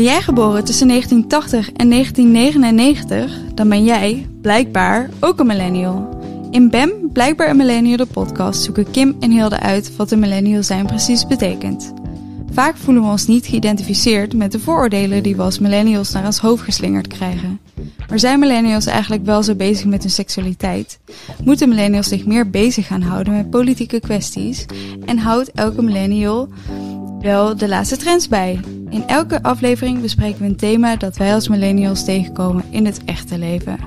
Ben 0.00 0.08
jij 0.08 0.22
geboren 0.22 0.64
tussen 0.64 0.88
1980 0.88 1.72
en 1.72 1.90
1999? 1.90 3.38
Dan 3.54 3.68
ben 3.68 3.84
jij, 3.84 4.26
blijkbaar, 4.40 5.10
ook 5.18 5.40
een 5.40 5.46
millennial. 5.46 6.20
In 6.50 6.70
BEM, 6.70 6.90
Blijkbaar 7.12 7.50
een 7.50 7.56
Millennial 7.56 7.96
de 7.96 8.06
podcast, 8.06 8.62
zoeken 8.62 8.90
Kim 8.90 9.16
en 9.20 9.30
Hilde 9.30 9.60
uit 9.60 9.96
wat 9.96 10.10
een 10.10 10.18
millennial 10.18 10.62
zijn 10.62 10.86
precies 10.86 11.26
betekent. 11.26 11.92
Vaak 12.52 12.76
voelen 12.76 13.02
we 13.02 13.08
ons 13.08 13.26
niet 13.26 13.46
geïdentificeerd 13.46 14.34
met 14.34 14.52
de 14.52 14.58
vooroordelen 14.58 15.22
die 15.22 15.36
we 15.36 15.42
als 15.42 15.58
millennials 15.58 16.12
naar 16.12 16.24
ons 16.24 16.38
hoofd 16.38 16.62
geslingerd 16.62 17.06
krijgen. 17.06 17.60
Maar 18.08 18.18
zijn 18.18 18.38
millennials 18.38 18.86
eigenlijk 18.86 19.24
wel 19.24 19.42
zo 19.42 19.54
bezig 19.54 19.86
met 19.86 20.02
hun 20.02 20.10
seksualiteit? 20.10 20.98
Moeten 21.44 21.68
millennials 21.68 22.08
zich 22.08 22.26
meer 22.26 22.50
bezig 22.50 22.86
gaan 22.86 23.02
houden 23.02 23.32
met 23.32 23.50
politieke 23.50 24.00
kwesties? 24.00 24.66
En 25.04 25.18
houdt 25.18 25.52
elke 25.52 25.82
millennial 25.82 26.48
wel 27.22 27.56
de 27.56 27.68
laatste 27.68 27.96
trends 27.96 28.28
bij? 28.28 28.60
In 28.90 29.06
elke 29.06 29.42
aflevering 29.42 30.00
bespreken 30.00 30.40
we 30.40 30.46
een 30.46 30.56
thema 30.56 30.96
dat 30.96 31.16
wij 31.16 31.34
als 31.34 31.48
millennials 31.48 32.04
tegenkomen 32.04 32.64
in 32.70 32.86
het 32.86 33.04
echte 33.04 33.38
leven. 33.38 33.78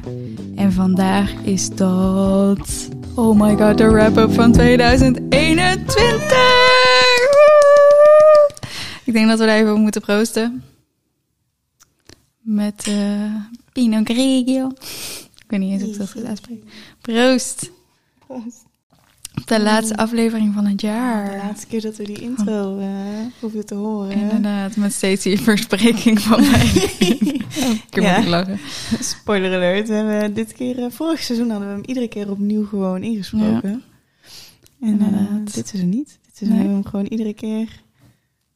En 0.56 0.72
vandaag 0.72 1.34
is 1.44 1.70
dat. 1.70 2.90
Oh 3.16 3.40
my 3.40 3.56
god, 3.58 3.78
de 3.78 3.90
wrap-up 3.90 4.34
van 4.34 4.52
2021! 4.52 5.96
Woe! 7.32 8.50
Ik 9.04 9.14
denk 9.14 9.28
dat 9.28 9.40
we 9.40 9.46
daar 9.46 9.58
even 9.58 9.74
op 9.74 9.80
moeten 9.80 10.02
proosten. 10.02 10.64
Met 12.40 12.88
eh 12.88 13.36
Pinot 13.72 14.10
Grigio. 14.10 14.68
Ik 15.36 15.46
weet 15.48 15.60
niet 15.60 15.72
eens 15.72 15.82
hoe 15.82 15.92
ik 15.92 15.98
dat 15.98 16.12
goed 16.12 16.26
uitspreek. 16.26 16.64
Proost! 17.02 17.72
Op 18.28 18.44
de 19.46 19.62
laatste 19.62 19.98
aflevering 19.98 20.54
van 20.54 20.66
het 20.66 20.80
De 20.80 20.88
jaar. 20.88 21.38
laatste 21.38 21.68
keer 21.68 21.82
dat 21.82 21.96
we 21.98 22.04
die 22.04 22.22
intro 22.22 22.80
eh 22.80 22.88
hoeven 23.40 23.66
te 23.66 23.76
horen. 23.76 24.12
Inderdaad, 24.12 24.76
met 24.76 24.94
steeds 24.94 25.24
die 25.24 25.40
verspreking 25.42 26.20
van 26.22 26.42
mij. 26.52 26.66
Ik 26.70 27.88
heb 27.90 28.04
Ja. 28.04 28.18
moet 28.20 28.28
lachen. 28.28 28.60
Spoiler 29.00 29.56
alert. 29.56 29.88
We 29.88 29.94
hebben 29.94 30.34
dit 30.34 30.54
keer, 30.54 30.84
eh, 30.84 30.92
vorig 30.92 31.24
seizoen 31.24 31.50
hadden 31.50 31.68
we 31.68 31.74
hem 31.74 31.84
iedere 31.86 32.08
keer 32.08 32.30
opnieuw 32.32 32.66
gewoon 32.66 33.04
ingesproken. 33.04 33.84
En 34.82 35.02
eh, 35.02 35.54
dit 35.56 35.68
seizoen 35.68 35.90
niet. 35.90 36.20
Dit 36.26 36.38
seizoen 36.38 36.58
Nee. 36.58 36.68
hebben 36.68 36.76
we 36.78 36.82
hem 36.82 36.86
gewoon 36.86 37.06
iedere 37.06 37.34
keer 37.34 37.82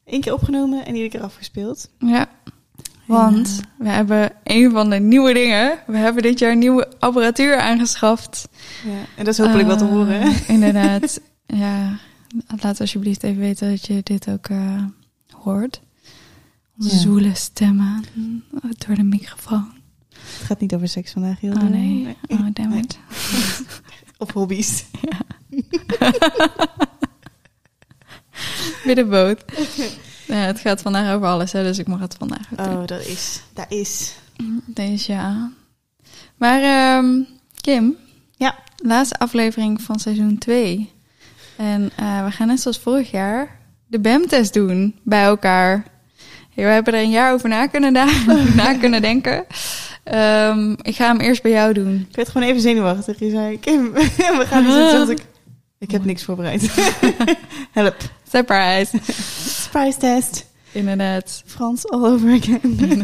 één 0.06 0.22
keer 0.22 0.34
opgenomen 0.34 0.86
en 0.86 0.92
iedere 0.94 1.10
keer 1.10 1.22
afgespeeld. 1.22 1.90
Ja, 2.00 2.30
want 3.08 3.62
we 3.78 3.90
hebben 3.90 4.32
een 4.44 4.72
van 4.72 4.90
de 4.90 5.00
nieuwe 5.00 5.34
dingen. 5.34 5.80
We 5.88 5.98
hebben 5.98 6.24
dit 6.24 6.40
jaar 6.40 6.56
nieuwe 6.56 6.88
apparatuur 7.00 7.58
aangeschaft. 7.60 8.48
Ja. 8.86 8.92
En 9.16 9.26
dat 9.26 9.34
is 9.34 9.38
hopelijk 9.40 9.68
wat 9.68 9.78
te 9.78 9.86
Eh, 9.86 9.92
horen. 9.92 10.22
hè? 10.22 10.54
Inderdaad. 10.54 11.22
ja, 11.46 12.00
laat 12.62 12.80
alsjeblieft 12.80 13.24
even 13.24 13.40
weten 13.42 13.70
dat 13.70 13.86
je 13.86 14.00
dit 14.04 14.30
ook 14.30 14.48
eh, 14.48 14.84
hoort. 15.32 15.82
Onze 16.80 16.96
Ja. 16.96 17.02
zoele 17.02 17.36
stemmen 17.36 18.04
door 18.78 18.96
de 18.96 19.04
microfoon. 19.04 19.76
Het 20.10 20.46
gaat 20.46 20.60
niet 20.60 20.74
over 20.74 20.88
seks 20.88 21.12
vandaag, 21.12 21.40
heel 21.40 21.52
Oh 21.54 21.62
nee, 21.64 22.16
oh 22.28 22.46
damn 22.54 22.74
it. 22.74 23.00
Of 24.18 24.32
hobby's. 24.32 24.84
Weer 28.84 28.96
de 28.96 29.06
boot. 29.06 29.44
Ja, 30.28 30.36
het 30.36 30.60
gaat 30.60 30.82
vandaag 30.82 31.16
over 31.16 31.28
alles, 31.28 31.52
hè, 31.52 31.64
dus 31.64 31.78
ik 31.78 31.88
mag 31.88 32.00
het 32.00 32.16
vandaag 32.18 32.48
ook 32.52 32.66
doen. 32.66 32.82
Oh, 32.82 32.88
dat 32.88 33.06
is. 33.06 33.42
Dat 33.54 33.66
is. 33.70 34.16
Deze 34.66 35.12
ja. 35.12 35.52
Maar 36.38 36.62
ehm, 36.62 37.22
Kim. 37.62 37.96
Ja. 38.36 38.56
Laatste 38.78 39.20
aflevering 39.20 39.82
van 39.82 40.00
seizoen 40.00 40.38
2. 40.38 40.92
En 41.56 41.92
eh, 41.96 42.26
we 42.26 42.32
gaan 42.32 42.48
net 42.48 42.60
zoals 42.60 42.80
vorig 42.80 43.12
jaar 43.12 43.60
de 43.88 44.00
BEM-test 44.00 44.54
doen 44.54 44.96
bij 45.04 45.24
elkaar. 45.24 45.86
Hey, 46.54 46.66
we 46.66 46.72
hebben 46.72 46.94
er 46.94 47.02
een 47.02 47.10
jaar 47.10 47.34
over 47.34 47.50
na 47.50 47.68
kunnen, 47.68 47.94
na 48.56 48.78
kunnen 48.80 49.02
denken. 49.02 49.46
Ehm, 50.04 50.72
ik 50.82 50.96
ga 50.96 51.08
hem 51.08 51.20
eerst 51.20 51.42
bij 51.42 51.52
jou 51.52 51.74
doen. 51.74 52.06
Ik 52.10 52.16
werd 52.16 52.30
gewoon 52.30 52.48
even 52.48 52.62
zenuwachtig. 52.62 53.20
Je 53.20 53.30
zei, 53.30 53.60
Kim, 53.60 53.92
we 54.40 54.44
gaan 54.48 54.66
iets 54.66 54.92
doen. 54.92 55.10
Ik, 55.10 55.26
ik 55.80 55.92
heb 55.92 56.06
niks 56.06 56.24
voorbereid. 56.24 56.72
Help. 57.72 57.96
Surprise. 58.32 58.90
Surprise 59.72 59.98
test. 59.98 60.46
Inderdaad. 60.72 61.44
Frans 61.46 61.88
all 61.90 62.06
over 62.06 62.32
again. 62.34 62.78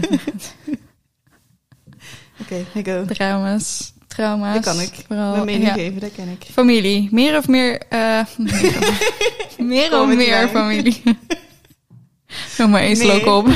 Oké, 2.42 2.66
I 2.76 2.84
go. 2.84 3.06
Trauma's. 3.06 3.94
Trauma's. 4.08 4.54
Dat 4.54 4.64
kan 4.64 4.80
ik. 4.82 5.04
Vooral, 5.08 5.32
Mijn 5.32 5.46
mening 5.46 5.66
ja. 5.66 5.74
geven, 5.74 6.00
dat 6.02 6.12
ken 6.12 6.28
ik. 6.28 6.44
Familie. 6.52 7.08
Meer 7.12 7.38
of 7.38 7.48
meer... 7.48 7.82
eh 7.90 8.26
meer 9.58 10.00
of- 10.02 10.16
meer 10.16 10.44
of 10.44 10.52
familie? 10.52 11.02
Nog 12.58 12.70
maar 12.70 12.82
één 12.82 12.98
Nee. 12.98 13.10
slok 13.10 13.26
op. 13.26 13.48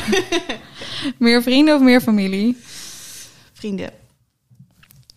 meer 1.18 1.44
vrienden 1.44 1.75
of 1.75 1.81
meer 1.81 2.01
familie? 2.01 2.57
Vrienden. 3.53 3.89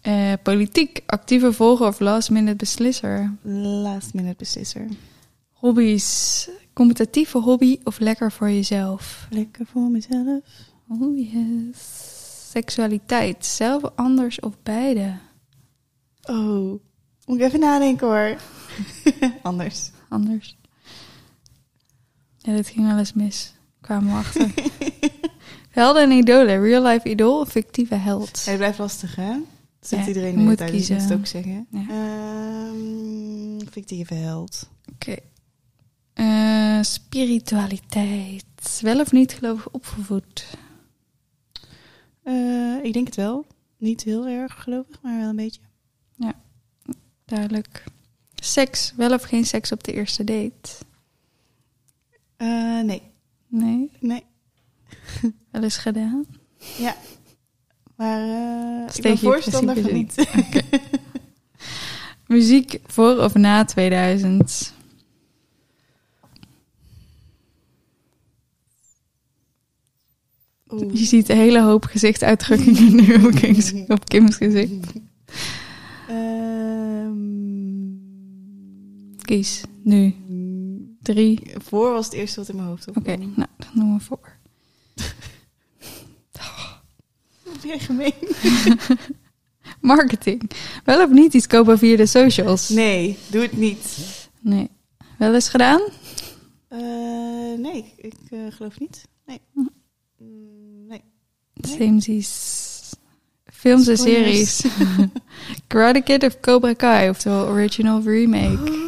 Eh, 0.01 0.33
politiek. 0.43 1.01
Actieve 1.07 1.53
volger 1.53 1.87
of 1.87 2.01
last 2.01 2.31
minute 2.31 2.57
beslisser? 2.57 3.33
Last 3.83 4.15
minute 4.15 4.35
beslisser. 4.39 4.87
Hobby's. 5.53 6.49
Competitieve 6.73 7.39
hobby 7.39 7.79
of 7.85 7.99
lekker 7.99 8.33
voor 8.33 8.51
jezelf? 8.51 9.27
Lekker 9.31 9.67
voor 9.67 9.91
mezelf. 9.91 10.41
Oh 10.89 11.19
yes. 11.19 12.19
Seksualiteit. 12.51 13.47
Zelf, 13.47 13.83
anders 13.95 14.41
of 14.41 14.55
beide? 14.63 15.19
Oh, 16.23 16.81
moet 17.27 17.39
ik 17.39 17.41
even 17.41 17.61
nadenken 17.61 18.07
hoor. 18.07 18.37
Anders. 19.43 19.91
Anders. 20.09 20.59
Ja, 22.39 22.53
dit 22.55 22.69
ging 22.69 22.87
wel 22.87 22.99
eens 22.99 23.13
mis. 23.13 23.55
Kwamen 23.81 24.11
we 24.13 24.19
achter. 24.19 24.51
Helden 25.71 26.03
en 26.03 26.11
idolen. 26.11 26.63
Real 26.63 26.83
life 26.83 27.09
idool 27.11 27.41
of 27.41 27.49
fictieve 27.51 27.95
held? 27.95 28.45
Het 28.45 28.57
blijft 28.57 28.79
lastig 28.79 29.17
hè? 29.17 29.33
Zegt 29.81 30.03
Ja, 30.03 30.09
iedereen 30.09 30.39
moet 30.39 30.57
tijd, 30.57 30.71
dus 30.73 30.79
moet 30.79 30.87
kiezen. 30.89 31.09
het 31.09 31.19
ook 31.19 31.27
zeggen. 31.27 31.67
Ja. 31.71 31.85
Ehm, 31.89 33.67
fictieve 33.71 34.15
held. 34.15 34.69
Oké. 34.93 35.17
Eh, 36.21 36.83
spiritualiteit. 36.83 38.79
Wel 38.81 39.01
of 39.01 39.13
niet 39.13 39.33
gelovig 39.33 39.71
opgevoed? 39.71 40.47
Eh, 42.23 42.77
ik 42.83 42.93
denk 42.93 43.07
het 43.07 43.17
wel. 43.17 43.47
Niet 43.77 44.03
heel 44.03 44.27
erg 44.27 44.63
gelovig, 44.63 45.03
maar 45.03 45.19
wel 45.19 45.29
een 45.29 45.37
beetje. 45.37 45.61
Duidelijk. 47.25 47.85
Seks. 48.35 48.93
Wel 48.97 49.13
of 49.13 49.23
geen 49.23 49.45
seks 49.45 49.73
op 49.73 49.85
de 49.85 49.93
eerste 49.93 50.25
date? 50.25 50.71
Eh, 52.37 52.81
nee. 52.81 53.03
Nee. 53.49 53.91
Nee. 54.01 54.25
Wel 55.51 55.63
eens 55.63 55.77
gedaan? 55.77 56.27
Ja. 56.79 56.97
Maar 57.97 58.21
eh 58.21 58.83
ik 58.85 58.91
Steek 58.91 59.03
ben 59.03 59.13
je 59.13 59.19
voorstander 59.19 59.83
van 59.83 59.93
niet. 59.93 60.15
Muziek 62.27 62.81
voor 62.87 63.19
of 63.19 63.35
na 63.35 63.65
2000? 63.65 64.79
Oeh. 70.73 70.95
Je 70.95 71.05
ziet 71.05 71.29
een 71.29 71.37
hele 71.37 71.61
hoop 71.63 71.85
gezichtsuitdrukkingen 71.85 72.95
nu 72.95 73.15
op, 73.27 73.31
Kim's, 73.35 73.73
op 73.89 74.09
Kim's 74.09 74.37
gezicht. 74.37 74.93
Ehm, 76.09 77.19
Kies. 79.23 79.61
Nu. 79.83 80.15
Drie. 81.03 81.41
voor 81.65 81.93
was 81.93 82.05
het 82.05 82.15
eerste 82.15 82.41
wat 82.41 82.49
in 82.49 82.57
mijn 82.57 82.69
hoofd 82.69 82.89
Oké, 82.89 82.99
opkwam. 82.99 83.33
nou, 83.37 83.49
dat 83.57 83.69
doen 83.75 83.95
we 83.95 84.01
voor. 84.01 84.37
Weer 87.63 87.81
gemeen. 87.81 88.13
Marketing. 89.81 90.51
Wel 90.85 91.03
of 91.05 91.11
niet 91.11 91.35
iets 91.35 91.47
kopen 91.47 91.79
via 91.79 91.97
de 91.97 92.07
socials? 92.07 92.69
Nee, 92.69 93.17
doe 93.31 93.43
het 93.43 93.57
niet. 93.57 93.97
Nee. 94.41 94.69
Wel 95.19 95.35
eens 95.35 95.49
gedaan? 95.49 95.81
Eh, 96.69 96.79
nee, 97.59 97.93
ik, 97.97 98.15
eh, 98.31 98.39
geloof 98.51 98.81
niet. 98.81 99.05
Nee. 99.27 99.41
Samesies. 101.85 102.93
Films 103.53 103.89
en 103.89 103.97
series. 103.97 104.65
Karate 105.69 106.01
Kid 106.03 106.25
of 106.25 106.41
Cobra 106.41 106.75
Kai, 106.75 107.09
oftewel 107.09 107.47
original 107.47 108.03
remake. 108.03 108.71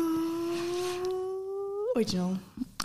Original. 1.96 2.36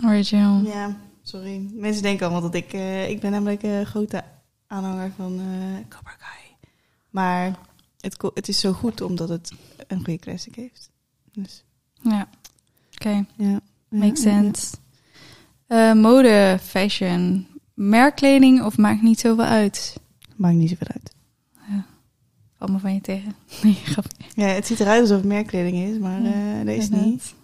Original. 0.04 0.62
Ja, 0.64 0.96
sorry. 1.22 1.68
Mensen 1.72 2.02
denken 2.02 2.24
allemaal 2.26 2.50
dat 2.50 2.54
ik... 2.54 2.72
eh, 2.72 3.10
ik 3.10 3.20
ben 3.20 3.30
namelijk 3.30 3.62
een 3.62 3.86
grote 3.86 4.24
aanhanger 4.66 5.12
van 5.16 5.38
eh 5.40 5.88
Cobra 5.88 6.12
Kai. 6.18 6.56
Maar 7.10 7.58
het, 8.00 8.16
het 8.34 8.48
is 8.48 8.60
zo 8.60 8.72
goed 8.72 9.00
omdat 9.00 9.28
het 9.28 9.52
een 9.86 10.04
goede 10.04 10.18
classic 10.18 10.54
heeft. 10.54 10.90
Dus, 11.32 11.64
Ja. 12.02 12.28
Oké, 12.94 13.24
ja. 13.36 13.60
makes 13.88 14.20
sense. 14.22 14.76
Eh, 15.66 15.92
mode, 15.92 16.58
fashion. 16.62 17.46
Merkkleding 17.80 18.62
of 18.64 18.76
maakt 18.78 19.02
niet 19.02 19.20
zoveel 19.20 19.44
uit? 19.44 19.96
Maakt 20.36 20.54
niet 20.56 20.68
zoveel 20.68 20.86
uit. 20.94 21.16
Valt 22.58 22.70
me 22.70 22.78
van 22.78 22.94
je 22.94 23.00
tegen. 23.00 23.34
Nee, 23.62 23.74
grapje. 23.84 24.24
Ja, 24.34 24.46
het 24.46 24.66
ziet 24.66 24.80
eruit 24.80 25.00
alsof 25.00 25.16
het 25.16 25.26
merkkleding 25.26 25.76
is, 25.76 25.98
maar 25.98 26.22
Ja, 26.22 26.28
eh 26.32 26.66
dat 26.66 26.74
is 26.74 26.84
inderdaad. 26.84 27.08
niet. 27.08 27.34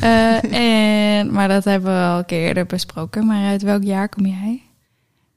Eh, 0.00 1.18
en, 1.20 1.32
maar 1.32 1.48
dat 1.48 1.64
hebben 1.64 1.92
we 1.92 2.06
al 2.06 2.18
een 2.18 2.24
keer 2.24 2.46
eerder 2.46 2.66
besproken. 2.66 3.26
Maar 3.26 3.46
uit 3.46 3.62
welk 3.62 3.82
jaar 3.82 4.08
kom 4.08 4.26
jij? 4.26 4.62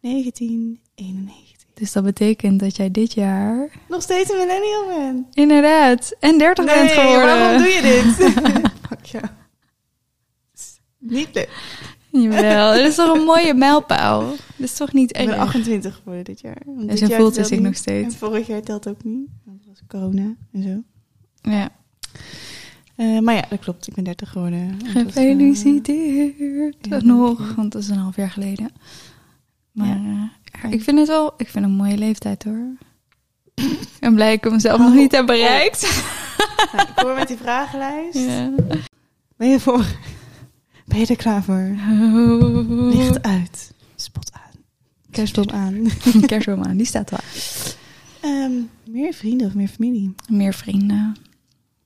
1991. 0.02 1.44
Dus 1.74 1.92
dat 1.92 2.04
betekent 2.04 2.60
dat 2.60 2.76
jij 2.76 2.92
dit 2.92 3.14
jaar 3.14 3.70
Nog 3.90 4.02
steeds 4.02 4.30
een 4.32 4.38
millennial 4.38 4.86
bent. 4.88 5.36
inderdaad 5.36 6.16
en 6.20 6.38
30 6.38 6.66
bent 6.66 6.92
geworden. 6.92 7.22
waarom 7.26 7.58
doe 7.58 7.68
je 7.68 7.82
dit? 7.82 8.16
Fuck 8.90 9.06
ja. 9.06 9.36
Niet 11.00 11.30
leuk. 11.34 11.50
Jawel, 12.22 12.74
dat 12.74 12.86
is 12.86 12.96
toch 12.96 13.16
een 13.18 13.24
mooie 13.24 13.54
mijlpaal. 13.54 14.22
Dat 14.30 14.40
is 14.68 14.74
toch 14.74 14.94
niet 14.94 15.18
Ik 15.18 15.26
ben 15.26 15.34
erg. 15.34 15.42
28 15.44 15.96
geworden 15.96 16.24
dit 16.24 16.40
jaar. 16.42 16.58
Want 16.66 16.80
En 16.82 16.88
dit 16.88 17.00
zo 17.00 17.06
jaar 17.06 17.20
voelt 17.20 17.36
zich 17.36 17.60
nog 17.60 17.76
steeds. 17.76 18.14
En 18.14 18.20
vorig 18.20 18.48
jaar 18.48 18.62
telt 18.62 18.88
ook 18.88 19.04
niet. 19.04 19.28
Want 19.46 19.58
dat 19.66 19.68
was 19.68 19.82
corona 19.88 20.36
en 20.52 20.64
zo. 20.64 20.84
Ja. 21.52 21.70
Eh, 22.96 23.20
maar 23.20 23.36
ja, 23.36 23.44
dat 23.50 23.60
klopt. 23.60 23.88
Ik 23.88 23.94
ben 23.94 24.04
30 24.04 24.30
geworden. 24.30 24.60
En 24.60 24.80
eh, 24.96 25.02
Gefeliciteerd. 25.02 27.04
nog, 27.04 27.48
je. 27.50 27.56
want 27.56 27.72
dat 27.72 27.82
is 27.82 27.90
een 27.90 27.98
half 27.98 28.16
jaar 28.16 28.32
geleden. 28.32 28.70
Maar 29.72 29.88
Ja. 29.88 30.32
eh, 30.64 30.72
ik 30.72 30.84
vind 30.84 30.98
het 31.00 31.08
wel, 31.08 31.28
ik 31.38 31.50
vind 31.50 31.54
het 31.54 31.64
een 31.74 31.80
mooie 31.80 31.98
leeftijd 31.98 32.44
hoor. 32.44 32.68
Ben 34.00 34.14
blij 34.16 34.34
ik 34.34 34.44
hem 34.44 34.60
zelf 34.60 34.78
nog 34.80 34.90
Oh, 34.90 34.96
niet 34.96 35.12
heb 35.12 35.22
oh. 35.22 35.28
bereikt. 35.28 35.82
nou, 36.74 36.88
ik 36.88 36.94
hoor 37.00 37.16
met 37.16 37.28
die 37.28 37.38
vragenlijst. 37.38 38.18
Ja. 38.20 38.52
Ben 39.38 39.50
je 39.50 39.60
voor? 39.60 39.86
Ben 40.86 41.00
je 41.00 41.06
er 41.06 41.16
klaar 41.16 41.44
voor? 41.44 41.76
Licht 42.96 43.22
uit. 43.22 43.72
Spot 43.96 44.32
aan. 44.34 44.64
Kerstboom 45.12 45.50
aan. 45.50 45.88
Kerstboom 46.28 46.64
aan, 46.64 46.78
die 46.78 46.86
staat 46.86 47.10
wel. 47.10 47.20
Ehm, 48.22 48.52
meer 48.84 49.14
vrienden 49.14 49.48
of 49.48 49.54
meer 49.54 49.68
familie? 49.68 50.14
Meer 50.30 50.54
vrienden. 50.54 51.16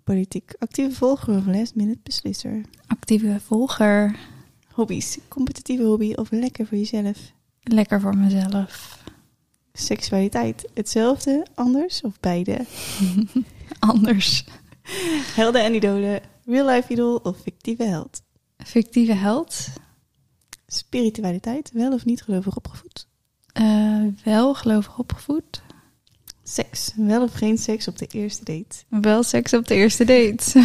Politiek 0.03 0.53
actieve 0.57 0.95
volger 0.95 1.37
of 1.37 1.45
last 1.45 1.75
minute 1.75 1.99
beslisser? 2.03 2.61
Actieve 2.87 3.39
volger. 3.45 4.15
Hobby's. 4.73 5.17
Competitieve 5.27 5.83
hobby 5.83 6.13
of 6.13 6.31
lekker 6.31 6.65
voor 6.67 6.77
jezelf? 6.77 7.17
Lekker 7.63 8.01
voor 8.01 8.17
mezelf. 8.17 9.03
Seksualiteit. 9.73 10.69
Hetzelfde, 10.73 11.45
anders 11.55 12.01
of 12.01 12.19
beide? 12.19 12.65
Anders. 13.79 14.45
Helden 15.35 15.63
en 15.63 15.73
idolen. 15.73 16.21
Real 16.45 16.65
life 16.65 16.93
idol 16.93 17.15
of 17.15 17.37
fictieve 17.37 17.83
held? 17.83 18.21
Fictieve 18.65 19.13
held. 19.13 19.67
Spiritualiteit. 20.67 21.71
Wel 21.73 21.93
of 21.93 22.05
niet 22.05 22.21
gelovig 22.21 22.55
opgevoed? 22.55 23.07
Eh, 23.53 24.03
wel 24.23 24.53
gelovig 24.53 24.97
opgevoed. 24.97 25.61
Seks. 26.43 26.93
Wel 26.95 27.23
of 27.23 27.33
geen 27.33 27.57
seks 27.57 27.87
op 27.87 27.97
de 27.97 28.07
eerste 28.07 28.43
date? 28.43 29.01
Wel 29.01 29.23
seks 29.23 29.53
op 29.53 29.67
de 29.67 29.75
eerste 29.75 30.05
date. 30.05 30.63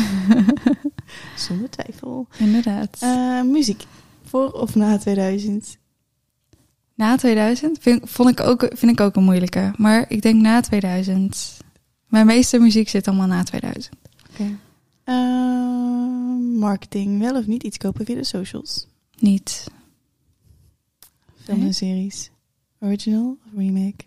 Zonder 1.46 1.70
twijfel. 1.70 2.29
Inderdaad. 2.38 2.96
Eh, 3.00 3.43
muziek. 3.43 3.85
Voor 4.25 4.52
of 4.52 4.75
na 4.75 4.99
2000? 4.99 5.76
Na 6.94 7.17
2000 7.17 7.79
vind, 7.81 8.11
vond 8.11 8.31
ik 8.31 8.41
ook, 8.41 8.70
vind 8.75 8.93
ik 8.93 9.00
ook 9.00 9.17
een 9.17 9.25
moeilijke. 9.25 9.73
Maar 9.76 10.05
ik 10.08 10.23
denk 10.23 10.41
na 10.41 10.61
2000. 10.61 11.56
Mijn 12.06 12.26
meeste 12.26 12.58
muziek 12.58 12.88
zit 12.88 13.08
allemaal 13.08 13.26
na 13.26 13.43
2000. 13.43 13.94
Oké. 14.31 14.58
Eh, 15.05 16.59
marketing. 16.59 17.19
Wel 17.21 17.37
of 17.37 17.47
niet 17.47 17.62
iets 17.62 17.77
kopen 17.77 18.05
via 18.05 18.15
de 18.15 18.25
socials? 18.25 18.87
Niet. 19.19 19.67
Film 21.45 21.62
en 21.62 21.75
series. 21.75 22.31
Original 22.81 23.39
of 23.47 23.53
remake? 23.56 24.05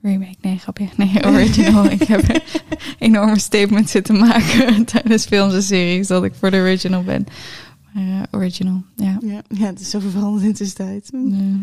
Remake, 0.00 0.34
nee, 0.40 0.58
grapje. 0.58 0.88
Nee, 0.96 1.24
original. 1.34 1.84
ik 1.84 2.02
heb 2.02 2.28
een 2.28 2.40
enorme 3.08 3.38
statement 3.38 3.90
zitten 3.90 4.18
maken 4.18 4.84
tijdens 4.92 5.24
films 5.26 5.54
en 5.54 5.62
series 5.62 6.06
dat 6.06 6.24
ik 6.24 6.34
voor 6.34 6.50
de 6.50 6.56
original 6.56 7.02
ben. 7.02 7.26
Maar 7.92 8.02
eh, 8.04 8.22
original, 8.30 8.82
ja. 8.96 9.18
Ja, 9.20 9.42
ja, 9.48 9.66
het 9.66 9.80
is 9.80 9.90
zo 9.90 9.98
veranderd 9.98 10.60
in 10.60 10.68
de. 10.76 11.02
Nee, 11.10 11.60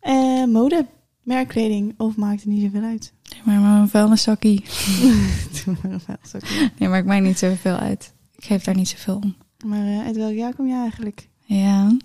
Eh, 0.00 0.44
mode. 0.44 0.86
Merkkleding 1.30 1.94
of 1.96 2.16
maakt 2.16 2.40
het 2.40 2.48
niet 2.48 2.62
zoveel 2.62 2.88
uit? 2.88 3.12
maar 3.44 3.60
maar 3.60 3.80
een 3.80 3.88
vuilniszakkie. 3.88 4.64
Doe 5.64 5.76
maar 5.82 5.92
een 5.92 6.00
vuilzakje. 6.00 6.70
Nee, 6.78 6.88
maar 6.88 6.98
ik 6.98 7.04
maakt 7.04 7.22
niet 7.22 7.38
zoveel 7.38 7.76
uit. 7.76 8.14
Ik 8.36 8.44
geef 8.44 8.64
daar 8.64 8.74
niet 8.74 8.88
zoveel 8.88 9.16
om. 9.16 9.36
Maar 9.64 9.86
eh, 9.86 10.04
uit 10.06 10.16
welk 10.16 10.34
jaar 10.34 10.54
kom 10.54 10.66
je 10.66 10.74
eigenlijk? 10.74 11.28
Ja. 11.44 11.96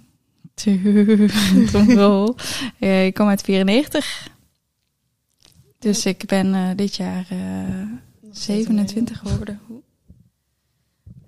Tromrol. 1.66 2.36
Ja, 2.78 2.88
ik 2.88 3.14
kom 3.14 3.28
uit 3.28 3.42
94. 3.42 4.30
Dus 5.80 6.06
ik 6.06 6.26
ben 6.26 6.54
eh, 6.54 6.70
dit 6.76 6.96
jaar 6.96 7.26
eh, 7.30 7.88
27 8.32 9.20
geworden. 9.20 9.60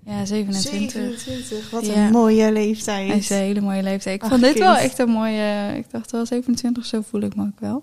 Ja, 0.08 0.24
27. 0.24 0.90
27, 1.20 1.70
wat 1.70 1.86
Ja. 1.86 1.94
een 2.06 2.10
mooie 2.12 2.52
leeftijd. 2.52 3.08
Hij 3.08 3.16
is 3.18 3.30
een 3.30 3.36
hele 3.36 3.60
mooie 3.60 3.82
leeftijd. 3.82 4.16
Ik 4.16 4.22
Ach, 4.22 4.28
vond 4.28 4.40
dit 4.42 4.52
kind. 4.52 4.64
wel 4.64 4.76
echt 4.76 4.98
een 4.98 5.08
mooie... 5.10 5.74
Ik 5.76 5.90
dacht 5.90 6.10
wel 6.10 6.26
27, 6.26 6.86
zo 6.86 7.00
voel 7.02 7.20
ik 7.20 7.36
me 7.36 7.42
ook 7.46 7.60
wel. 7.60 7.82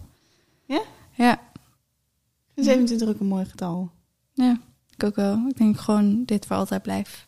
Ja? 0.66 0.81
Ja, 1.12 1.33
Ik 1.33 1.39
vind 2.54 2.66
27 2.68 3.07
ook 3.07 3.19
een 3.19 3.27
mooi 3.27 3.45
getal. 3.45 3.92
ja 4.33 4.60
ik 4.98 5.04
ook 5.04 5.16
wel. 5.16 5.45
Ik 5.50 5.57
denk 5.57 5.80
gewoon 5.80 6.24
dit 6.25 6.45
voor 6.45 6.56
altijd 6.56 6.81
blijf. 6.81 7.27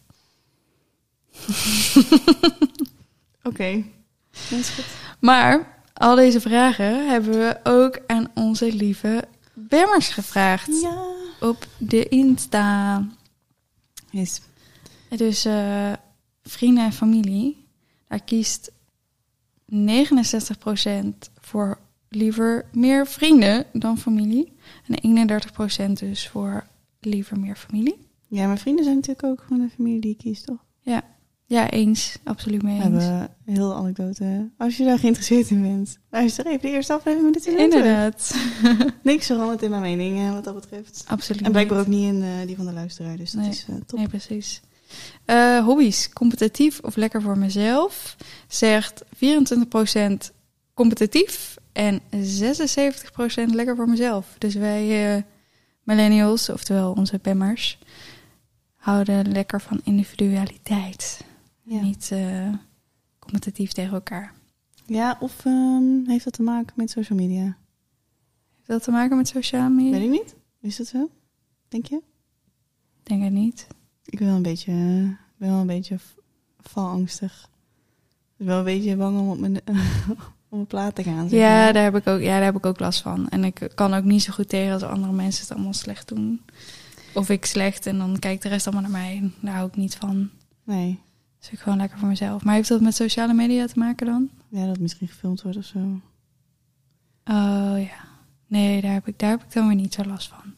Oké. 3.44 3.84
Dat 4.50 4.60
is 4.60 4.70
goed. 4.70 4.86
Maar 5.20 5.80
al 5.94 6.16
deze 6.16 6.42
vragen 6.42 7.10
hebben 7.10 7.32
we 7.32 7.60
ook 7.64 8.00
aan 8.08 8.28
onze 8.34 8.74
lieve 8.74 9.28
Bemmers 9.54 10.08
gevraagd. 10.10 10.82
Ja. 10.82 11.04
Op 11.40 11.68
de 11.78 12.08
Insta. 12.10 13.04
Yes. 14.10 14.42
Dus 15.16 15.46
eh, 15.46 15.94
vrienden 16.44 16.84
en 16.84 16.94
familie. 16.94 17.66
Daar 18.08 18.24
kiest 18.24 18.72
69% 19.72 21.30
voor 21.42 21.80
liever 22.10 22.66
meer 22.72 23.08
vrienden 23.08 23.66
dan 23.74 23.98
familie. 23.98 24.54
En 24.88 25.28
31% 25.90 25.92
dus 26.00 26.28
voor 26.28 26.68
liever 27.00 27.40
meer 27.40 27.56
familie. 27.56 27.98
Ja, 28.28 28.46
mijn 28.46 28.58
vrienden 28.58 28.84
zijn 28.84 28.96
natuurlijk 28.96 29.28
ook 29.28 29.42
gewoon 29.48 29.62
de 29.68 29.74
familie 29.76 30.02
die 30.02 30.12
ik 30.12 30.18
kies, 30.18 30.42
toch? 30.42 30.66
Ja, 31.50 31.70
eens. 31.70 32.18
Absoluut 32.24 32.62
mee 32.62 32.78
We 32.78 32.84
eens. 32.84 33.04
hebben 33.04 33.30
een 33.46 33.54
heel 33.54 33.76
anekdote. 33.76 34.50
Als 34.58 34.78
je 34.78 34.84
daar 34.84 35.00
geïnteresseerd 35.00 35.50
in 35.50 35.62
bent, 35.62 35.98
luister 36.10 36.46
even 36.46 36.62
de 36.62 36.70
eerste 36.70 36.94
aflevering 36.94 37.32
met 37.34 37.44
dit 37.44 37.54
in 37.54 37.60
Inderdaad. 37.60 38.36
Niks 39.04 39.26
veranderd 39.26 39.62
in 39.62 39.70
mijn 39.70 39.82
mening 39.82 40.20
eh, 40.20 40.34
wat 40.34 40.44
dat 40.44 40.56
betreft. 40.56 41.04
Absoluut 41.08 41.42
En 41.42 41.52
blijkbaar 41.52 41.80
ook 41.80 41.88
niet 41.88 42.04
in 42.14 42.22
eh, 42.24 42.30
die 42.46 42.56
van 42.56 42.66
de 42.66 42.74
luisteraar, 42.74 43.18
dus 43.18 43.32
dat 43.32 43.42
Nee. 43.42 43.50
is 43.52 43.66
top. 43.86 44.00
Nee, 44.00 44.08
precies. 44.08 44.62
Eh, 45.26 45.66
hobby's. 45.66 46.10
Competitief 46.14 46.80
of 46.80 46.96
lekker 46.96 47.22
voor 47.22 47.38
mezelf? 47.38 48.16
Zegt 48.48 49.04
24% 49.16 50.32
competitief 50.74 51.58
en 51.72 52.02
76% 52.12 53.54
lekker 53.54 53.76
voor 53.76 53.90
mezelf. 53.90 54.36
Dus 54.38 54.56
wij 54.56 55.16
eh, 55.16 55.24
millennials, 55.84 56.50
oftewel 56.50 56.92
onze 56.94 57.20
bemmers, 57.22 57.80
houden 58.76 59.32
lekker 59.32 59.62
van 59.62 59.82
individualiteit. 59.84 61.26
Ja. 61.64 61.82
Niet 61.82 62.10
eh, 62.12 62.54
competitief 63.20 63.72
tegen 63.72 63.94
elkaar. 63.94 64.34
ja, 64.86 65.18
of 65.20 65.46
ehm, 65.46 66.06
heeft 66.06 66.24
dat 66.24 66.34
te 66.34 66.44
maken 66.44 66.74
met 66.76 66.90
social 66.90 67.20
media? 67.20 67.44
Heeft 68.56 68.68
dat 68.68 68.84
te 68.84 68.92
maken 68.92 69.18
met 69.18 69.28
sociale 69.28 69.70
media? 69.70 69.92
Weet 69.92 70.04
ik 70.04 70.10
niet. 70.10 70.36
Is 70.62 70.78
dat 70.78 70.88
zo? 70.88 71.10
Denk 71.68 71.86
je? 71.86 72.02
Denk 73.04 73.24
het 73.24 73.32
niet. 73.34 73.68
Ik 74.10 74.20
ben 74.20 74.28
wel 74.28 74.36
een 74.36 74.42
beetje, 74.42 74.72
eh, 74.72 75.38
ben 75.38 75.50
wel 75.50 75.60
een 75.60 75.68
beetje 75.68 75.98
valangstig. 76.60 77.50
Dus 78.38 78.48
wel 78.48 78.58
een 78.58 78.64
beetje 78.64 78.96
bang 78.96 79.20
om 79.20 79.30
op 79.30 79.40
mijn, 79.40 79.56
op 80.50 80.50
mijn 80.50 80.68
plaat 80.68 80.96
te 80.96 81.04
gaan. 81.04 81.30
zeg 81.30 81.40
Ja 81.40 81.72
daar, 81.72 81.84
heb 81.84 81.96
ik 81.96 82.08
ook, 82.08 82.20
ja, 82.20 82.36
daar 82.36 82.44
heb 82.44 82.56
ik 82.56 82.66
ook 82.66 82.80
last 82.80 83.02
van. 83.02 83.30
En 83.30 83.44
ik 83.44 83.72
kan 83.76 83.94
ook 83.94 84.04
niet 84.04 84.24
zo 84.24 84.34
goed 84.34 84.50
tegen 84.50 84.74
als 84.74 84.84
andere 84.84 85.14
mensen 85.14 85.42
het 85.42 85.52
allemaal 85.52 85.74
slecht 85.74 86.08
doen. 86.08 86.42
Of 87.14 87.30
ik 87.30 87.46
slecht 87.46 87.86
en 87.86 87.98
dan 87.98 88.20
kijkt 88.20 88.44
de 88.44 88.50
rest 88.50 88.68
allemaal 88.68 88.90
naar 88.90 89.02
mij. 89.02 89.32
Daar 89.42 89.54
hou 89.54 89.68
ik 89.68 89.76
niet 89.76 89.96
van. 89.96 90.30
Nee. 90.64 91.00
Dus 91.40 91.50
ik 91.52 91.60
gewoon 91.60 91.78
lekker 91.78 91.98
voor 92.00 92.08
mezelf. 92.08 92.44
Maar 92.44 92.56
heeft 92.56 92.70
dat 92.70 92.82
met 92.82 92.96
sociale 92.96 93.34
media 93.34 93.66
te 93.66 93.80
maken 93.80 94.06
dan? 94.06 94.30
Ja, 94.50 94.66
dat 94.66 94.80
misschien 94.80 95.08
gefilmd 95.08 95.42
wordt 95.42 95.58
of 95.58 95.66
zo. 95.66 95.80
Oh 97.26 97.76
ja. 97.80 98.06
Nee, 98.48 98.82
daar 98.82 98.94
heb 98.94 99.08
ik, 99.08 99.20
daar 99.20 99.30
heb 99.30 99.44
ik 99.44 99.54
dan 99.54 99.68
weer 99.68 99.76
niet 99.76 99.94
zo 99.94 100.04
last 100.04 100.28
van. 100.28 100.54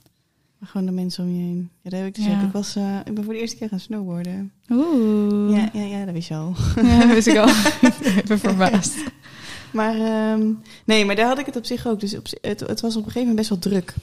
Maar 0.59 0.69
gewoon 0.69 0.85
de 0.85 0.91
mensen 0.91 1.23
om 1.23 1.29
je 1.29 1.41
heen. 1.41 1.69
Ja, 1.81 1.89
dat 1.89 1.99
heb 1.99 2.07
ik 2.07 2.15
dus 2.15 2.25
Ja. 2.25 2.41
Ik, 2.41 2.51
was, 2.51 2.75
eh, 2.75 2.99
ik 3.05 3.13
ben 3.13 3.23
voor 3.23 3.33
de 3.33 3.39
eerste 3.39 3.57
keer 3.57 3.69
gaan 3.69 3.79
snowboarden. 3.79 4.51
Oeh. 4.69 5.57
Ja, 5.57 5.69
ja, 5.73 5.81
ja, 5.81 6.05
dat 6.05 6.13
wist 6.13 6.27
je 6.27 6.35
al. 6.35 6.53
Ja, 6.75 7.07
wist 7.07 7.27
ik 7.27 7.37
al. 7.37 7.47
Even 8.23 8.39
verbaasd. 8.39 8.97
Maar 9.73 9.95
ehm, 9.95 10.53
nee, 10.85 11.05
maar 11.05 11.15
daar 11.15 11.27
had 11.27 11.39
ik 11.39 11.45
het 11.45 11.55
op 11.55 11.65
zich 11.65 11.87
ook. 11.87 11.99
Dus 11.99 12.17
op, 12.17 12.27
het, 12.41 12.59
het 12.59 12.81
was 12.81 12.95
op 12.95 13.05
een 13.05 13.11
gegeven 13.11 13.27
moment 13.27 13.35
best 13.35 13.49
wel 13.49 13.59
druk 13.59 13.95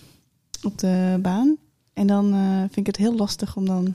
op 0.62 0.78
de 0.78 1.18
baan. 1.22 1.56
En 1.92 2.06
dan 2.06 2.32
eh, 2.32 2.58
vind 2.58 2.76
ik 2.76 2.86
het 2.86 2.96
heel 2.96 3.16
lastig 3.16 3.56
om 3.56 3.66
dan 3.66 3.94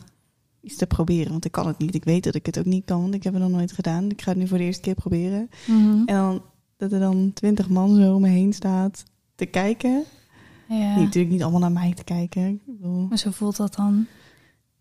iets 0.62 0.76
te 0.76 0.88
proberen. 0.88 1.32
Want 1.32 1.46
ik 1.46 1.52
kan 1.52 1.68
het 1.68 1.78
niet. 1.78 1.96
Ik 1.96 2.04
weet 2.04 2.24
dat 2.24 2.36
ik 2.36 2.46
het 2.46 2.60
ook 2.60 2.66
niet 2.66 2.86
kan. 2.86 3.02
want 3.02 3.14
Ik 3.14 3.24
heb 3.24 3.34
het 3.34 3.42
nog 3.42 3.52
nooit 3.52 3.72
gedaan. 3.72 4.10
Ik 4.10 4.22
ga 4.22 4.30
het 4.30 4.40
nu 4.40 4.48
voor 4.48 4.58
de 4.58 4.64
eerste 4.64 4.82
keer 4.82 4.96
proberen. 4.96 5.50
Mhm. 5.68 6.02
En 6.06 6.16
dan 6.16 6.42
dat 6.78 6.92
er 6.92 7.00
dan 7.00 7.32
twintig 7.34 7.70
man 7.70 7.96
zo 7.96 8.16
om 8.16 8.22
me 8.22 8.28
heen 8.28 8.54
staat 8.54 9.04
te 9.36 9.46
kijken. 9.46 10.04
Ja. 10.80 10.96
Nee, 10.96 11.04
natuurlijk 11.04 11.34
niet 11.34 11.42
allemaal 11.42 11.60
naar 11.60 11.72
mij 11.72 11.94
te 11.94 12.04
kijken. 12.04 12.48
Ik 12.48 12.62
bedoel, 12.66 13.06
Maar 13.08 13.18
zo 13.18 13.32
voelt 13.32 13.58
dat 13.58 13.76
dan. 13.76 14.06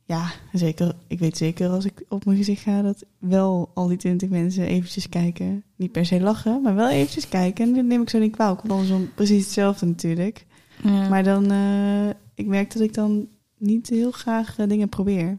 ja, 0.05 0.31
zeker. 0.53 0.95
Ik 1.07 1.19
weet 1.19 1.37
zeker 1.37 1.69
als 1.69 1.85
ik 1.85 2.05
op 2.09 2.25
mijn 2.25 2.37
gezicht 2.37 2.63
ga 2.63 2.83
dat 2.83 3.05
wel 3.19 3.71
al 3.75 3.87
die 3.89 3.97
twintig 3.97 4.29
mensen 4.29 4.67
eventjes 4.67 5.09
kijken. 5.09 5.63
Niet 5.77 5.93
per 5.93 6.07
se 6.07 6.21
lachen, 6.21 6.63
maar 6.63 6.75
wel 6.75 6.89
eventjes 6.89 7.29
kijken. 7.29 7.69
En 7.69 7.75
dat 7.75 7.85
neem 7.85 8.03
ik 8.03 8.11
zo 8.11 8.19
niet 8.19 8.33
kwalijk, 8.33 8.61
want 8.61 8.73
andersom 8.73 9.11
precies 9.15 9.45
hetzelfde 9.45 9.87
natuurlijk. 9.87 10.47
Ja. 10.83 11.09
Maar 11.09 11.25
dan, 11.25 11.51
eh, 11.51 12.09
ik 12.35 12.47
merk 12.47 12.73
dat 12.73 12.83
ik 12.83 12.95
dan 12.95 13.29
niet 13.59 13.89
heel 13.89 14.11
graag 14.11 14.59
eh, 14.59 14.69
dingen 14.69 14.89
probeer. 14.89 15.39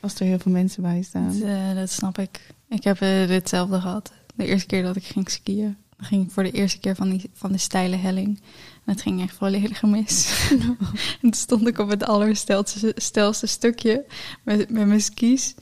Als 0.00 0.14
er 0.20 0.26
heel 0.26 0.38
veel 0.38 0.52
mensen 0.52 0.82
bij 0.82 1.02
staan. 1.02 1.26
Dat, 1.26 1.48
eh, 1.48 1.74
dat 1.74 1.90
snap 1.90 2.18
ik. 2.18 2.54
Ik 2.68 2.84
heb 2.84 2.98
hetzelfde 3.28 3.80
gehad. 3.80 4.12
De 4.34 4.46
eerste 4.46 4.66
keer 4.66 4.82
dat 4.82 4.96
ik 4.96 5.04
ging 5.04 5.30
skiën. 5.30 5.76
Dan 5.96 6.06
ging 6.06 6.24
ik 6.24 6.30
voor 6.30 6.42
de 6.42 6.50
eerste 6.50 6.78
keer 6.78 6.94
van, 6.94 7.10
die, 7.10 7.30
van 7.32 7.52
de 7.52 7.58
steile 7.58 7.96
helling. 7.96 8.40
Het 8.86 9.02
ging 9.02 9.22
echt 9.22 9.34
volledig 9.36 9.82
mis. 9.82 10.30
en 10.50 10.76
toen 11.20 11.32
stond 11.32 11.66
ik 11.66 11.78
op 11.78 11.88
het 11.88 12.04
allerstelste 12.04 12.92
stelste 12.96 13.46
stukje 13.46 14.04
met, 14.42 14.70
met 14.70 14.86
mijn 14.86 15.00
skis. 15.00 15.54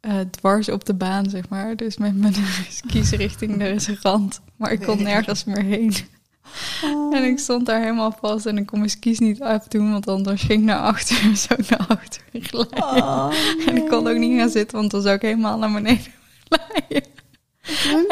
eh, 0.00 0.20
dwars 0.30 0.68
op 0.68 0.84
de 0.84 0.94
baan, 0.94 1.30
zeg 1.30 1.48
maar. 1.48 1.76
Dus 1.76 1.96
met 1.96 2.16
mijn 2.16 2.34
skis 2.84 3.10
richting 3.10 3.58
de 3.58 3.96
rand. 4.02 4.40
Maar 4.56 4.72
ik 4.72 4.80
kon 4.80 5.02
nergens 5.02 5.44
meer 5.44 5.62
heen. 5.62 5.94
Oh. 6.84 7.16
En 7.16 7.24
ik 7.24 7.38
stond 7.38 7.66
daar 7.66 7.80
helemaal 7.80 8.16
vast 8.20 8.46
en 8.46 8.58
ik 8.58 8.66
kon 8.66 8.78
mijn 8.78 8.90
skis 8.90 9.18
niet 9.18 9.42
afdoen, 9.42 9.90
want 9.90 10.08
anders 10.08 10.42
ging 10.42 10.60
ik 10.60 10.66
naar 10.66 10.78
achteren, 10.80 11.36
zo 11.46 11.54
naar 11.68 11.86
achteren 11.88 12.42
glijden. 12.42 12.82
Oh, 12.82 13.32
En 13.66 13.76
ik 13.76 13.88
kon 13.88 14.08
ook 14.08 14.16
niet 14.16 14.38
gaan 14.38 14.48
zitten, 14.48 14.78
want 14.78 14.90
dan 14.90 15.02
zou 15.02 15.14
ik 15.14 15.22
helemaal 15.22 15.58
naar 15.58 15.72
beneden 15.72 16.12
glijden. 16.48 17.08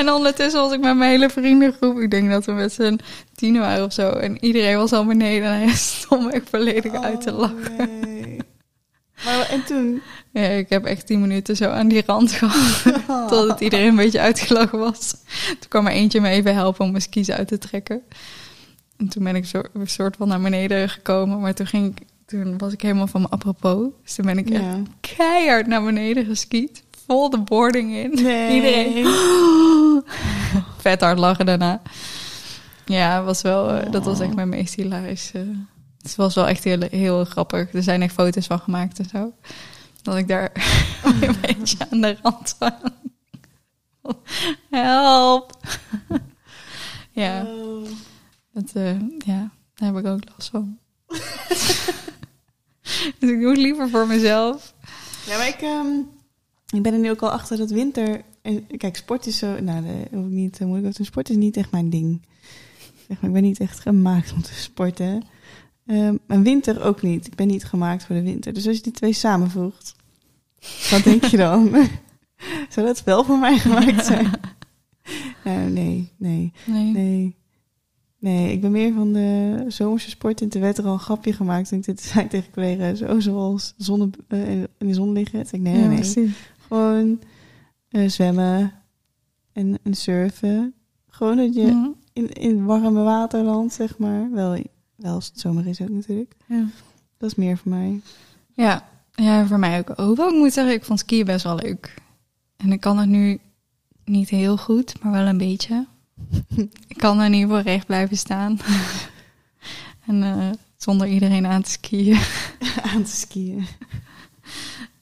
En 0.02 0.10
ondertussen 0.12 0.60
was 0.60 0.72
ik 0.72 0.80
met 0.80 0.96
mijn 0.96 1.10
hele 1.10 1.30
vriendengroep, 1.30 1.98
ik 1.98 2.10
denk 2.10 2.30
dat 2.30 2.44
we 2.44 2.52
met 2.52 2.72
z'n 2.72 3.00
tien 3.34 3.58
waren 3.58 3.84
of 3.84 3.92
zo, 3.92 4.10
en 4.10 4.44
iedereen 4.44 4.76
was 4.76 4.92
al 4.92 5.06
beneden 5.06 5.48
en 5.48 5.58
hij 5.58 5.74
stond 6.00 6.32
echt 6.32 6.48
volledig 6.50 6.92
uit 6.94 7.20
te 7.20 7.32
Oh, 7.32 7.38
lachen. 7.38 8.00
nee. 8.00 8.36
Maar 9.24 9.48
en 9.50 9.64
toen? 9.64 10.02
Ja, 10.32 10.42
ik 10.42 10.68
heb 10.68 10.84
echt 10.84 11.06
tien 11.06 11.20
minuten 11.20 11.56
zo 11.56 11.70
aan 11.70 11.88
die 11.88 12.02
rand 12.06 12.32
gehad, 12.32 12.82
totdat 13.30 13.60
iedereen 13.60 13.88
een 13.88 13.96
beetje 13.96 14.20
uitgelachen 14.20 14.78
was. 14.78 15.10
Toen 15.46 15.68
kwam 15.68 15.86
er 15.86 15.92
eentje 15.92 16.20
me 16.20 16.28
even 16.28 16.54
helpen 16.54 16.84
om 16.84 16.90
mijn 16.90 17.02
skis 17.02 17.30
uit 17.30 17.48
te 17.48 17.58
trekken. 17.58 18.02
En 18.96 19.08
toen 19.08 19.24
ben 19.24 19.36
ik 19.36 19.46
zo, 19.46 19.62
een 19.74 19.88
soort 19.88 20.16
van 20.16 20.28
naar 20.28 20.40
beneden 20.40 20.88
gekomen, 20.88 21.40
maar 21.40 21.54
toen, 21.54 21.66
ging 21.66 21.96
ik, 21.96 22.06
toen 22.26 22.58
was 22.58 22.72
ik 22.72 22.80
helemaal 22.82 23.06
van 23.06 23.20
me 23.20 23.28
apropos. 23.28 23.86
Dus 24.02 24.14
toen 24.14 24.24
ben 24.24 24.38
ik 24.38 24.50
echt 24.50 24.62
Ja. 24.62 24.82
keihard 25.16 25.66
naar 25.66 25.82
beneden 25.84 26.24
geskiet, 26.24 26.82
vol 27.12 27.30
de 27.30 27.40
boarding 27.40 27.94
in. 27.94 28.10
Nee. 28.22 28.54
Iedereen 28.54 29.06
vet 30.84 31.00
hard 31.00 31.18
lachen 31.18 31.46
daarna. 31.46 31.82
Ja, 32.84 33.22
was 33.22 33.42
wel, 33.42 33.70
eh, 33.70 33.92
dat 33.92 34.04
was 34.04 34.20
echt 34.20 34.34
mijn 34.34 34.48
meest 34.48 34.74
hilarische. 34.74 35.46
Het 36.02 36.16
was 36.16 36.34
wel 36.34 36.48
echt 36.48 36.64
heel, 36.64 36.80
heel 36.90 37.24
grappig. 37.24 37.72
Er 37.74 37.82
zijn 37.82 38.02
echt 38.02 38.14
foto's 38.14 38.46
van 38.46 38.58
gemaakt 38.58 38.98
en 38.98 39.08
zo. 39.12 39.32
Dat 40.02 40.16
ik 40.16 40.28
daar 40.28 40.52
een 41.20 41.36
beetje 41.40 41.76
aan 41.90 42.00
de 42.00 42.16
rand 42.22 42.54
van. 42.58 42.72
Help! 44.70 45.56
ja, 47.22 47.42
Oh. 47.44 47.86
dat, 48.52 48.70
eh, 48.74 49.00
ja, 49.18 49.50
daar 49.74 49.92
heb 49.92 49.96
ik 49.98 50.06
ook 50.06 50.20
last 50.36 50.48
van. 50.50 50.78
dus 53.18 53.30
ik 53.30 53.40
doe 53.40 53.48
het 53.50 53.58
liever 53.58 53.88
voor 53.90 54.06
mezelf. 54.06 54.74
Ja, 55.26 55.36
maar 55.36 55.48
ik, 55.48 55.60
ehm, 55.60 55.86
ik 56.72 56.82
ben 56.82 56.92
er 56.92 56.98
nu 56.98 57.10
ook 57.10 57.22
al 57.22 57.30
achter 57.30 57.56
dat 57.56 57.70
winter... 57.70 58.22
En, 58.42 58.66
kijk, 58.76 58.96
sport 58.96 59.26
is 59.26 59.38
zo... 59.38 59.46
Nou, 59.60 59.84
daar 59.84 59.94
hoef 60.12 60.26
ik 60.26 60.30
niet 60.32 60.52
te 60.52 60.64
moeilijk 60.64 60.86
over 60.86 60.90
te 60.92 60.96
doen. 60.96 61.06
Sport 61.06 61.30
is 61.30 61.36
niet 61.36 61.56
echt 61.56 61.70
mijn 61.70 61.90
ding. 61.90 62.22
Zeg 63.08 63.20
maar, 63.20 63.30
ik 63.30 63.32
ben 63.32 63.42
niet 63.42 63.60
echt 63.60 63.80
gemaakt 63.80 64.32
om 64.32 64.42
te 64.42 64.54
sporten. 64.54 65.22
Ehm 65.86 66.16
en 66.26 66.42
winter 66.42 66.82
ook 66.82 67.02
niet. 67.02 67.26
Ik 67.26 67.34
ben 67.34 67.46
niet 67.46 67.64
gemaakt 67.64 68.04
voor 68.04 68.16
de 68.16 68.22
winter. 68.22 68.52
Dus 68.52 68.66
als 68.66 68.76
je 68.76 68.82
die 68.82 68.92
twee 68.92 69.12
samenvoegt... 69.12 69.94
Wat 70.90 71.04
denk 71.04 71.24
je 71.24 71.36
dan? 71.36 71.70
Zou 72.68 72.86
dat 72.86 73.04
wel 73.04 73.24
voor 73.24 73.38
mij 73.38 73.58
gemaakt 73.58 74.06
zijn? 74.06 74.30
Nou, 75.44 75.70
nee, 75.70 76.12
nee, 76.16 76.52
Nee. 76.66 76.92
nee. 76.92 77.36
Nee, 78.18 78.52
ik 78.52 78.60
ben 78.60 78.70
meer 78.70 78.92
van 78.92 79.12
de 79.12 79.64
zomerse 79.68 80.10
sport. 80.10 80.40
En 80.40 80.48
toen 80.48 80.60
werd 80.60 80.78
er 80.78 80.84
al 80.84 80.92
een 80.92 80.98
grapje 80.98 81.32
gemaakt. 81.32 81.70
En 81.72 81.78
ik 81.78 81.84
dit 81.84 82.00
zei 82.02 82.28
tegen 82.28 82.52
collega's, 82.52 82.98
zo 82.98 83.20
zoals 83.20 83.74
zonne, 83.76 84.10
eh, 84.28 84.52
in 84.52 84.68
de 84.78 84.94
zon 84.94 85.12
liggen. 85.12 85.46
Toen 85.46 85.58
ik, 85.58 85.66
nee, 85.66 85.74
Ja, 85.74 85.78
nee, 85.78 85.88
nee. 85.88 85.96
precies. 85.96 86.30
Gewoon 86.72 87.20
eh, 87.88 88.08
zwemmen 88.08 88.72
en, 89.52 89.78
en 89.82 89.94
surfen. 89.94 90.74
Gewoon 91.08 91.36
dat 91.36 91.54
je 91.54 91.62
Mhm. 91.66 91.88
in, 92.12 92.32
in 92.32 92.64
warme 92.64 93.02
waterland, 93.02 93.72
zeg 93.72 93.98
maar. 93.98 94.30
Wel, 94.30 94.62
wel 94.96 95.14
als 95.14 95.26
het 95.26 95.40
zomer 95.40 95.66
is 95.66 95.80
ook 95.80 95.88
natuurlijk. 95.88 96.34
Ja. 96.46 96.64
Dat 97.18 97.30
is 97.30 97.36
meer 97.36 97.56
voor 97.58 97.70
mij. 97.70 98.00
Ja, 98.54 98.88
ja, 99.14 99.46
voor 99.46 99.58
mij 99.58 99.78
ook. 99.78 99.96
Hoewel 99.98 100.28
ik 100.28 100.34
moet 100.38 100.52
zeggen, 100.52 100.74
ik 100.74 100.84
vond 100.84 100.98
skiën 100.98 101.24
best 101.24 101.44
wel 101.44 101.56
leuk. 101.56 101.94
En 102.56 102.72
ik 102.72 102.80
kan 102.80 102.98
het 102.98 103.08
nu 103.08 103.38
niet 104.04 104.28
heel 104.28 104.56
goed, 104.56 105.02
maar 105.02 105.12
wel 105.12 105.26
een 105.26 105.38
beetje. 105.38 105.86
ik 106.88 106.96
kan 106.96 107.18
er 107.18 107.26
in 107.26 107.32
ieder 107.32 107.48
geval 107.48 107.72
recht 107.72 107.86
blijven 107.86 108.16
staan. 108.16 108.58
en 110.06 110.22
eh, 110.22 110.50
zonder 110.76 111.06
iedereen 111.08 111.46
aan 111.46 111.62
te 111.62 111.70
skiën. 111.70 112.18
Aan 112.94 113.02
te 113.02 113.10
skiën. 113.16 113.66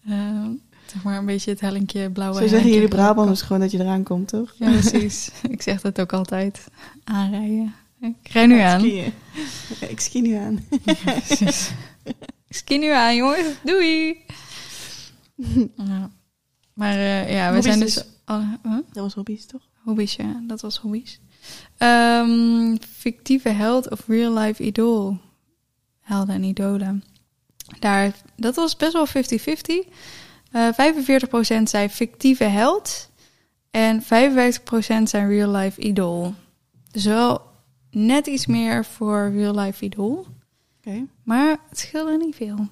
Eh, 0.09 0.47
zeg 0.91 1.03
maar 1.03 1.19
een 1.19 1.27
beetje 1.27 1.51
het 1.51 1.61
hellinkje 1.61 2.11
blauwe 2.11 2.41
Zo 2.41 2.47
zeggen 2.47 2.71
jullie 2.71 2.89
Brabanders 2.89 3.43
gewoon 3.43 3.61
dat 3.61 3.71
je 3.71 3.79
eraan 3.79 4.03
komt, 4.03 4.29
toch? 4.29 4.55
Ja, 4.57 4.71
precies. 4.71 5.31
ik 5.55 5.63
zeg 5.63 5.81
dat 5.81 6.01
ook 6.01 6.13
altijd. 6.13 6.67
Aanrijden. 7.05 7.75
Ik 8.01 8.29
rij 8.29 8.47
nu 8.47 8.59
aan. 8.59 8.81
Skiën. 8.81 9.13
Ik 9.89 10.01
ski 10.01 10.21
nu 10.21 10.35
aan. 10.35 10.65
Precies. 11.27 11.71
Ik 12.49 12.57
ski 12.57 12.79
nu 12.79 12.91
aan, 12.91 13.17
jongens. 13.17 13.47
Doei! 13.63 14.25
ja. 15.77 16.11
Maar 16.75 16.95
eh, 16.95 17.33
ja, 17.33 17.53
we 17.53 17.63
zijn 17.63 17.81
dus... 17.81 17.95
dus. 17.95 18.05
huh? 18.27 18.79
Dat 18.93 19.03
was 19.03 19.15
hobby's, 19.15 19.47
toch? 19.47 19.69
Hobby's, 19.85 20.15
ja. 20.15 20.43
Dat 20.47 20.61
was 20.61 20.77
hobby's. 20.77 21.21
Ehm, 21.77 22.77
fictieve 22.91 23.49
held 23.49 23.91
of 23.91 24.07
real 24.07 24.39
life 24.39 24.63
idool. 24.63 25.19
Helden 26.01 26.35
en 26.35 26.43
idolen. 26.43 27.05
Daar, 27.79 28.17
dat 28.37 28.57
was 28.57 28.77
best 28.77 28.93
wel 28.93 29.07
50-50. 29.07 29.13
Eh 30.51 30.69
45% 31.61 31.63
zei 31.63 31.89
fictieve 31.89 32.45
held. 32.45 33.11
En 33.71 34.03
55% 34.03 34.07
zijn 35.03 35.29
real 35.29 35.51
life 35.51 35.81
idool. 35.81 36.35
Dus 36.91 37.05
wel 37.05 37.43
net 37.91 38.27
iets 38.27 38.47
meer 38.47 38.85
voor 38.85 39.31
real 39.35 39.55
life 39.55 39.85
idool. 39.85 40.27
Maar 41.23 41.57
het 41.69 41.79
scheelde 41.79 42.17
niet 42.17 42.35
veel. 42.35 42.69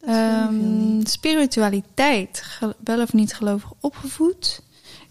Ehm, 0.00 1.04
spiritualiteit, 1.04 2.58
wel 2.84 3.00
of 3.00 3.12
niet 3.12 3.34
gelovig 3.34 3.72
opgevoed, 3.80 4.62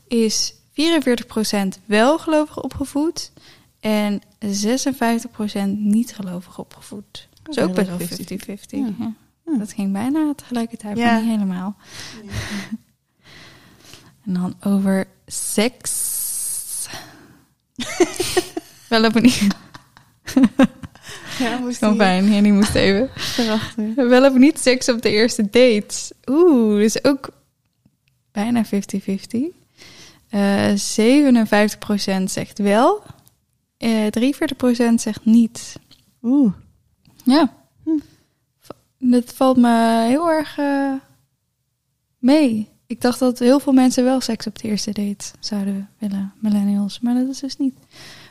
is 0.07 0.53
44% 0.71 1.79
wel 1.85 2.19
gelovig 2.19 2.63
opgevoed 2.63 3.31
en 3.79 4.21
56% 4.39 5.77
niet 5.77 6.15
gelovig 6.15 6.59
opgevoed. 6.59 7.27
Dat 7.43 7.57
is 7.57 7.63
ook 7.63 7.73
best 7.73 7.87
wel 7.87 7.97
50-50. 7.97 8.79
Ja. 8.79 8.93
Ja. 8.99 9.13
Ja. 9.45 9.57
Dat 9.57 9.73
ging 9.73 9.93
bijna 9.93 10.33
tegelijkertijd, 10.35 10.97
Ja. 10.97 11.11
maar 11.11 11.21
niet 11.21 11.29
helemaal. 11.31 11.75
En 14.25 14.33
dan 14.33 14.55
over 14.63 15.07
seks. 15.25 16.87
wel 18.89 19.05
of 19.05 19.21
niet? 19.21 19.47
Ja, 21.39 21.57
moest 21.57 21.77
Gewoon 21.77 21.95
fijn, 21.95 22.31
Henny 22.31 22.49
moest 22.49 22.75
even. 22.75 23.09
erachter. 23.37 24.09
Wel 24.09 24.25
of 24.25 24.33
niet 24.37 24.59
seks 24.59 24.89
op 24.89 25.01
de 25.01 25.09
eerste 25.09 25.43
date? 25.43 26.13
Oeh, 26.25 26.77
dus 26.79 27.03
ook 27.03 27.29
bijna 28.31 28.65
50-50. 28.65 28.69
Eh 30.29 30.71
57% 30.71 32.23
zegt 32.23 32.57
wel. 32.59 33.03
Eh 33.77 34.07
43% 34.19 34.93
zegt 34.95 35.25
niet. 35.25 35.79
Oeh. 36.23 36.53
Ja. 37.23 37.53
Dat 39.11 39.33
valt 39.33 39.57
me 39.57 40.05
heel 40.07 40.29
erg 40.31 40.57
eh, 40.57 40.93
mee. 42.17 42.69
Ik 42.87 43.01
dacht 43.01 43.19
dat 43.19 43.39
heel 43.39 43.59
veel 43.59 43.73
mensen 43.73 44.03
wel 44.03 44.21
seks 44.21 44.47
op 44.47 44.59
de 44.59 44.67
eerste 44.67 44.91
date 44.91 45.25
zouden 45.39 45.89
willen, 45.97 46.33
millennials. 46.39 46.99
Maar 46.99 47.13
dat 47.13 47.27
is 47.27 47.39
dus 47.39 47.57
niet. 47.57 47.75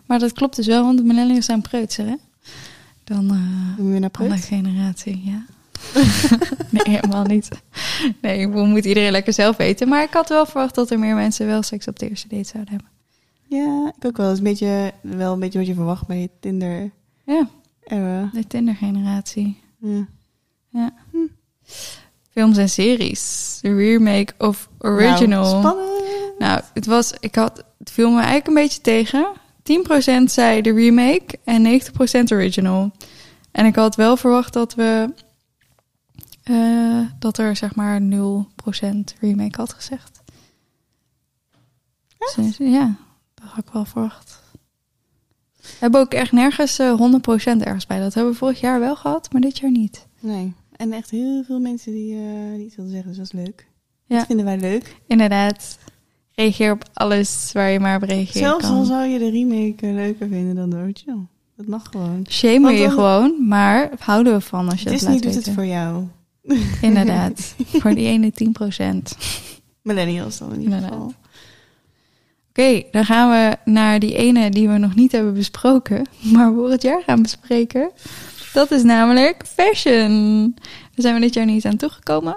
Maar 0.07 0.19
dat 0.19 0.33
klopt 0.33 0.57
dus 0.57 0.67
wel, 0.67 0.85
want 0.85 0.99
de 0.99 1.05
millennials 1.05 1.45
zijn 1.45 1.63
preutser, 1.63 2.07
hè? 2.07 2.15
Dan 3.05 3.31
eh, 3.31 3.77
we 3.77 3.91
weer 3.91 4.01
naar 4.01 4.11
andere 4.13 4.41
Preut? 4.41 4.45
generatie, 4.45 5.23
ja. 5.25 5.45
nee, 6.71 6.97
helemaal 6.97 7.25
niet. 7.25 7.49
Nee, 8.21 8.41
ik 8.41 8.49
bedoel, 8.49 8.67
moet 8.67 8.85
iedereen 8.85 9.13
lekker 9.13 9.33
zelf 9.33 9.57
weten. 9.57 9.89
Maar 9.89 10.03
ik 10.03 10.13
had 10.13 10.29
wel 10.29 10.47
verwacht 10.47 10.75
dat 10.75 10.91
er 10.91 10.99
meer 10.99 11.15
mensen 11.15 11.47
wel 11.47 11.63
seks 11.63 11.89
op 11.89 11.99
de 11.99 12.09
eerste 12.09 12.29
date 12.29 12.49
zouden 12.49 12.73
hebben. 12.73 12.91
Ja, 13.49 13.93
ik 13.97 14.05
ook 14.05 14.17
wel. 14.17 14.27
Dat 14.27 14.33
is 14.33 14.39
een 14.39 14.45
beetje, 14.45 14.93
wel 15.01 15.33
een 15.33 15.41
beetje 15.41 15.59
wat 15.59 15.67
je 15.67 15.75
verwacht 15.75 16.07
bij 16.07 16.29
Tinder. 16.41 16.91
Ja, 17.25 17.49
era. 17.85 18.31
de 18.33 18.47
Tinder-generatie. 18.47 19.61
Ja. 19.79 20.07
Films 22.31 22.57
en 22.57 22.69
series. 22.69 23.59
De 23.61 23.75
remake 23.75 24.33
of 24.39 24.69
original. 24.79 25.45
Nou, 25.45 25.63
spannend. 25.63 26.03
Nou, 26.39 26.61
het 26.75 26.87
was, 26.87 27.13
ik 27.21 27.35
had, 27.35 27.65
het 27.79 27.91
viel 27.91 28.11
me 28.11 28.17
eigenlijk 28.17 28.47
een 28.47 28.55
beetje 28.55 28.81
tegen. 28.81 29.33
10% 30.21 30.25
zei 30.25 30.61
de 30.61 30.73
remake 30.73 31.39
en 31.45 31.81
90% 31.81 32.33
original. 32.33 32.91
En 33.51 33.67
ik 33.67 33.75
had 33.75 33.97
wel 33.97 34.17
verwacht 34.17 34.53
dat 34.53 34.75
we 34.75 35.13
eh, 36.45 37.01
dat 37.19 37.39
er 37.39 37.57
zeg 37.57 37.75
maar 37.75 38.01
0% 38.01 38.05
remake 39.21 39.61
had 39.61 39.73
gezegd. 39.73 40.23
Dus, 42.37 42.57
ja, 42.57 42.95
dat 43.35 43.49
had 43.49 43.65
ik 43.67 43.73
wel 43.73 43.85
verwacht. 43.85 44.43
We 45.61 45.77
hebben 45.79 46.01
ook 46.01 46.15
echt 46.15 46.33
nergens 46.33 46.79
eh 46.79 47.01
100% 47.01 47.61
ergens 47.61 47.87
bij. 47.87 48.01
Dat 48.01 48.15
hebben 48.15 48.33
we 48.33 48.39
vorig 48.39 48.61
jaar 48.61 48.81
wel 48.81 48.97
gehad, 48.97 49.33
maar 49.33 49.41
dit 49.41 49.59
jaar 49.59 49.71
niet. 49.71 50.07
Nee. 50.21 50.55
En 50.77 50.93
echt 50.93 51.11
heel 51.11 51.45
veel 51.45 51.61
mensen 51.61 51.93
die, 51.93 52.15
eh 52.15 52.55
die 52.55 52.65
iets 52.65 52.77
wilden 52.77 52.95
zeggen, 52.95 53.13
dus 53.15 53.19
dat 53.19 53.27
is 53.27 53.45
leuk. 53.47 53.67
Ja. 54.07 54.17
Dat 54.17 54.27
vinden 54.27 54.45
wij 54.45 54.59
leuk. 54.59 54.97
Inderdaad. 55.07 55.79
Reageer 56.35 56.73
op 56.73 56.85
alles 56.93 57.51
waar 57.53 57.71
je 57.71 57.81
maar 57.81 57.97
op 57.97 58.03
reageren 58.03 58.41
Zelfs 58.41 58.65
al 58.65 58.85
zou 58.85 59.05
je 59.07 59.19
de 59.19 59.31
remake 59.31 59.87
leuker 59.87 60.29
vinden 60.29 60.55
dan 60.55 60.71
de 60.71 60.77
original. 60.77 61.27
Dat 61.57 61.67
mag 61.67 61.89
gewoon. 61.91 62.27
Shame 62.29 62.73
je 62.73 62.91
gewoon, 62.91 63.49
maar 63.49 63.91
houden 63.99 64.33
we 64.33 64.41
van 64.41 64.69
als 64.69 64.83
je 64.83 64.91
het 64.91 65.03
laat 65.03 65.13
doet 65.13 65.25
weten. 65.25 65.43
het 65.43 65.51
voor 65.55 65.67
jou. 65.67 66.05
Inderdaad. 66.81 67.55
voor 67.67 67.95
die 67.95 68.07
ene 68.07 68.33
10%. 68.33 69.19
Millennials 69.83 70.39
dan 70.39 70.53
in 70.53 70.61
ieder 70.61 70.75
Inderdaad. 70.75 70.99
geval. 70.99 71.15
Oké, 72.49 72.83
dan 72.91 73.05
gaan 73.05 73.31
we 73.31 73.71
naar 73.71 73.99
die 73.99 74.17
ene 74.17 74.51
die 74.51 74.69
we 74.69 74.79
nog 74.79 74.95
niet 74.95 75.13
hebben 75.13 75.35
besproken, 75.35 76.07
maar 76.33 76.53
voor 76.53 76.71
het 76.71 76.83
jaar 76.83 77.03
gaan 77.07 77.23
bespreken. 77.23 77.91
Dat 78.55 78.71
is 78.71 78.83
namelijk 78.83 79.45
fashion. 79.47 80.53
Daar 80.55 80.91
zijn 80.95 81.15
we 81.15 81.21
dit 81.21 81.35
jaar 81.35 81.45
niet 81.45 81.65
aan 81.65 81.77
toegekomen. 81.77 82.37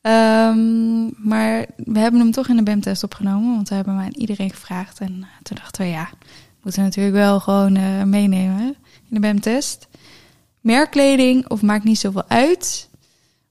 Ehm, 0.00 1.04
maar 1.28 1.66
we 1.76 1.98
hebben 1.98 2.20
hem 2.20 2.30
toch 2.30 2.48
in 2.48 2.56
de 2.56 2.62
BEM-test 2.62 3.02
opgenomen, 3.02 3.54
want 3.54 3.68
we 3.68 3.74
hebben 3.74 3.94
hem 3.94 4.04
aan 4.04 4.14
iedereen 4.14 4.50
gevraagd. 4.50 4.98
En 5.00 5.18
eh, 5.20 5.28
toen 5.42 5.56
dachten 5.56 5.82
we, 5.82 5.88
ja, 5.90 6.08
moeten 6.62 6.80
we 6.80 6.86
natuurlijk 6.86 7.16
wel 7.16 7.40
gewoon 7.40 7.76
eh, 7.76 8.02
meenemen 8.02 8.60
in 8.68 8.74
de 9.08 9.20
BEM-test. 9.20 9.88
Merkkleding 10.60 11.48
of 11.48 11.62
maakt 11.62 11.84
niet 11.84 11.98
zoveel 11.98 12.28
uit. 12.28 12.88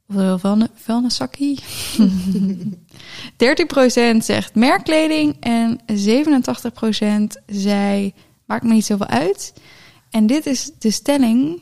Of 0.08 0.16
wel 0.16 0.40
vuilni- 0.40 0.68
vuilniszakkie. 0.76 1.60
13% 4.14 4.18
zegt 4.18 4.56
merkkleding 4.56 5.36
en 5.40 5.80
87% 7.40 7.44
zei 7.46 8.14
maakt 8.46 8.64
me 8.64 8.74
niet 8.74 8.86
zoveel 8.86 9.08
uit. 9.08 9.54
En 10.10 10.28
dit 10.28 10.46
is 10.46 10.72
de 10.80 10.92
stelling, 10.92 11.62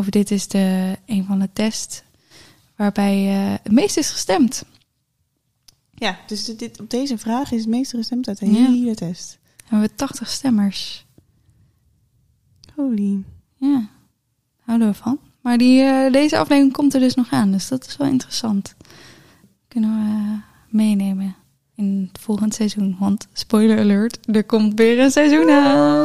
of 0.00 0.08
dit 0.08 0.30
is 0.30 0.48
de, 0.48 0.96
een 1.06 1.24
van 1.24 1.38
de 1.38 1.48
tests 1.52 2.02
waarbij 2.76 3.26
eh, 3.28 3.54
het 3.62 3.72
meest 3.72 3.96
is 3.96 4.10
gestemd. 4.10 4.64
Ja, 5.94 6.18
dus 6.26 6.44
dit- 6.44 6.80
op 6.80 6.90
deze 6.90 7.18
vraag 7.18 7.52
is 7.52 7.60
het 7.60 7.68
meest 7.68 7.90
gestemd 7.90 8.28
uit 8.28 8.38
de 8.38 8.46
Ja. 8.52 8.52
hele 8.70 8.94
test. 8.94 9.38
Hebben 9.66 9.88
we 9.88 9.94
80 9.94 10.28
stemmers. 10.30 11.06
Holy. 12.74 13.22
Ja, 13.56 13.88
houden 14.64 14.88
we 14.88 14.94
van. 14.94 15.18
Maar 15.40 15.58
die, 15.58 15.82
eh, 15.82 16.12
deze 16.12 16.38
aflevering 16.38 16.72
komt 16.72 16.94
er 16.94 17.00
dus 17.00 17.14
nog 17.14 17.30
aan, 17.30 17.50
dus 17.52 17.68
dat 17.68 17.86
is 17.86 17.96
wel 17.96 18.08
interessant. 18.08 18.74
Kunnen 19.68 19.90
we 19.94 20.10
eh, 20.10 20.42
meenemen 20.68 21.36
in 21.74 22.08
het 22.12 22.22
volgend 22.22 22.54
seizoen. 22.54 22.96
Want, 22.98 23.26
spoiler 23.32 23.78
alert, 23.78 24.18
er 24.36 24.44
komt 24.44 24.78
weer 24.78 24.98
een 25.00 25.10
seizoen 25.10 25.50
aan. 25.50 26.04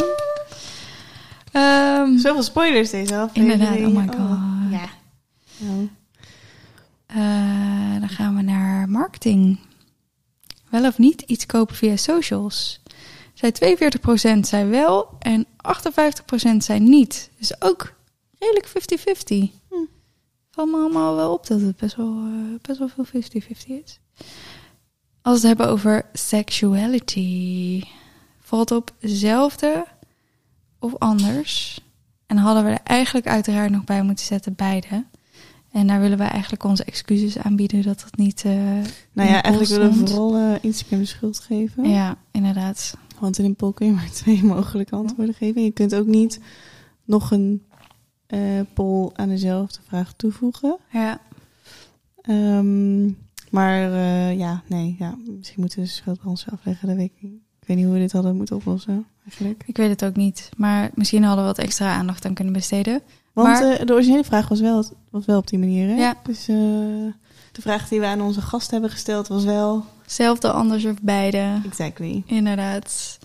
Ehm, 1.55 2.17
Zoveel 2.17 2.43
spoilers 2.43 2.89
deze 2.89 3.15
aflevering. 3.17 3.61
Inderdaad, 3.61 3.87
oh 3.87 3.95
my 3.95 4.07
god. 4.07 4.39
Ja. 4.71 4.89
Eh, 7.05 7.99
dan 7.99 8.09
gaan 8.09 8.35
we 8.35 8.41
naar 8.41 8.89
marketing. 8.89 9.59
Wel 10.69 10.85
of 10.85 10.97
niet 10.97 11.21
iets 11.21 11.45
kopen 11.45 11.75
via 11.75 11.95
socials. 11.95 12.81
Zij 13.33 13.51
42% 13.51 14.47
zei 14.47 14.69
wel 14.69 15.09
en 15.19 15.45
58% 15.57 16.63
zei 16.63 16.79
niet. 16.79 17.29
Dus 17.37 17.61
ook 17.61 17.93
redelijk 18.39 18.67
50-50. 18.67 19.51
Hm. 19.69 19.75
Valt 20.51 20.71
me 20.71 20.77
allemaal 20.77 21.15
wel 21.15 21.33
op 21.33 21.47
dat 21.47 21.61
het 21.61 21.77
best 21.77 21.95
wel, 21.95 22.17
eh, 22.25 22.59
best 22.61 22.79
wel 22.79 22.89
veel 22.89 23.05
50-50 23.05 23.83
is. 23.83 23.99
Als 25.21 25.41
we 25.41 25.47
het 25.47 25.57
hebben 25.57 25.67
over 25.67 26.05
sexuality. 26.13 27.83
Valt 28.39 28.71
op 28.71 28.91
hetzelfde 28.99 29.85
of 30.85 30.99
anders. 30.99 31.81
En 32.25 32.37
hadden 32.37 32.63
we 32.63 32.69
er 32.69 32.79
eigenlijk 32.83 33.27
uiteraard 33.27 33.71
nog 33.71 33.83
bij 33.83 34.03
moeten 34.03 34.25
zetten 34.25 34.55
beide. 34.55 35.05
En 35.75 35.87
daar 35.87 35.99
willen 35.99 36.17
wij 36.17 36.27
eigenlijk 36.27 36.63
onze 36.63 36.83
excuses 36.83 37.37
aanbieden 37.37 37.81
dat 37.81 37.99
dat 37.99 38.17
niet... 38.17 38.43
eh, 38.45 38.53
nou 39.11 39.29
ja, 39.29 39.41
eigenlijk 39.41 39.73
willen 39.73 39.91
we 39.91 40.07
vooral 40.07 40.35
eh, 40.35 40.53
Instagram 40.61 40.99
de 40.99 41.05
schuld 41.05 41.39
geven. 41.39 41.89
Ja, 41.89 42.17
inderdaad. 42.31 42.97
Want 43.19 43.37
in 43.37 43.45
een 43.45 43.55
poll 43.55 43.73
kun 43.73 43.85
je 43.85 43.93
maar 43.93 44.11
twee 44.21 44.43
mogelijke 44.43 44.95
antwoorden 44.95 45.35
geven. 45.35 45.63
Je 45.63 45.71
kunt 45.71 45.95
ook 45.95 46.05
niet 46.05 46.39
nog 47.03 47.31
een 47.31 47.63
eh, 48.27 48.39
poll 48.73 49.09
aan 49.13 49.29
dezelfde 49.29 49.79
vraag 49.87 50.13
toevoegen. 50.13 50.77
Ja. 50.91 51.21
Ehm, 52.21 53.05
maar 53.49 53.79
ja, 54.33 54.63
nee, 54.67 54.95
ja, 54.99 55.17
misschien 55.37 55.59
moeten 55.59 55.79
we 55.79 55.85
de 55.85 55.91
schuld 55.91 56.21
bij 56.21 56.29
ons 56.29 56.45
afleggen. 56.51 56.87
Dat 56.87 56.97
weet 56.97 57.11
ik 57.15 57.21
niet. 57.21 57.44
Ik 57.65 57.71
weet 57.71 57.77
niet 57.79 57.85
hoe 57.89 57.95
we 57.95 58.01
dit 58.05 58.11
hadden 58.11 58.35
moeten 58.35 58.55
oplossen, 58.55 59.05
eigenlijk. 59.23 59.63
Ik 59.65 59.77
weet 59.77 59.89
het 59.89 60.05
ook 60.05 60.15
niet. 60.15 60.49
Maar 60.57 60.89
misschien 60.93 61.23
hadden 61.23 61.45
we 61.45 61.49
wat 61.51 61.59
extra 61.59 61.93
aandacht 61.95 62.25
aan 62.25 62.33
kunnen 62.33 62.53
besteden. 62.53 63.01
Want 63.33 63.47
Maar- 63.47 63.71
eh, 63.71 63.85
de 63.85 63.93
originele 63.93 64.23
vraag 64.23 64.47
was 64.47 64.59
wel, 64.59 64.85
was 65.09 65.25
wel 65.25 65.37
op 65.37 65.47
die 65.47 65.59
manier, 65.59 65.87
hè? 65.87 65.95
Ja. 65.95 66.15
Dus 66.23 66.47
eh, 66.47 66.55
de 67.51 67.61
vraag 67.61 67.87
die 67.87 67.99
we 67.99 68.05
aan 68.05 68.21
onze 68.21 68.41
gast 68.41 68.71
hebben 68.71 68.89
gesteld 68.89 69.27
was 69.27 69.43
wel... 69.43 69.85
Zelfde, 70.05 70.51
anders 70.51 70.85
of 70.85 71.01
beide. 71.01 71.61
Exactly. 71.65 72.23
Inderdaad. 72.25 73.17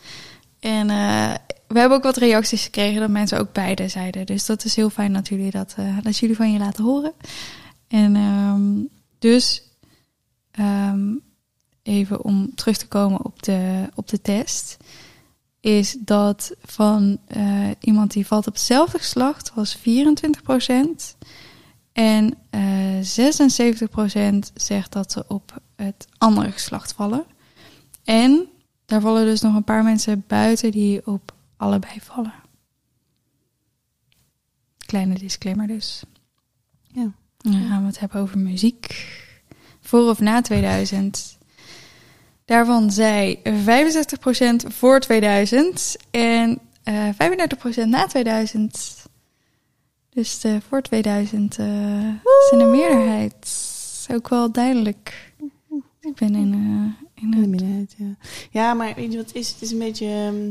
En 0.61 0.91
eh, 0.91 1.35
we 1.69 1.79
hebben 1.79 1.97
ook 1.97 2.03
wat 2.05 2.17
reacties 2.17 2.65
gekregen 2.65 3.01
dat 3.01 3.11
mensen 3.11 3.39
ook 3.39 3.53
beide 3.53 3.89
zeiden. 3.89 4.27
Dus 4.27 4.47
dat 4.47 4.65
is 4.65 4.77
heel 4.77 4.91
fijn 4.91 5.13
dat 5.13 5.29
jullie 5.29 5.51
dat, 5.51 5.77
dat 6.03 6.17
jullie 6.19 6.37
van 6.37 6.53
je 6.53 6.59
laten 6.59 6.85
horen. 6.85 7.13
En 7.89 8.17
ehm, 8.17 8.63
dus 9.19 9.63
ehm, 10.51 11.09
even 11.83 12.25
om 12.25 12.55
terug 12.55 12.77
te 12.77 12.89
komen 12.89 13.25
op 13.25 13.43
de, 13.43 13.89
op 13.95 14.09
de 14.09 14.21
test. 14.21 14.77
Is 15.61 15.97
dat 15.99 16.55
van 16.63 17.19
eh, 17.27 17.71
iemand 17.81 18.13
die 18.13 18.27
valt 18.27 18.47
op 18.47 18.53
hetzelfde 18.53 18.99
geslacht 18.99 19.53
was 19.55 19.79
24%. 19.79 19.81
En 21.93 22.35
eh 22.51 22.61
76% 23.01 24.53
zegt 24.55 24.93
dat 24.93 25.13
ze 25.13 25.25
op 25.29 25.61
het 25.77 26.09
andere 26.19 26.53
geslacht 26.53 26.93
vallen. 26.93 27.25
En 28.05 28.49
daar 28.87 29.01
vallen 29.01 29.25
dus 29.25 29.41
nog 29.41 29.55
een 29.55 29.65
paar 29.65 29.83
mensen 29.83 30.25
buiten 30.27 30.71
die 30.71 31.07
op 31.07 31.35
allebei 31.57 32.01
vallen. 32.01 32.35
Kleine 34.87 35.15
disclaimer 35.15 35.67
dus. 35.67 36.03
Ja. 36.83 37.13
Dan 37.39 37.67
gaan 37.69 37.81
we 37.81 37.87
het 37.87 38.01
hebben 38.01 38.21
over 38.21 38.39
muziek. 38.39 39.07
Voor 39.81 40.09
of 40.09 40.21
na 40.21 40.41
2000. 40.41 41.39
Daarvan 42.51 42.91
zei 42.91 43.39
65% 43.45 44.67
voor 44.67 45.01
2000 45.01 45.97
en 46.11 46.59
eh 46.83 47.09
35% 47.09 47.87
na 47.87 48.07
2000. 48.07 49.07
Dus 50.11 50.41
de 50.41 50.61
voor 50.69 50.83
2000 50.83 51.59
eh 51.59 51.67
is 52.09 52.51
in 52.51 52.59
de 52.59 52.65
meerderheid. 52.65 53.35
Is 53.43 54.07
ook 54.13 54.29
wel 54.29 54.53
duidelijk. 54.53 55.33
Ik 56.01 56.15
ben 56.15 56.35
in, 56.35 56.53
eh, 56.53 57.23
in 57.23 57.33
In 57.35 57.41
de 57.41 57.49
minderheid, 57.49 57.95
ja. 57.99 58.17
Ja, 58.51 58.75
maar 58.75 58.95
weet 58.95 59.11
je 59.13 59.17
wat 59.17 59.27
het 59.27 59.37
is? 59.37 59.49
Het 59.51 59.63
is 59.63 59.71
een 59.71 59.79
beetje... 59.79 60.07
ehm, 60.07 60.51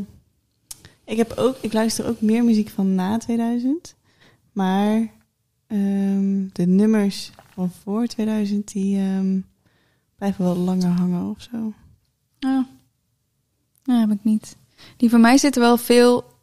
ik, 1.06 1.18
heb 1.18 1.34
ook, 1.38 1.58
ik 1.62 1.74
luister 1.74 2.08
ook 2.08 2.22
meer 2.22 2.44
muziek 2.44 2.70
van 2.70 2.96
na 2.96 3.18
2000. 3.18 3.96
Maar 4.52 5.12
ehm, 5.68 6.48
de 6.54 6.66
nummers 6.66 7.32
van 7.54 7.72
voor 7.84 8.08
2000, 8.08 8.72
die 8.72 8.98
ehm, 8.98 9.40
blijven 10.16 10.44
wel 10.44 10.56
langer 10.56 10.90
hangen 10.90 11.30
of 11.30 11.42
zo. 11.52 11.74
Oh. 12.40 12.66
Nee, 13.84 14.00
heb 14.00 14.12
ik 14.12 14.24
niet. 14.24 14.56
Die 14.98 15.10
van 15.10 15.22
mij 15.22 15.38
zitten 15.38 15.62
wel 15.62 15.78
veel 15.78 16.34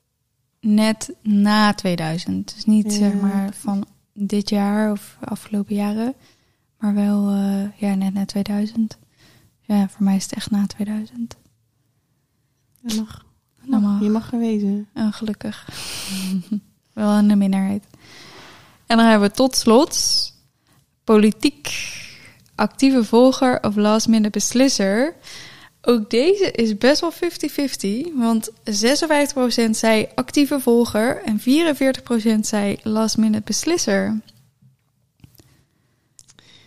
net 0.60 1.12
na 1.22 1.74
2000. 1.74 2.54
Dus 2.54 2.64
niet 2.64 2.92
Ja. 2.92 2.98
zeg 2.98 3.14
maar 3.14 3.52
van 3.54 3.86
dit 4.12 4.48
jaar 4.48 4.92
of 4.92 5.16
afgelopen 5.20 5.74
jaren. 5.74 6.14
Maar 6.78 6.94
wel 6.94 7.30
eh, 7.30 7.78
ja, 7.80 7.94
net 7.94 8.14
na 8.14 8.24
2000. 8.24 8.98
Ja, 9.60 9.88
voor 9.88 10.04
mij 10.04 10.16
is 10.16 10.22
het 10.22 10.32
echt 10.32 10.50
na 10.50 10.66
2000. 10.66 11.36
Dat 12.80 12.96
mag. 12.96 13.24
Dat 13.62 13.80
mag. 13.80 14.02
Je 14.02 14.08
mag 14.08 14.32
er 14.32 14.38
wezen. 14.38 14.88
Oh, 14.94 15.12
gelukkig. 15.12 15.68
wel 16.92 17.10
een 17.10 17.28
de 17.28 17.36
minderheid. 17.36 17.84
En 18.86 18.96
dan 18.96 19.06
hebben 19.06 19.28
we 19.28 19.34
tot 19.34 19.56
slot 19.56 20.32
politiek 21.04 21.94
actieve 22.54 23.04
volger 23.04 23.62
of 23.62 23.76
last 23.76 24.08
minute 24.08 24.30
beslisser. 24.30 25.14
Ook 25.88 26.10
deze 26.10 26.50
is 26.50 26.78
best 26.78 27.00
wel 27.00 27.12
50-50, 27.12 28.12
want 28.14 28.50
56% 28.50 29.70
zei 29.70 30.06
actieve 30.14 30.60
volger 30.60 31.22
en 31.22 31.40
44% 31.40 32.40
zei 32.40 32.76
last 32.82 33.16
minute 33.16 33.42
beslisser. 33.44 34.20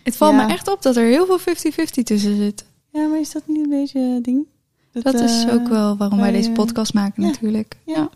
Het 0.02 0.16
valt 0.16 0.34
Ja. 0.34 0.46
me 0.46 0.52
echt 0.52 0.68
op 0.68 0.82
dat 0.82 0.96
er 0.96 1.04
heel 1.04 1.26
veel 1.26 1.38
50-50 1.38 2.02
tussen 2.02 2.36
zit. 2.36 2.64
Ja, 2.92 3.06
maar 3.06 3.20
is 3.20 3.32
dat 3.32 3.42
niet 3.46 3.64
een 3.64 3.70
beetje 3.70 4.00
een 4.00 4.22
ding? 4.22 4.46
Dat 4.92 5.14
is 5.14 5.44
eh, 5.44 5.54
ook 5.54 5.68
wel 5.68 5.96
waarom 5.96 6.18
wij 6.18 6.30
wij, 6.30 6.36
deze 6.38 6.50
eh, 6.50 6.56
podcast 6.56 6.94
maken 6.94 7.22
ja. 7.22 7.28
natuurlijk. 7.28 7.76
Ja. 7.86 8.10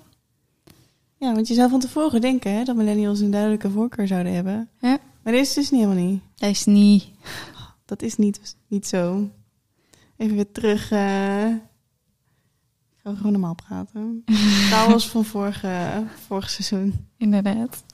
Ja, 1.19 1.35
want 1.35 1.49
je 1.49 1.55
zou 1.55 1.71
van 1.71 1.81
tevoren 1.81 2.21
denken 2.21 2.53
hè, 2.53 2.65
dat 2.65 2.77
millennials 2.77 3.21
een 3.21 3.31
duidelijke 3.31 3.71
voorkeur 3.71 4.07
zouden 4.07 4.33
hebben. 4.35 4.69
Ja. 4.81 4.99
Maar 5.23 5.33
deze 5.33 5.49
is 5.49 5.55
dus 5.55 5.71
niet 5.71 5.81
helemaal 5.81 6.05
niet. 6.05 6.21
Hij 6.37 6.51
is 6.51 6.65
niet. 6.65 7.05
Dat 7.85 8.03
is 8.03 8.17
niet, 8.17 8.57
niet 8.69 8.87
zo. 8.87 9.31
Even 10.17 10.37
weer 10.37 10.53
terug. 10.53 10.91
eh 10.91 11.53
gaan 13.05 13.13
we 13.13 13.17
gewoon 13.17 13.33
normaal 13.33 13.55
praten. 13.55 14.25
Was 14.89 15.09
van 15.09 15.25
vorige, 15.25 16.05
vorig 16.27 16.51
seizoen. 16.51 17.07
Inderdaad. 17.17 17.85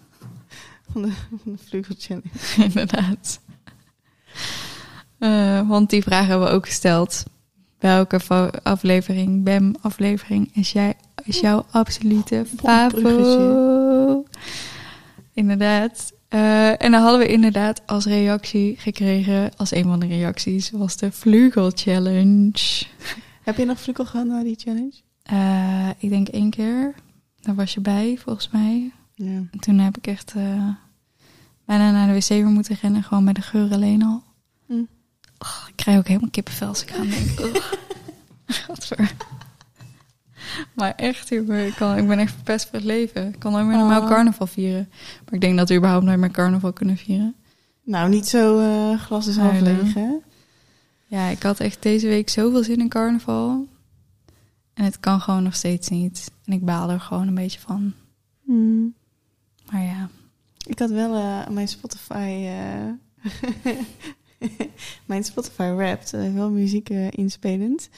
Van 0.92 1.02
de, 1.02 1.12
van 1.44 1.58
de. 1.70 2.22
Inderdaad. 2.64 3.40
Eh, 5.18 5.68
want 5.68 5.90
die 5.90 6.02
vraag 6.02 6.26
hebben 6.26 6.46
we 6.48 6.52
ook 6.54 6.66
gesteld. 6.66 7.24
Welke 7.78 8.20
aflevering, 8.62 9.44
BEM-aflevering, 9.44 10.56
is, 10.56 10.72
jij, 10.72 10.94
is 11.24 11.40
jouw 11.40 11.66
absolute 11.70 12.46
favo? 12.56 13.00
bruggetje. 13.00 14.24
Inderdaad. 15.32 16.12
Eh, 16.30 16.82
en 16.82 16.90
dan 16.90 17.02
hadden 17.02 17.18
we 17.20 17.26
inderdaad 17.26 17.82
als 17.86 18.04
reactie 18.04 18.76
gekregen, 18.76 19.50
als 19.56 19.74
een 19.74 19.84
van 19.84 20.00
de 20.00 20.06
reacties, 20.06 20.70
was 20.70 20.96
de 20.96 21.12
Vlugel 21.12 21.70
Challenge. 21.74 22.84
Heb 23.42 23.56
je 23.56 23.64
nog 23.64 23.80
Vlugel 23.80 24.04
gehad 24.04 24.26
na 24.26 24.42
die 24.42 24.56
challenge? 24.58 24.92
Eh, 25.22 25.88
ik 25.98 26.10
denk 26.10 26.28
één 26.28 26.50
keer. 26.50 26.94
Daar 27.40 27.54
was 27.54 27.74
je 27.74 27.80
bij, 27.80 28.18
volgens 28.22 28.50
mij. 28.50 28.92
Ja. 29.14 29.24
En 29.26 29.60
toen 29.60 29.78
heb 29.78 29.96
ik 29.96 30.06
echt 30.06 30.32
eh, 30.36 30.68
bijna 31.64 31.90
naar 31.90 32.06
de 32.06 32.14
wc 32.14 32.28
weer 32.28 32.46
moeten 32.46 32.76
rennen, 32.80 33.02
gewoon 33.02 33.24
bij 33.24 33.32
de 33.32 33.42
geur 33.42 33.72
alleen 33.72 34.02
al. 34.02 34.22
Hm. 34.66 34.72
Oh, 35.38 35.64
ik 35.68 35.76
krijg 35.76 35.98
ook 35.98 36.08
helemaal 36.08 36.30
kippenvel 36.30 36.68
als 36.68 36.82
ik 36.82 36.92
aan 36.92 37.08
denk. 37.08 37.40
Gadver. 38.46 39.14
Maar 40.74 40.94
echt, 40.94 41.28
jongen, 41.28 41.66
ik, 41.66 41.74
kan, 41.74 41.96
ik 41.96 42.06
ben 42.08 42.18
echt 42.18 42.34
verpest 42.34 42.64
voor 42.68 42.74
het 42.78 42.84
leven. 42.84 43.28
Ik 43.28 43.38
kan 43.38 43.52
nooit 43.52 43.66
meer 43.66 43.76
normaal 43.76 44.02
Oh. 44.02 44.08
carnaval 44.08 44.46
vieren. 44.46 44.88
Maar 45.24 45.34
ik 45.34 45.40
denk 45.40 45.56
dat 45.56 45.68
we 45.68 45.74
überhaupt 45.76 46.04
nooit 46.04 46.18
meer 46.18 46.30
carnaval 46.30 46.72
kunnen 46.72 46.96
vieren. 46.96 47.34
Nou, 47.84 48.08
niet 48.08 48.26
zo 48.28 48.58
eh, 48.58 49.00
glas 49.00 49.26
is 49.26 49.36
half 49.36 49.60
leeg, 49.60 49.94
hè? 49.94 50.08
Ja, 51.06 51.26
ik 51.28 51.42
had 51.42 51.60
echt 51.60 51.82
deze 51.82 52.06
week 52.06 52.28
zoveel 52.28 52.64
zin 52.64 52.80
in 52.80 52.88
carnaval. 52.88 53.66
En 54.74 54.84
het 54.84 55.00
kan 55.00 55.20
gewoon 55.20 55.42
nog 55.42 55.54
steeds 55.54 55.88
niet. 55.88 56.30
En 56.44 56.52
ik 56.52 56.64
baal 56.64 56.90
er 56.90 57.00
gewoon 57.00 57.28
een 57.28 57.34
beetje 57.34 57.60
van. 57.60 57.92
Hmm. 58.44 58.94
Maar 59.70 59.82
ja, 59.82 60.08
Ik 60.66 60.78
had 60.78 60.90
wel 60.90 61.14
eh, 61.14 61.48
mijn 61.48 61.68
Spotify... 61.68 62.46
eh, 62.46 63.72
mijn 65.06 65.24
Spotify 65.24 65.72
Wrapped, 65.76 66.10
wel 66.10 66.50
muziek 66.50 66.88
inspelend. 67.10 67.88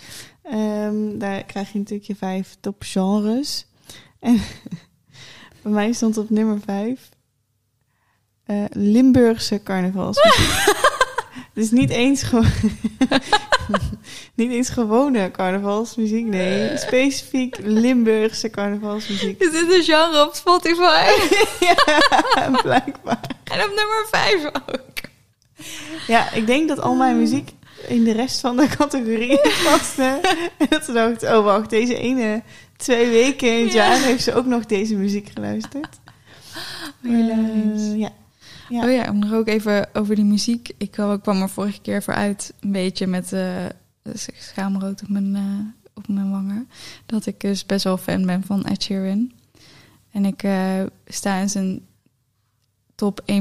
Ehm, 0.43 1.19
daar 1.19 1.45
krijg 1.45 1.73
je 1.73 1.79
natuurlijk 1.79 2.09
je 2.09 2.17
vijf 2.17 2.57
top 2.61 2.77
genres. 2.79 3.67
En 4.21 4.41
bij 5.63 5.73
mij 5.73 5.93
stond 5.93 6.19
op 6.19 6.31
nummer 6.31 6.61
vijf... 6.65 7.09
eh, 8.45 8.65
Limburgse 8.71 9.63
carnavalsmuziek. 9.63 10.75
dus 11.55 11.71
niet 11.71 11.91
eens, 11.91 12.23
gewoon 12.23 12.51
niet 14.35 14.51
eens 14.51 14.69
gewone 14.69 15.31
carnavalsmuziek, 15.31 16.27
nee. 16.27 16.77
Specifiek 16.77 17.57
Limburgse 17.59 18.51
carnavalsmuziek. 18.51 19.41
is 19.41 19.51
dit 19.51 19.73
een 19.73 19.83
genre 19.83 20.27
op 20.27 20.35
Spotify? 20.35 21.11
ja, 21.61 22.51
blijkbaar. 22.63 23.21
en 23.45 23.61
op 23.61 23.73
nummer 23.77 24.07
5 24.11 24.45
ook. 24.47 25.11
Ja, 26.07 26.33
ik 26.33 26.47
denk 26.47 26.69
dat 26.69 26.81
al 26.81 26.95
mijn 26.95 27.19
muziek 27.19 27.51
in 27.89 28.05
de 28.05 28.13
rest 28.13 28.41
van 28.41 28.57
de 28.57 28.67
categorieën 28.77 29.41
paste. 29.65 30.21
en 30.59 30.67
dat 30.69 30.85
ze 30.85 30.93
dachten, 30.93 31.39
oh 31.39 31.45
wacht, 31.45 31.71
deze 31.71 31.97
ene 31.97 32.43
twee 32.77 33.09
weken 33.11 33.59
in 33.59 33.65
het 33.65 33.73
Ja. 33.73 33.87
jaar 33.87 34.03
heeft 34.03 34.23
ze 34.23 34.35
ook 34.35 34.47
nog 34.47 34.67
deze 34.67 34.95
muziek 34.97 35.29
geluisterd. 35.35 36.01
Hilarisch. 37.01 37.91
Eh, 37.93 37.99
ja. 37.99 38.11
Ja. 38.69 38.85
Oh 38.85 38.93
ja, 38.93 39.11
om 39.11 39.19
nog 39.19 39.33
ook 39.33 39.49
even 39.49 39.89
over 39.93 40.15
die 40.15 40.25
muziek. 40.25 40.71
Ik 40.79 40.91
kwam, 40.91 41.43
er 41.43 41.49
vorige 41.49 41.81
keer 41.81 42.03
voor 42.03 42.15
uit, 42.15 42.53
een 42.61 42.73
beetje 42.73 43.07
met 43.07 43.33
eh 43.33 43.65
schaamrood 44.39 45.03
op 45.03 45.09
mijn, 45.09 45.37
eh, 45.37 45.87
op 45.95 46.09
mijn 46.09 46.31
wangen. 46.31 46.69
Dat 47.07 47.27
ik 47.27 47.41
dus 47.41 47.67
best 47.67 47.85
wel 47.85 47.97
fan 47.99 48.27
ben 48.27 48.43
van 48.47 48.65
Ed 48.65 48.83
Sheeran. 48.83 49.33
En 50.11 50.25
ik 50.25 50.45
sta 51.07 51.37
in 51.39 51.49
zijn 51.49 51.81
top 52.95 53.21
1% 53.33 53.35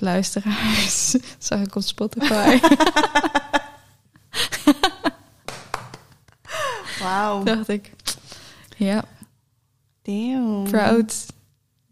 luisteraars. 0.00 1.16
Zag 1.38 1.60
ik 1.60 1.74
op 1.74 1.82
Spotify. 1.82 2.58
Wauw. 7.00 7.42
dacht 7.42 7.68
ik, 7.68 7.92
ja, 8.76 9.04
Damn. 10.02 10.62
proud. 10.70 11.26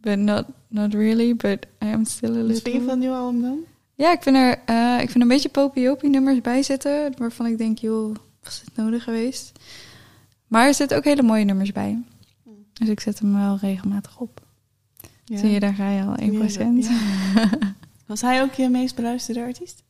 But 0.01 0.19
not, 0.19 0.45
not 0.69 0.95
really, 0.95 1.37
but 1.37 1.67
I 1.85 1.93
am 1.93 2.05
still 2.05 2.31
a 2.31 2.35
Wat 2.35 2.43
little... 2.47 2.63
vind 2.63 2.75
je 2.75 2.81
van 2.81 2.89
het 2.91 2.99
nieuwe 2.99 3.17
album 3.17 3.43
dan? 3.43 3.59
Ja, 3.95 4.13
ik 4.13 4.23
vind 4.23 4.37
er, 4.37 4.59
eh, 4.67 5.01
ik 5.01 5.11
vind 5.11 5.23
een 5.23 5.29
beetje 5.29 5.49
popiopie 5.49 6.11
nummers 6.11 6.41
bij 6.41 6.63
zitten, 6.63 7.13
waarvan 7.19 7.47
ik 7.47 7.59
denk, 7.59 7.79
joh, 7.79 8.15
was 8.43 8.63
dit 8.65 8.77
nodig 8.77 9.05
geweest? 9.05 9.53
Maar 10.47 10.67
er 10.67 10.75
zitten 10.75 10.97
ook 10.97 11.05
hele 11.05 11.23
mooie 11.23 11.45
nummers 11.45 11.73
bij. 11.73 12.03
Dus 12.73 12.89
ik 12.89 13.01
zet 13.01 13.19
hem 13.19 13.35
wel 13.35 13.59
regelmatig 13.61 14.19
op. 14.19 14.41
Ja. 15.33 15.39
Zie 15.39 15.51
je, 15.51 15.61
daar 15.61 15.75
ga 15.75 15.91
je 15.91 16.03
al 16.03 16.17
1%. 16.21 16.53
Ja, 16.59 16.71
ja. 17.35 17.49
Was 18.07 18.21
hij 18.21 18.43
ook 18.43 18.53
je 18.53 18.69
meest 18.69 18.95
beluisterde 18.97 19.41
artiest? 19.43 19.83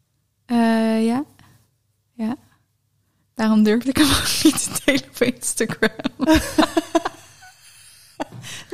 Eh, 0.47 1.05
ja. 1.07 1.25
Ja. 2.13 2.37
Daarom 3.35 3.63
durfde 3.63 3.89
ik 3.91 3.97
hem 3.97 4.07
ook 4.21 4.41
niet 4.43 4.75
te 4.75 4.81
delen 4.85 5.05
op 5.11 5.19
Instagram. 5.21 5.91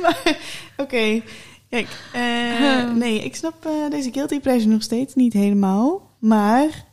Maar, 0.01 0.37
Oké, 0.77 1.21
kijk. 1.69 1.87
eh, 2.13 2.79
Ehm. 2.79 2.97
nee, 2.97 3.23
ik 3.23 3.35
snap 3.35 3.65
eh, 3.65 3.89
deze 3.89 4.11
guilty 4.11 4.39
pleasure 4.39 4.71
nog 4.71 4.81
steeds 4.83 5.15
niet 5.15 5.33
helemaal. 5.33 6.15
Maar 6.19 6.85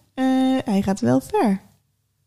hij 0.65 0.83
gaat 0.83 1.01
wel 1.01 1.21
ver. 1.21 1.61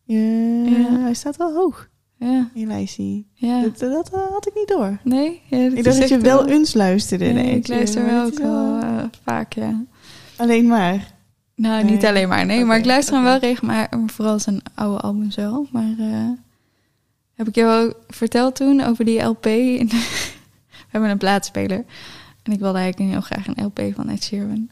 Ja. 0.04 1.00
Hij 1.00 1.14
staat 1.14 1.38
wel 1.38 1.54
hoog 1.54 1.88
Ja, 2.19 2.49
lijstje. 2.53 3.23
ja. 3.34 3.62
Dat, 3.62 3.79
dat 3.79 4.10
eh, 4.13 4.19
had 4.32 4.47
ik 4.47 4.55
niet 4.55 4.67
door. 4.67 4.99
Nee? 5.03 5.41
Ja, 5.45 5.58
ik 5.58 5.84
dacht 5.84 5.99
dat 5.99 6.10
je 6.10 6.17
wel 6.17 6.47
eens 6.47 6.73
luisterde. 6.73 7.25
Nee, 7.25 7.34
Nee, 7.34 7.55
ik 7.55 7.67
luister 7.67 8.05
wel 8.05 8.25
ook 8.25 8.38
wel 8.39 8.79
eh, 8.79 9.03
vaak, 9.23 9.53
ja. 9.53 9.84
Alleen 10.38 10.67
maar. 10.67 11.13
Nou, 11.55 11.84
Nee. 11.84 11.91
niet 11.93 12.05
alleen 12.05 12.27
maar. 12.27 12.45
Nee, 12.45 12.65
maar 12.65 12.77
ik 12.77 12.86
luister 12.86 13.13
hem 13.15 13.23
wel 13.23 13.38
regelmatig. 13.38 13.99
maar 13.99 14.10
Vooral 14.10 14.39
zijn 14.39 14.62
oude 14.75 14.99
albums 14.99 15.36
wel. 15.36 15.67
Maar 15.71 15.93
eh, 15.99 16.29
heb 17.34 17.47
ik 17.47 17.55
jou 17.55 17.86
ook 17.86 17.95
verteld 18.08 18.55
toen 18.55 18.82
over 18.82 19.05
die 19.05 19.21
LP? 19.21 19.43
We 20.89 20.95
hebben 20.97 21.10
een 21.10 21.17
plaatspeler. 21.17 21.86
En 22.43 22.51
ik 22.51 22.60
wilde 22.60 22.77
eigenlijk 22.77 23.12
heel 23.12 23.21
graag 23.21 23.47
een 23.47 23.65
LP 23.65 23.82
van 23.95 24.10
Ed 24.10 24.23
Sheeran. 24.23 24.69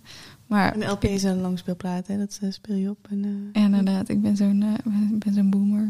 Maar 0.48 0.76
Een 0.76 0.90
LP 0.92 1.04
is 1.04 1.24
een 1.24 1.42
langspeelplaat, 1.42 2.08
hè? 2.08 2.18
Dat 2.18 2.40
eh, 2.42 2.52
speel 2.52 2.76
je 2.76 2.90
op. 2.90 3.08
En, 3.10 3.50
eh, 3.54 3.64
inderdaad, 3.64 4.10
ik 4.10 4.22
ben 4.22 4.36
zo'n 4.38 4.62
eh, 4.64 4.94
ik 5.14 5.20
ben 5.20 5.34
zo'n 5.34 5.50
boomer. 5.50 5.88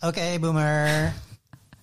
Oké, 0.00 0.38
boomer. 0.40 1.12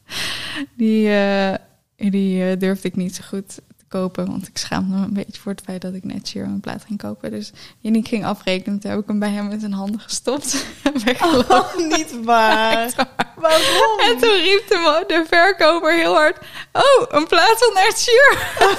Die, 0.77 1.09
eh, 1.09 1.53
die 1.95 2.43
eh, 2.43 2.59
durfde 2.59 2.87
ik 2.87 2.95
niet 2.95 3.15
zo 3.15 3.23
goed 3.27 3.49
te 3.55 3.85
kopen. 3.87 4.25
Want 4.27 4.47
ik 4.47 4.57
schaamde 4.57 4.95
me 4.95 5.05
een 5.05 5.13
beetje 5.13 5.41
voor 5.41 5.51
het 5.51 5.61
feit 5.61 5.81
dat 5.81 5.93
ik 5.93 6.03
net 6.03 6.27
Sheeran 6.27 6.51
een 6.51 6.59
plaat 6.59 6.83
ging 6.85 6.99
kopen. 6.99 7.31
Dus 7.31 7.51
Yannick 7.79 8.07
ging 8.07 8.25
afrekenen. 8.25 8.79
Toen 8.79 8.91
heb 8.91 8.99
ik 8.99 9.07
hem 9.07 9.19
bij 9.19 9.29
hem 9.29 9.51
in 9.51 9.59
zijn 9.59 9.73
handen 9.73 9.99
gestopt. 9.99 10.65
en. 11.05 11.21
Oh, 11.49 11.77
niet 11.77 12.23
waar. 12.23 12.93
Waarom? 13.35 13.99
En 13.99 14.17
toen 14.17 14.41
riep 14.41 14.63
de, 14.67 15.03
de 15.07 15.25
verkoper 15.27 15.93
heel 15.93 16.13
hard... 16.13 16.37
Oh, 16.71 17.05
een 17.07 17.27
plaat 17.27 17.57
van 17.57 17.77
Ed 17.77 17.99
Sheeran. 17.99 18.37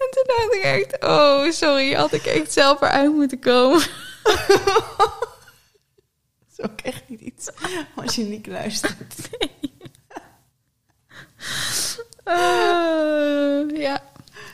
en 0.00 0.10
toen 0.10 0.24
dacht 0.26 0.54
ik 0.54 0.62
echt... 0.62 1.04
Oh, 1.04 1.50
sorry, 1.50 1.92
had 1.92 2.12
ik 2.12 2.24
echt 2.24 2.52
zelf 2.52 2.80
eruit 2.80 3.12
moeten 3.14 3.38
komen. 3.38 3.82
Dat 6.38 6.66
is 6.66 6.70
ook 6.70 6.80
echt 6.80 7.08
niet 7.08 7.20
iets 7.20 7.50
als 7.96 8.14
je 8.14 8.24
niet 8.24 8.46
luistert. 8.46 9.14
Eh, 12.24 13.64
ja. 13.80 14.02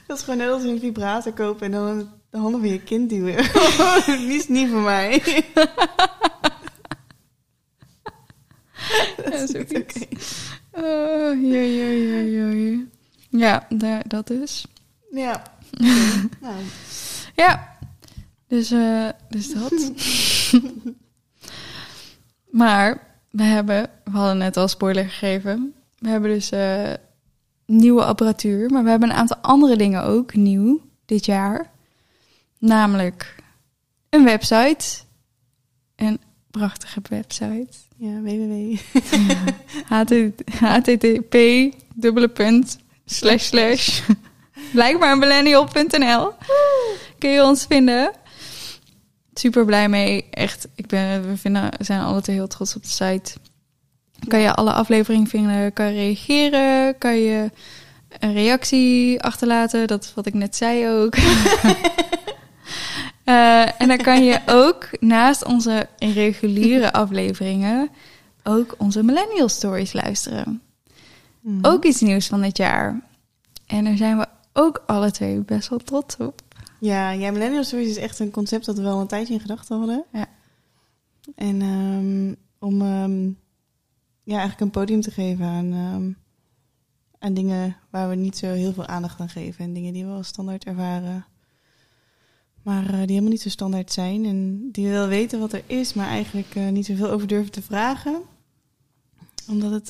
Dat 0.06 0.16
is 0.18 0.22
gewoon 0.24 0.38
net 0.38 0.50
als 0.50 0.62
een 0.62 0.80
vibrator 0.80 1.33
kopen 1.33 1.64
en 1.66 1.70
dan 1.72 2.11
de 2.30 2.38
handen 2.38 2.61
van 2.61 2.68
je 2.68 2.80
kind 2.83 3.09
duwen. 3.11 3.37
Die 4.26 4.38
is 4.38 4.48
niet 4.48 4.70
voor 4.70 4.80
mij. 4.80 5.22
Ja, 9.24 9.33
is 9.33 9.50
niet 9.50 9.76
oké. 9.76 10.06
Oh, 10.72 11.42
ja, 11.42 11.61
ja, 11.61 11.88
ja, 11.88 12.18
ja, 12.18 12.48
ja. 12.48 12.78
Ja, 13.30 13.66
daar, 13.68 14.09
dat 14.09 14.26
dus. 14.26 14.66
Ja. 15.11 15.42
Nou, 16.40 16.54
Ja, 17.35 17.78
dus, 18.50 18.70
eh, 18.70 19.08
dus 19.28 19.52
dat. 19.52 19.92
maar 22.60 23.06
we 23.30 23.42
hebben, 23.42 23.90
we 24.04 24.10
hadden 24.10 24.38
net 24.38 24.56
al 24.56 24.68
spoiler 24.68 25.04
gegeven. 25.04 25.74
We 25.98 26.08
hebben 26.08 26.30
dus 26.30 26.50
eh, 26.50 26.92
nieuwe 27.66 28.04
apparatuur, 28.04 28.70
maar 28.70 28.84
we 28.84 28.90
hebben 28.90 29.10
een 29.10 29.16
aantal 29.16 29.36
andere 29.36 29.76
dingen 29.76 30.02
ook 30.02 30.34
nieuw 30.34 30.80
dit 31.06 31.24
jaar. 31.24 31.70
Namelijk 32.58 33.34
een 34.08 34.24
website. 34.24 34.84
Een 35.96 36.20
prachtige 36.50 37.00
website. 37.08 37.68
ja, 37.96 38.20
www. 38.20 38.76
HT- 39.94 40.60
http 40.60 41.34
dubbele 41.94 42.28
punt 42.28 42.78
slash 43.04 43.44
slash 43.44 44.00
blijkbaar 44.72 45.18
millennial.nl 45.18 46.32
kun 47.18 47.30
je 47.30 47.42
ons 47.42 47.66
vinden. 47.66 48.12
Super 49.34 49.64
blij 49.64 49.88
mee. 49.88 50.24
Echt, 50.30 50.68
ik 50.74 50.86
ben, 50.86 51.28
we 51.28 51.36
vinden, 51.36 51.70
zijn 51.78 52.00
alle 52.00 52.20
twee 52.20 52.36
heel 52.36 52.46
trots 52.46 52.76
op 52.76 52.82
de 52.82 52.88
site. 52.88 53.32
Kan 54.28 54.40
je 54.40 54.54
alle 54.54 54.72
afleveringen 54.72 55.26
vinden, 55.26 55.72
kan 55.72 55.86
je 55.86 55.92
reageren, 55.92 56.98
kan 56.98 57.16
je 57.16 57.50
een 58.18 58.32
reactie 58.32 59.22
achterlaten. 59.22 59.86
Dat 59.86 60.04
is 60.04 60.14
wat 60.14 60.26
ik 60.26 60.34
net 60.34 60.56
zei 60.56 60.88
ook. 60.88 61.14
Eh, 63.24 63.80
en 63.80 63.88
dan 63.88 63.96
kan 63.96 64.24
je 64.24 64.40
ook 64.46 64.88
naast 65.00 65.44
onze 65.44 65.88
reguliere 65.98 66.92
afleveringen 66.92 67.90
ook 68.42 68.74
onze 68.78 69.02
Millennial 69.02 69.48
Stories 69.48 69.92
luisteren. 69.92 70.62
Mhm. 71.40 71.66
Ook 71.66 71.84
iets 71.84 72.00
nieuws 72.00 72.26
van 72.26 72.40
dit 72.40 72.56
jaar. 72.56 73.00
En 73.66 73.84
daar 73.84 73.96
zijn 73.96 74.18
we 74.18 74.26
ook 74.52 74.82
alle 74.86 75.10
twee 75.10 75.38
best 75.38 75.68
wel 75.68 75.78
trots 75.78 76.16
op. 76.16 76.42
Ja, 76.80 77.10
ja, 77.10 77.30
Millennial 77.30 77.64
Stories 77.64 77.88
is 77.88 77.96
echt 77.96 78.18
een 78.18 78.30
concept 78.30 78.64
dat 78.64 78.76
we 78.76 78.82
wel 78.82 79.00
een 79.00 79.06
tijdje 79.06 79.34
in 79.34 79.40
gedachten 79.40 79.78
hadden. 79.78 80.04
Ja. 80.12 80.26
En 81.34 81.62
ehm, 81.62 82.34
om 82.58 82.82
ehm, 82.82 83.26
ja, 84.22 84.38
eigenlijk 84.38 84.60
een 84.60 84.70
podium 84.70 85.00
te 85.00 85.10
geven 85.10 85.46
aan, 85.46 85.72
ehm, 85.72 86.12
aan 87.18 87.34
dingen 87.34 87.76
waar 87.90 88.08
we 88.08 88.14
niet 88.14 88.36
zo 88.36 88.46
heel 88.46 88.72
veel 88.72 88.86
aandacht 88.86 89.20
aan 89.20 89.28
geven. 89.28 89.64
En 89.64 89.72
dingen 89.72 89.92
die 89.92 90.06
we 90.06 90.12
als 90.12 90.26
standaard 90.26 90.64
ervaren. 90.64 91.24
Maar 92.62 92.84
eh, 92.84 92.90
die 92.90 93.06
helemaal 93.06 93.30
niet 93.30 93.40
zo 93.40 93.48
standaard 93.48 93.92
zijn. 93.92 94.24
En 94.24 94.68
die 94.72 94.86
we 94.86 94.92
wel 94.92 95.08
weten 95.08 95.40
wat 95.40 95.52
er 95.52 95.62
is, 95.66 95.94
maar 95.94 96.08
eigenlijk 96.08 96.54
eh, 96.54 96.68
niet 96.68 96.86
zoveel 96.86 97.10
over 97.10 97.26
durven 97.26 97.52
te 97.52 97.62
vragen. 97.62 98.22
Omdat 99.48 99.70
het 99.70 99.88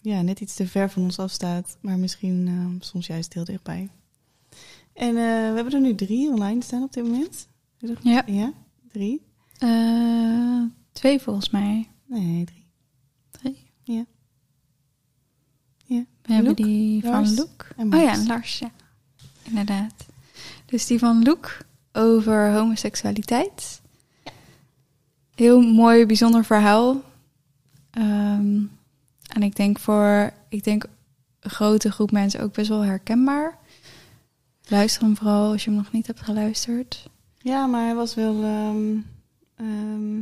ja, 0.00 0.22
net 0.22 0.40
iets 0.40 0.54
te 0.54 0.66
ver 0.66 0.90
van 0.90 1.02
ons 1.02 1.18
afstaat. 1.18 1.76
Maar 1.80 1.98
misschien 1.98 2.78
soms 2.80 3.06
juist 3.06 3.34
heel 3.34 3.44
dichtbij. 3.44 3.90
En 4.96 5.08
eh, 5.08 5.14
we 5.14 5.54
hebben 5.54 5.72
er 5.72 5.80
nu 5.80 5.94
drie 5.94 6.28
online 6.28 6.62
staan 6.62 6.82
op 6.82 6.92
dit 6.92 7.04
moment. 7.04 7.48
Ja. 8.02 8.22
Ja, 8.26 8.52
drie. 8.92 9.22
Eh, 9.58 10.62
twee 10.92 11.20
volgens 11.20 11.50
mij. 11.50 11.88
Nee, 12.06 12.44
drie. 12.44 12.66
Drie. 13.30 13.70
Ja. 13.82 14.04
Ja. 15.84 16.04
We 16.22 16.32
hebben 16.32 16.56
die 16.56 17.02
Lars 17.02 17.28
van 17.28 17.36
Loek. 17.36 17.68
en 17.76 17.94
Oh 17.94 18.00
ja, 18.00 18.24
Lars, 18.26 18.58
ja. 18.58 18.70
Inderdaad. 19.42 20.06
Dus 20.66 20.86
die 20.86 20.98
van 20.98 21.22
Loek 21.22 21.58
over 21.92 22.52
homoseksualiteit. 22.52 23.80
Heel 25.34 25.60
mooi, 25.60 26.06
bijzonder 26.06 26.44
verhaal. 26.44 27.00
Ehm, 27.90 28.62
en 29.26 29.42
ik 29.42 29.56
denk 29.56 29.78
voor 29.78 30.32
ik 30.48 30.64
denk 30.64 30.84
een 31.40 31.50
grote 31.50 31.92
groep 31.92 32.10
mensen 32.10 32.40
ook 32.40 32.52
best 32.52 32.68
wel 32.68 32.84
herkenbaar. 32.84 33.58
Luister 34.68 35.02
hem 35.02 35.16
vooral 35.16 35.50
als 35.52 35.64
je 35.64 35.70
hem 35.70 35.78
nog 35.78 35.92
niet 35.92 36.06
hebt 36.06 36.20
geluisterd. 36.20 37.10
Ja, 37.38 37.66
maar 37.66 37.84
hij 37.84 37.94
was 37.94 38.14
wel. 38.14 38.42
ehm, 38.44 40.18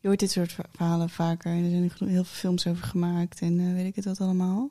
je 0.00 0.08
hoort 0.08 0.20
dit 0.20 0.30
soort 0.30 0.52
ver- 0.52 0.66
verhalen 0.72 1.10
vaker. 1.10 1.52
En 1.52 1.64
er 1.64 1.70
zijn 1.70 1.82
heel 1.82 2.08
veel 2.08 2.24
films 2.24 2.66
over 2.66 2.84
gemaakt 2.84 3.40
en 3.40 3.60
eh, 3.60 3.72
weet 3.72 3.86
ik 3.86 3.94
het 3.96 4.04
wat 4.04 4.20
allemaal. 4.20 4.70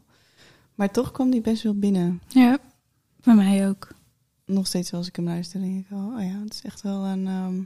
Maar 0.75 0.91
toch 0.91 1.11
kwam 1.11 1.29
die 1.29 1.41
best 1.41 1.63
wel 1.63 1.73
binnen. 1.79 2.21
Ja, 2.27 2.57
bij 3.23 3.35
mij 3.35 3.69
ook. 3.69 3.87
Nog 4.45 4.67
steeds 4.67 4.93
als 4.93 5.07
ik 5.07 5.15
hem 5.15 5.25
luister, 5.25 5.59
denk 5.61 5.79
ik 5.79 5.87
wel. 5.89 6.07
Oh 6.15 6.21
ja, 6.23 6.39
het 6.43 6.53
is 6.53 6.61
echt 6.61 6.81
wel 6.81 7.05
een. 7.05 7.27
ehm, 7.27 7.57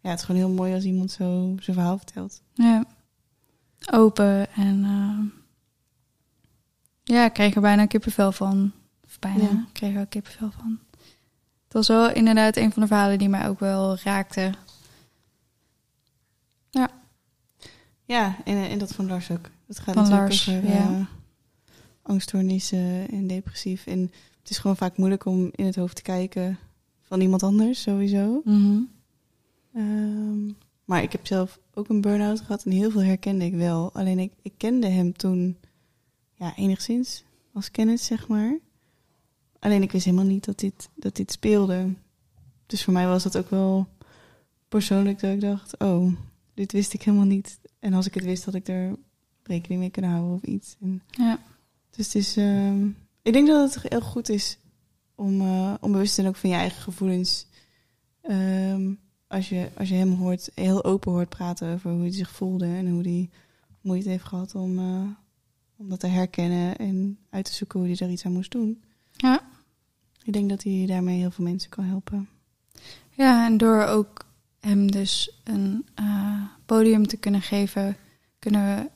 ja, 0.00 0.10
het 0.10 0.18
is 0.18 0.24
gewoon 0.24 0.40
heel 0.40 0.50
mooi 0.50 0.74
als 0.74 0.84
iemand 0.84 1.10
zo 1.10 1.54
zijn 1.60 1.76
verhaal 1.76 1.96
vertelt. 1.96 2.42
Ja. 2.54 2.84
Open 3.92 4.52
en 4.52 4.82
ja, 7.02 7.24
ik 7.24 7.32
kreeg 7.32 7.54
er 7.54 7.60
bijna 7.60 7.86
kippenvel 7.86 8.32
van. 8.32 8.72
Of 9.10 9.18
bijna, 9.18 9.42
Ja. 9.42 9.50
ik 9.50 9.72
kreeg 9.72 9.94
er 9.94 10.00
ook 10.00 10.10
kippenvel 10.10 10.50
van. 10.50 10.78
Het 11.64 11.72
was 11.72 11.88
wel 11.88 12.12
inderdaad 12.12 12.56
een 12.56 12.72
van 12.72 12.82
de 12.82 12.88
verhalen 12.88 13.18
die 13.18 13.28
mij 13.28 13.48
ook 13.48 13.60
wel 13.60 13.98
raakte. 14.04 14.52
Ja, 18.04 18.36
en, 18.44 18.54
eh, 18.56 18.70
en 18.72 18.78
dat 18.78 18.92
van 18.94 19.06
Lars 19.06 19.30
ook. 19.30 19.50
Het 19.66 19.78
gaat 19.78 19.94
Van 19.94 20.02
natuurlijk 20.02 20.28
Lars, 20.30 20.48
over 20.48 20.68
ja. 20.68 20.88
eh, 20.98 21.06
angststoornissen 22.02 23.08
en 23.10 23.26
depressief. 23.26 23.86
En 23.86 24.00
het 24.40 24.50
is 24.50 24.58
gewoon 24.58 24.76
vaak 24.76 24.96
moeilijk 24.96 25.24
om 25.24 25.50
in 25.54 25.66
het 25.66 25.76
hoofd 25.76 25.96
te 25.96 26.02
kijken 26.02 26.58
van 27.00 27.20
iemand 27.20 27.42
anders, 27.42 27.82
sowieso. 27.82 28.42
Ehm, 29.74 30.46
maar 30.84 31.02
ik 31.02 31.12
heb 31.12 31.26
zelf 31.26 31.58
ook 31.74 31.88
een 31.88 32.00
burn-out 32.00 32.40
gehad 32.40 32.64
en 32.64 32.70
heel 32.70 32.90
veel 32.90 33.02
herkende 33.02 33.44
ik 33.44 33.54
wel. 33.54 33.92
Alleen 33.92 34.18
ik, 34.18 34.32
ik 34.42 34.52
kende 34.56 34.86
hem 34.86 35.12
toen 35.16 35.56
ja, 36.34 36.56
enigszins 36.56 37.24
als 37.52 37.70
kennis, 37.70 38.06
zeg 38.06 38.28
maar. 38.28 38.58
Alleen 39.60 39.82
ik 39.82 39.92
wist 39.92 40.04
helemaal 40.04 40.26
niet 40.26 40.44
dat 40.44 40.58
dit, 40.58 40.88
dat 40.94 41.16
dit 41.16 41.32
speelde. 41.32 41.94
Dus 42.66 42.84
voor 42.84 42.92
mij 42.92 43.06
was 43.06 43.22
dat 43.22 43.36
ook 43.36 43.50
wel 43.50 43.86
persoonlijk 44.68 45.20
dat 45.20 45.32
ik 45.32 45.40
dacht, 45.40 45.78
oh, 45.78 46.12
dit 46.54 46.72
wist 46.72 46.92
ik 46.92 47.02
helemaal 47.02 47.26
niet. 47.26 47.58
En 47.78 47.92
als 47.92 48.06
ik 48.06 48.14
het 48.14 48.24
wist, 48.24 48.44
had 48.44 48.54
ik 48.54 48.68
er 48.68 48.96
rekening 49.42 49.80
mee 49.80 49.90
kunnen 49.90 50.10
houden 50.10 50.34
of 50.34 50.42
iets. 50.42 50.76
En 50.80 51.02
Ja. 51.10 51.38
dus 51.90 52.06
het 52.06 52.14
is, 52.14 52.36
ehm, 52.36 52.86
ik 53.22 53.32
denk 53.32 53.46
dat 53.46 53.74
het 53.74 53.82
heel 53.88 54.00
goed 54.00 54.28
is 54.28 54.58
om, 55.14 55.40
eh, 55.40 55.74
om 55.80 55.92
bewust 55.92 56.08
te 56.08 56.14
zijn 56.14 56.26
ook 56.26 56.36
van 56.36 56.50
je 56.50 56.56
eigen 56.56 56.82
gevoelens. 56.82 57.46
Ehm, 58.20 58.92
als, 59.26 59.48
je, 59.48 59.68
als 59.76 59.88
je 59.88 59.94
hem 59.94 60.12
hoort, 60.12 60.50
heel 60.54 60.84
open 60.84 61.12
hoort 61.12 61.28
praten 61.28 61.72
over 61.74 61.90
hoe 61.90 62.00
hij 62.00 62.12
zich 62.12 62.30
voelde 62.30 62.66
en 62.66 62.88
hoe 62.88 63.02
hij 63.02 63.30
moeite 63.80 64.08
heeft 64.08 64.24
gehad 64.24 64.54
om, 64.54 64.78
eh, 64.78 65.02
om 65.76 65.88
dat 65.88 66.00
te 66.00 66.06
herkennen 66.06 66.76
en 66.76 67.18
uit 67.30 67.44
te 67.44 67.52
zoeken 67.52 67.78
hoe 67.78 67.88
hij 67.88 67.98
er 67.98 68.12
iets 68.12 68.24
aan 68.24 68.32
moest 68.32 68.50
doen. 68.50 68.82
Ja. 69.20 69.40
Ik 70.24 70.32
denk 70.32 70.48
dat 70.50 70.62
hij 70.62 70.84
daarmee 70.86 71.18
heel 71.18 71.30
veel 71.30 71.44
mensen 71.44 71.70
kan 71.70 71.84
helpen. 71.84 72.28
ja, 73.10 73.46
en 73.46 73.56
door 73.56 73.84
ook 73.84 74.24
hem 74.60 74.90
dus 74.90 75.40
een 75.44 75.86
eh, 75.94 76.42
podium 76.66 77.06
te 77.06 77.16
kunnen 77.16 77.42
geven, 77.42 77.96
kunnen 78.38 78.76
we 78.76 78.90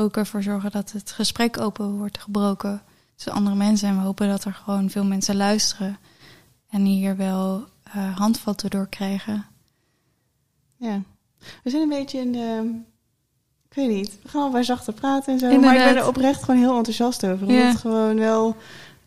ook 0.00 0.16
ervoor 0.16 0.42
zorgen 0.42 0.70
dat 0.70 0.92
het 0.92 1.10
gesprek 1.12 1.60
open 1.60 1.90
wordt 1.98 2.18
gebroken 2.18 2.82
tussen 3.14 3.32
andere 3.32 3.56
mensen. 3.56 3.88
En 3.88 3.96
we 3.96 4.02
hopen 4.02 4.28
dat 4.28 4.44
er 4.44 4.52
gewoon 4.54 4.90
veel 4.90 5.04
mensen 5.04 5.36
luisteren 5.36 5.98
en 6.70 6.84
hier 6.84 7.16
wel 7.16 7.64
eh, 7.82 8.16
handvatten 8.18 8.70
door 8.70 8.88
krijgen. 8.88 9.46
Ja, 10.76 11.02
we 11.62 11.70
zijn 11.70 11.82
een 11.82 11.88
beetje 11.88 12.18
in 12.20 12.32
de. 12.32 12.80
Ik 13.68 13.74
weet 13.74 13.88
niet, 13.88 14.18
we 14.22 14.28
gaan 14.28 14.42
al 14.42 14.50
waar 14.50 14.64
zachter 14.64 14.92
praten 14.92 15.32
en 15.32 15.38
zo. 15.38 15.60
Maar 15.60 15.76
ik 15.76 15.84
ben 15.84 15.96
er 15.96 16.06
oprecht 16.08 16.42
gewoon 16.44 16.60
heel 16.60 16.76
enthousiast 16.76 17.26
over. 17.26 17.46
Omdat 17.46 17.56
Ja. 17.62 17.68
het 17.68 17.78
gewoon 17.78 18.16
wel. 18.16 18.56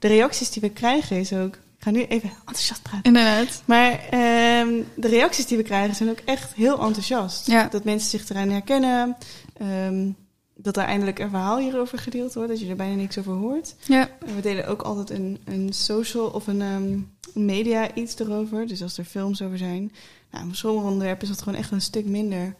De 0.01 0.07
reacties 0.07 0.49
die 0.51 0.61
we 0.61 0.69
krijgen 0.69 1.17
is 1.19 1.33
ook. 1.33 1.55
Ik 1.55 1.87
ga 1.87 1.91
nu 1.91 2.03
even 2.05 2.29
enthousiast 2.39 2.81
praten. 2.81 3.03
Inderdaad. 3.03 3.63
Maar 3.65 3.91
ehm, 4.09 4.81
de 4.95 5.07
reacties 5.07 5.45
die 5.45 5.57
we 5.57 5.63
krijgen 5.63 5.95
zijn 5.95 6.09
ook 6.09 6.19
echt 6.25 6.53
heel 6.53 6.79
enthousiast. 6.79 7.47
Ja. 7.47 7.67
Dat 7.67 7.83
mensen 7.83 8.09
zich 8.09 8.29
eraan 8.29 8.49
herkennen. 8.49 9.15
ehm, 9.57 10.09
dat 10.55 10.77
er 10.77 10.83
eindelijk 10.83 11.19
een 11.19 11.29
verhaal 11.29 11.57
hierover 11.59 11.97
gedeeld 11.97 12.33
wordt. 12.33 12.49
Dat 12.49 12.59
je 12.59 12.67
er 12.69 12.75
bijna 12.75 12.95
niks 12.95 13.17
over 13.17 13.33
hoort. 13.33 13.75
Ja, 13.87 14.09
we 14.35 14.41
delen 14.41 14.67
ook 14.67 14.81
altijd 14.81 15.09
een, 15.09 15.39
een 15.45 15.73
social 15.73 16.27
of 16.27 16.47
een 16.47 16.61
ehm, 16.61 16.99
media 17.45 17.93
iets 17.95 18.19
erover. 18.19 18.67
Dus 18.67 18.81
als 18.81 18.97
er 18.97 19.03
films 19.03 19.41
over 19.41 19.57
zijn. 19.57 19.91
Nou, 20.31 20.45
voor 20.45 20.55
sommige 20.55 20.85
onderwerpen 20.87 21.23
is 21.23 21.29
dat 21.29 21.41
gewoon 21.41 21.59
echt 21.59 21.71
een 21.71 21.81
stuk 21.81 22.05
minder. 22.05 22.55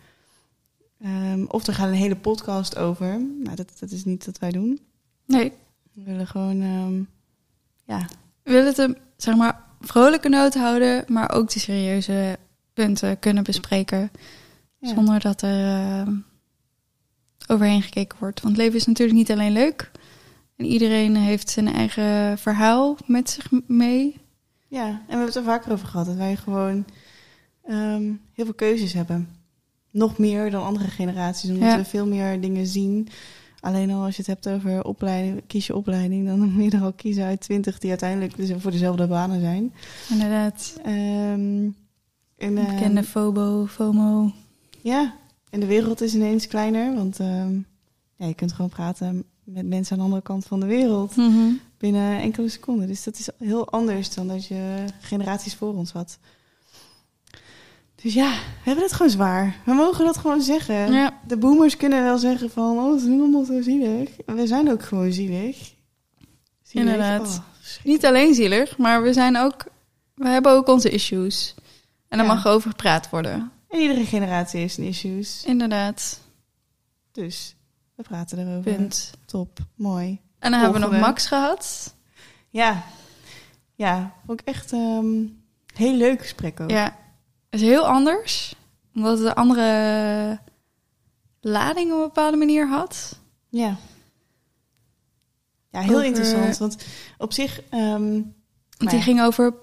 Of 1.48 1.68
er 1.68 1.74
gaat 1.74 1.88
een 1.88 1.94
hele 1.94 2.16
podcast 2.16 2.78
over. 2.78 3.20
Nou, 3.44 3.56
dat, 3.56 3.72
dat 3.80 3.92
is 3.92 4.06
niet 4.06 4.26
wat 4.26 4.40
wij 4.40 4.52
doen. 4.52 4.80
nee. 5.26 5.52
We 5.94 6.04
willen 6.04 6.28
gewoon, 6.28 7.08
ja, 8.00 8.06
We 8.44 8.52
willen 8.52 8.66
het 8.68 8.78
een, 8.78 8.98
zeg 9.18 9.36
maar, 9.36 9.60
vrolijke 9.82 10.30
noot 10.30 10.54
houden, 10.54 11.04
maar 11.08 11.32
ook 11.32 11.50
de 11.50 11.60
serieuze 11.60 12.38
punten 12.74 13.20
kunnen 13.20 13.44
bespreken. 13.44 14.12
ja. 14.78 14.94
Zonder 14.94 15.20
dat 15.20 15.42
er 15.42 15.66
eh, 15.76 16.08
overheen 17.48 17.82
gekeken 17.82 18.18
wordt. 18.20 18.42
Want 18.42 18.58
leven 18.58 18.76
is 18.76 18.86
natuurlijk 18.86 19.18
niet 19.18 19.32
alleen 19.32 19.52
leuk. 19.52 19.92
En 20.56 20.66
iedereen 20.66 21.16
heeft 21.16 21.50
zijn 21.50 21.68
eigen 21.74 22.38
verhaal 22.38 22.98
met 23.06 23.30
zich 23.30 23.52
mee. 23.68 24.16
Ja, 24.68 24.86
en 24.88 24.94
we 24.96 25.02
hebben 25.08 25.26
het 25.26 25.36
er 25.36 25.44
vaker 25.44 25.72
over 25.72 25.88
gehad. 25.88 26.06
Dat 26.06 26.16
wij 26.16 26.36
gewoon 26.36 26.86
ehm, 27.64 28.12
heel 28.34 28.46
veel 28.46 28.54
keuzes 28.54 28.94
hebben. 28.94 29.30
Nog 29.92 30.18
meer 30.18 30.52
dan 30.52 30.64
andere 30.64 30.88
generaties. 30.88 31.50
Omdat 31.50 31.70
Ja. 31.70 31.78
we 31.78 31.86
veel 31.86 32.08
meer 32.08 32.42
dingen 32.42 32.68
zien. 32.68 33.08
Alleen 33.62 33.92
al 33.92 34.04
als 34.04 34.16
je 34.16 34.24
het 34.26 34.28
hebt 34.28 34.50
over 34.50 34.84
opleiding, 34.84 35.42
kies 35.48 35.68
je 35.68 35.76
opleiding. 35.76 36.28
Dan 36.28 36.40
moet 36.40 36.72
je 36.72 36.78
er 36.78 36.84
al 36.84 36.94
kiezen 36.94 37.24
uit 37.24 37.42
twintig 37.42 37.80
die 37.80 37.90
uiteindelijk 37.90 38.36
dus 38.36 38.52
voor 38.58 38.72
dezelfde 38.72 39.08
banen 39.08 39.40
zijn. 39.40 39.74
Inderdaad. 40.10 40.80
Ehm, 40.84 41.70
en, 42.38 42.58
ehm, 42.58 42.76
Bekende 42.76 43.04
FOBO, 43.04 43.66
FOMO. 43.66 44.32
Ja, 44.82 45.16
en 45.50 45.60
de 45.60 45.66
wereld 45.66 46.02
is 46.02 46.16
ineens 46.16 46.48
kleiner. 46.48 46.96
Want 46.96 47.20
ehm, 47.20 47.54
ja, 48.16 48.26
je 48.26 48.34
kunt 48.34 48.54
gewoon 48.54 48.70
praten 48.70 49.24
met 49.44 49.66
mensen 49.66 49.92
aan 49.92 49.98
de 49.98 50.04
andere 50.04 50.22
kant 50.22 50.46
van 50.46 50.60
de 50.60 50.66
wereld. 50.66 51.16
binnen 51.78 52.20
enkele 52.20 52.50
seconden. 52.50 52.88
Dus 52.88 53.04
dat 53.04 53.20
is 53.20 53.30
heel 53.38 53.70
anders 53.70 54.14
dan 54.14 54.28
dat 54.28 54.46
je 54.48 54.86
generaties 55.02 55.56
voor 55.56 55.76
ons 55.76 55.92
had. 55.92 56.20
Dus 58.02 58.14
ja, 58.14 58.30
we 58.32 58.38
hebben 58.64 58.84
het 58.84 58.94
gewoon 58.94 59.12
zwaar. 59.12 59.56
We 59.66 59.74
mogen 59.74 60.06
dat 60.06 60.18
gewoon 60.18 60.42
zeggen. 60.42 60.92
Ja. 60.94 61.20
De 61.28 61.38
boomers 61.38 61.78
kunnen 61.78 62.04
wel 62.04 62.18
zeggen 62.18 62.50
van, 62.52 62.78
oh, 62.78 63.00
ze 63.00 63.06
doen 63.06 63.20
allemaal 63.20 63.44
zo 63.44 63.62
zielig. 63.62 64.10
We 64.26 64.48
zijn 64.48 64.72
ook 64.72 64.84
gewoon 64.84 65.12
zielig. 65.12 65.74
Zielig. 66.62 66.92
Inderdaad. 66.92 67.28
Oh. 67.28 67.84
Niet 67.84 68.06
alleen 68.06 68.34
zielig, 68.34 68.78
maar 68.78 69.02
we 69.04 69.14
zijn 69.14 69.38
ook... 69.38 69.66
We 70.16 70.28
hebben 70.28 70.52
ook 70.52 70.68
onze 70.68 70.90
issues. 70.90 71.56
En 72.08 72.18
daar 72.18 72.28
Ja. 72.28 72.34
mag 72.34 72.48
over 72.48 72.70
gepraat 72.70 73.10
worden. 73.10 73.52
En 73.70 73.80
iedere 73.80 74.06
generatie 74.06 74.60
heeft 74.60 74.74
zijn 74.74 74.88
issues. 74.88 75.44
Inderdaad. 75.46 76.20
Dus 77.12 77.56
we 77.96 78.04
praten 78.04 78.40
erover. 78.40 78.76
Punt. 78.76 79.12
Top. 79.26 79.60
Mooi. 79.76 80.20
En 80.40 80.52
dan 80.52 80.60
hebben 80.60 80.82
we 80.82 80.88
nog. 80.88 81.00
Max 81.00 81.26
gehad. 81.26 81.96
Ja. 82.50 82.84
Ja, 83.76 84.14
ook 84.28 84.42
echt 84.44 84.72
ehm 84.72 85.16
heel 85.74 85.94
leuk 85.94 86.22
gesprek 86.22 86.60
ook. 86.60 86.70
Ja, 86.70 86.96
is 87.52 87.62
heel 87.62 87.88
anders. 87.88 88.56
Omdat 88.96 89.18
het 89.18 89.28
een 89.28 89.34
andere 89.34 90.40
lading 91.42 91.92
op 91.92 91.98
een 91.98 92.04
bepaalde 92.04 92.38
manier 92.38 92.68
had. 92.68 93.20
Ja. 93.50 93.78
Ja, 95.72 95.80
heel 95.82 95.92
Over- 95.94 96.06
interessant. 96.06 96.58
Want 96.58 96.78
op 97.18 97.34
zich... 97.34 97.62
Want 97.70 97.90
nou 97.92 98.26
die 98.78 98.90
ja, 98.90 99.00
ging 99.02 99.22
over 99.22 99.54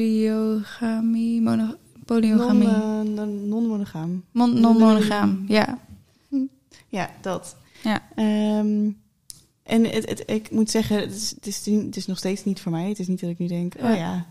polyogamie, 0.00 1.40
mono, 1.40 1.74
polygamie, 2.04 2.68
non, 2.68 3.06
eh, 3.06 3.12
non- 3.14 3.48
non-monogaam. 3.48 4.24
Mon- 4.32 4.60
non-monogaam. 4.60 5.44
Ja, 5.48 5.78
Ja, 6.88 7.10
dat. 7.20 7.56
Ja. 7.82 8.02
Ehm, 8.14 8.90
en 9.62 9.84
het, 9.84 10.08
het, 10.08 10.22
ik 10.26 10.50
moet 10.50 10.70
zeggen, 10.70 10.96
het 11.00 11.12
is, 11.12 11.30
het, 11.30 11.46
is, 11.46 11.66
het 11.66 11.96
is 11.96 12.06
nog 12.06 12.18
steeds 12.18 12.44
niet 12.44 12.60
voor 12.60 12.72
mij. 12.72 12.88
Het 12.88 12.98
is 12.98 13.06
niet 13.08 13.20
dat 13.20 13.30
ik 13.30 13.38
nu 13.38 13.46
denk, 13.46 13.76
Ja. 13.80 13.90
oh 13.90 13.96
ja, 13.96 14.26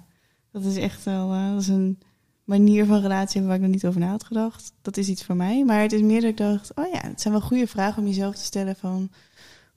dat 0.51 0.63
is 0.63 0.77
echt 0.77 1.03
wel 1.03 1.31
eh, 1.33 1.51
dat 1.51 1.61
is 1.61 1.67
een 1.67 1.99
manier 2.49 2.85
van 2.85 3.01
relatie 3.01 3.31
hebben 3.33 3.47
waar 3.47 3.55
ik 3.55 3.61
nog 3.61 3.71
niet 3.71 3.85
over 3.85 3.99
na 3.99 4.07
had 4.07 4.23
gedacht. 4.23 4.73
Dat 4.81 4.97
is 4.97 5.07
iets 5.07 5.23
voor 5.23 5.35
mij. 5.35 5.65
Maar 5.65 5.81
het 5.81 5.91
is 5.91 6.01
meer 6.01 6.21
dat 6.21 6.29
ik 6.29 6.37
dacht, 6.37 6.73
oh 6.75 6.91
ja, 6.91 6.99
het 7.01 7.21
zijn 7.21 7.33
wel 7.33 7.41
goede 7.41 7.67
vragen 7.67 8.01
om 8.01 8.07
jezelf 8.07 8.35
te 8.35 8.43
stellen 8.43 8.75
van, 8.75 9.11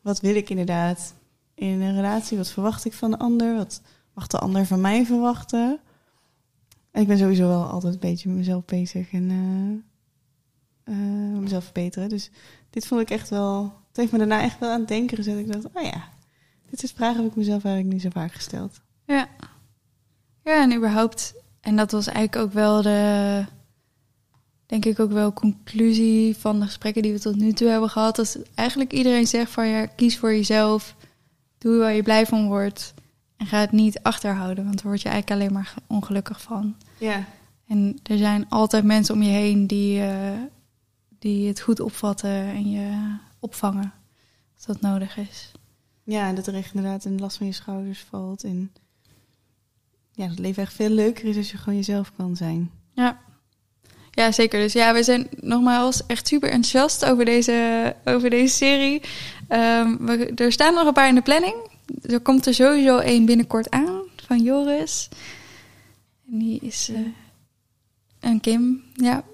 wat 0.01 0.21
wil 0.21 0.35
ik 0.35 0.51
inderdaad 0.51 1.15
in 1.55 1.81
een 1.81 1.95
relatie? 1.95 2.37
Wat 2.37 2.51
verwacht 2.51 2.85
ik 2.85 2.93
van 2.93 3.11
de 3.11 3.19
ander? 3.19 3.57
Wat 3.57 3.83
mag 4.15 4.27
de 4.27 4.39
ander 4.39 4.67
van 4.67 4.81
mij 4.81 5.07
verwachten? 5.07 5.81
En 6.91 7.03
ik 7.03 7.09
ben 7.09 7.19
sowieso 7.19 7.49
wel 7.49 7.65
altijd 7.65 7.95
een 7.95 8.01
beetje 8.01 8.29
met 8.29 8.39
mezelf 8.39 8.65
bezig 8.65 9.13
en 9.13 9.31
eh, 10.85 10.95
eh, 10.95 11.41
mezelf 11.41 11.65
verbeteren. 11.65 12.09
Dus 12.09 12.31
dit 12.71 12.87
vond 12.87 13.01
ik 13.01 13.11
echt 13.11 13.29
wel. 13.29 13.63
Het 13.89 13.97
heeft 13.97 14.13
me 14.13 14.19
daarna 14.19 14.43
echt 14.43 14.59
wel 14.59 14.71
aan 14.71 14.79
het 14.79 14.89
denken 14.89 15.17
gezet. 15.17 15.39
Ik 15.39 15.53
dacht, 15.53 15.67
oh 15.75 15.83
ja, 15.83 16.09
dit 16.71 16.83
is 16.83 16.91
vragen 16.91 17.23
heb 17.23 17.31
ik 17.31 17.37
mezelf 17.37 17.65
eigenlijk 17.65 17.95
niet 17.95 18.03
zo 18.03 18.21
vaak 18.21 18.33
gesteld. 18.33 18.81
ja. 19.07 19.29
Ja, 20.45 20.63
en 20.63 20.77
überhaupt. 20.77 21.35
En 21.63 21.77
dat 21.77 21.91
was 21.91 22.07
eigenlijk 22.07 22.47
ook 22.47 22.53
wel 22.53 22.83
de, 22.83 23.45
denk 24.67 24.85
ik 24.85 25.01
ook 25.01 25.13
wel 25.13 25.33
conclusie 25.33 26.37
van 26.37 26.61
de 26.61 26.67
gesprekken 26.67 27.03
die 27.03 27.13
we 27.13 27.19
tot 27.19 27.37
nu 27.37 27.53
toe 27.53 27.69
hebben 27.69 27.91
gehad. 27.91 28.17
Dat 28.17 28.39
eigenlijk 28.55 28.93
iedereen 28.93 29.27
zegt 29.27 29.51
van 29.51 29.67
ja, 29.69 29.87
kies 29.87 30.19
voor 30.19 30.33
jezelf. 30.33 30.95
Doe 31.59 31.79
waar 31.79 31.93
je 31.93 32.03
blij 32.03 32.27
van 32.27 32.47
wordt. 32.47 32.95
En 33.37 33.47
ga 33.47 33.59
het 33.59 33.73
niet 33.73 34.03
achterhouden, 34.03 34.65
want 34.65 34.77
daar 34.77 34.87
word 34.87 35.03
je 35.03 35.09
eigenlijk 35.09 35.41
alleen 35.41 35.53
maar 35.55 35.75
ongelukkig 35.87 36.41
van. 36.43 36.77
Ja, 36.99 37.25
En 37.67 37.99
er 38.03 38.19
zijn 38.19 38.49
altijd 38.49 38.85
mensen 38.85 39.15
om 39.15 39.23
je 39.23 39.31
heen 39.31 39.67
die, 39.67 40.03
eh, 40.03 40.39
die 41.19 41.49
het 41.49 41.61
goed 41.61 41.81
opvatten 41.81 42.31
en 42.31 42.71
je 42.71 43.17
opvangen 43.39 43.93
als 44.55 44.65
dat 44.67 44.81
nodig 44.81 45.17
is. 45.17 45.53
ja 46.05 46.29
en 46.29 46.35
dat 46.35 46.47
er 46.47 46.55
echt 46.55 46.75
inderdaad 46.75 47.05
een 47.05 47.21
last 47.21 47.37
van 47.37 47.47
je 47.47 47.53
schouders 47.53 48.01
valt. 48.01 48.45
En 48.45 48.73
ja, 50.13 50.23
dat 50.23 50.31
het 50.31 50.39
leven 50.39 50.63
echt 50.63 50.73
veel 50.73 50.89
leuker 50.89 51.25
is 51.25 51.37
als 51.37 51.51
je 51.51 51.57
gewoon 51.57 51.77
jezelf 51.77 52.13
kan 52.17 52.37
zijn. 52.37 52.71
Ja. 52.93 53.21
Ja, 54.11 54.33
zeker. 54.33 54.61
Dus 54.61 54.73
ja, 54.73 54.93
we 54.95 55.03
zijn 55.03 55.29
nogmaals 55.41 56.07
echt 56.07 56.27
super 56.27 56.51
enthousiast 56.51 57.05
over 57.05 57.25
deze, 57.25 57.97
over 58.05 58.31
deze 58.31 58.55
serie. 58.55 59.03
Ehm, 59.49 59.97
we, 59.97 60.33
er 60.35 60.53
staan 60.53 60.75
nog 60.75 60.87
een 60.87 60.93
paar 60.93 61.09
in 61.09 61.15
de 61.15 61.23
planning. 61.23 61.55
Er 62.03 62.21
komt 62.21 62.47
er 62.47 62.55
sowieso 62.55 62.99
één 62.99 63.25
binnenkort 63.25 63.71
aan 63.71 64.03
van 64.27 64.43
Joris. 64.43 65.09
En 66.31 66.39
die 66.39 66.61
is 66.61 66.89
eh 66.89 67.01
een 68.23 68.41
Kim. 68.41 68.83
Ja, 68.95 69.25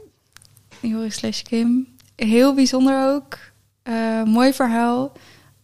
Joris 0.81 1.14
slash 1.14 1.43
Kim. 1.43 1.87
Heel 2.17 2.55
bijzonder 2.55 3.14
ook. 3.14 3.38
Eh, 3.83 4.23
mooi 4.23 4.53
verhaal. 4.53 5.12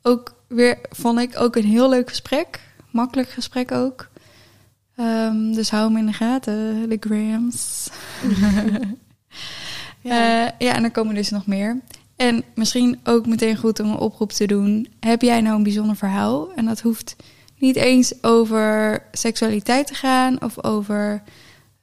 Ook 0.03 0.35
weer, 0.47 0.79
vond 0.91 1.19
ik, 1.19 1.41
ook 1.41 1.57
een 1.57 1.65
heel 1.65 1.89
leuk 1.89 2.09
gesprek. 2.09 2.61
Makkelijk 2.91 3.29
gesprek 3.29 3.73
ook. 3.73 4.09
Ehm, 4.97 5.53
dus 5.53 5.71
hou 5.71 5.87
hem 5.87 5.97
in 5.97 6.07
de 6.07 6.13
gaten, 6.13 6.89
de 6.89 6.97
Grams. 7.01 7.89
Ja. 10.05 10.47
Eh, 10.47 10.53
ja, 10.59 10.75
en 10.75 10.85
er 10.85 10.91
komen 10.91 11.15
dus 11.15 11.31
nog 11.31 11.47
meer. 11.47 11.81
En 12.17 12.45
misschien 12.55 13.01
ook 13.05 13.27
meteen 13.27 13.57
goed 13.57 13.81
om 13.81 13.91
een 13.91 13.99
oproep 13.99 14.33
te 14.33 14.47
doen. 14.47 14.89
Heb 15.01 15.23
jij 15.23 15.41
nou 15.41 15.57
een 15.57 15.63
bijzonder 15.63 15.97
verhaal? 15.97 16.53
En 16.53 16.65
dat 16.65 16.81
hoeft 16.81 17.17
niet 17.59 17.77
eens 17.77 18.23
over 18.23 19.03
seksualiteit 19.13 19.87
te 19.87 19.95
gaan 19.95 20.43
of 20.43 20.65
over 20.65 21.23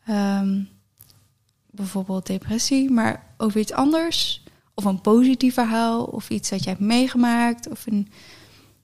ehm, 0.05 0.61
bijvoorbeeld 1.71 2.27
depressie, 2.27 2.91
maar 2.91 3.33
over 3.37 3.59
iets 3.59 3.73
anders. 3.73 4.43
Of 4.73 4.83
een 4.83 5.01
positief 5.01 5.53
verhaal 5.53 6.03
of 6.03 6.29
iets 6.29 6.49
dat 6.49 6.63
jij 6.63 6.73
hebt 6.73 6.85
meegemaakt. 6.85 7.69
Of 7.69 7.85
een... 7.85 8.07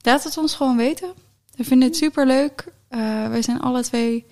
Laat 0.02 0.24
het 0.24 0.38
ons 0.38 0.56
gewoon 0.56 0.78
weten. 0.78 1.14
We 1.56 1.64
vinden 1.64 1.88
het 1.88 1.98
super 1.98 2.26
leuk. 2.26 2.74
Wij 3.30 3.42
zijn 3.42 3.60
alle 3.60 3.84
twee 3.84 4.26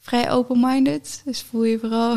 vrij 0.00 0.30
open-minded. 0.30 1.22
Dus 1.24 1.42
voel 1.42 1.64
je 1.64 1.78
vooral. 1.78 2.16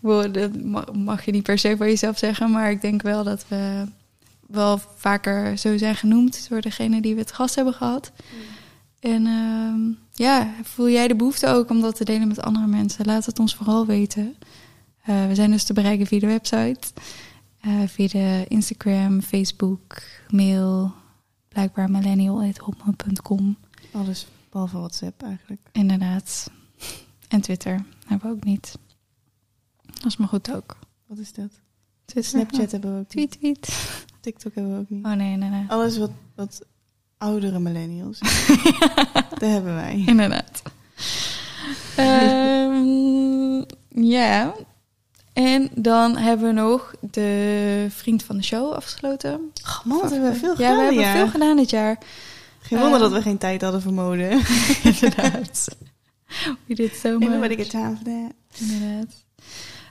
Dat 0.32 0.62
ma- 0.62 0.88
mag 0.92 1.24
je 1.24 1.32
niet 1.32 1.42
per 1.42 1.58
se 1.58 1.76
van 1.76 1.86
jezelf 1.86 2.18
zeggen, 2.18 2.50
maar 2.50 2.70
ik 2.70 2.80
denk 2.80 3.02
wel 3.02 3.24
dat 3.24 3.48
we 3.48 3.84
wel 4.46 4.78
vaker 4.96 5.58
zo 5.58 5.76
zijn 5.76 5.94
genoemd 5.94 6.48
door 6.48 6.60
degene 6.60 7.00
die 7.00 7.14
we 7.14 7.20
het 7.20 7.32
gast 7.32 7.54
hebben 7.54 7.74
gehad. 7.74 8.12
En 9.00 9.26
ehm, 9.26 9.80
ja, 10.12 10.54
voel 10.62 10.88
jij 10.90 11.08
de 11.08 11.16
behoefte 11.16 11.46
ook 11.46 11.70
om 11.70 11.80
dat 11.80 11.96
te 11.96 12.04
delen 12.04 12.28
met 12.28 12.42
andere 12.42 12.66
mensen? 12.66 13.06
Laat 13.06 13.26
het 13.26 13.38
ons 13.38 13.54
vooral 13.54 13.86
weten. 13.86 14.36
Eh, 15.02 15.26
we 15.26 15.34
zijn 15.34 15.50
dus 15.50 15.64
te 15.64 15.72
bereiken 15.72 16.06
via 16.06 16.20
de 16.20 16.26
website, 16.26 16.80
eh, 17.60 17.72
via 17.86 18.08
de 18.08 18.44
Instagram, 18.48 19.22
Facebook, 19.22 20.02
mail, 20.30 20.92
blijkbaar 21.48 21.90
millennial.hotmail.com. 21.90 23.56
Alles 23.92 24.26
behalve 24.56 24.78
WhatsApp 24.78 25.22
eigenlijk. 25.22 25.60
Inderdaad. 25.72 26.50
En 27.28 27.40
Twitter 27.40 27.84
hebben 28.06 28.30
we 28.30 28.36
ook 28.36 28.44
niet. 28.44 28.78
Dat 29.82 30.04
is 30.04 30.16
maar 30.16 30.28
goed 30.28 30.54
ook. 30.54 30.76
Wat 31.06 31.18
is 31.18 31.32
dat? 31.32 31.50
Twitter. 32.04 32.30
Snapchat 32.30 32.70
hebben 32.70 32.92
we 32.94 33.00
ook 33.00 33.14
niet. 33.14 33.30
Tweet, 33.30 33.60
tweet. 33.62 34.04
TikTok 34.20 34.54
hebben 34.54 34.72
we 34.72 34.80
ook 34.80 34.90
niet. 34.90 35.04
Oh 35.04 35.12
nee, 35.12 35.36
nee, 35.36 35.50
nee. 35.50 35.64
Alles 35.68 35.98
wat, 35.98 36.10
wat 36.34 36.62
oudere 37.18 37.58
millennials. 37.58 38.18
dat 39.30 39.40
hebben 39.40 39.74
wij. 39.74 40.02
Inderdaad. 40.06 40.62
Ehm, 41.96 43.62
ja. 44.06 44.54
En 45.32 45.70
dan 45.74 46.16
hebben 46.16 46.46
we 46.46 46.52
nog 46.52 46.94
de 47.00 47.86
vriend 47.90 48.22
van 48.22 48.36
de 48.36 48.42
show 48.42 48.72
afgesloten. 48.72 49.52
Oh, 49.64 49.84
man, 49.84 50.12
hebben 50.12 50.32
we 50.32 50.38
veel 50.38 50.60
ja, 50.60 50.70
gedaan 50.70 50.76
we 50.76 50.84
hebben 50.84 51.12
veel 51.12 51.28
gedaan 51.28 51.56
dit 51.56 51.70
jaar. 51.70 51.98
Geen 52.66 52.78
wonder 52.78 52.98
dat 52.98 53.12
we 53.12 53.22
geen 53.22 53.38
tijd 53.38 53.62
hadden 53.62 53.82
voor 53.82 53.92
mode. 53.92 54.28
Inderdaad. 54.82 55.68
We 56.66 56.74
did 56.74 56.96
so 56.96 57.18
much. 57.18 57.28
Everybody 57.28 57.56
get 57.56 57.70
time 57.70 57.96
for 57.96 58.04
that. 58.04 58.60
Inderdaad. 58.60 59.24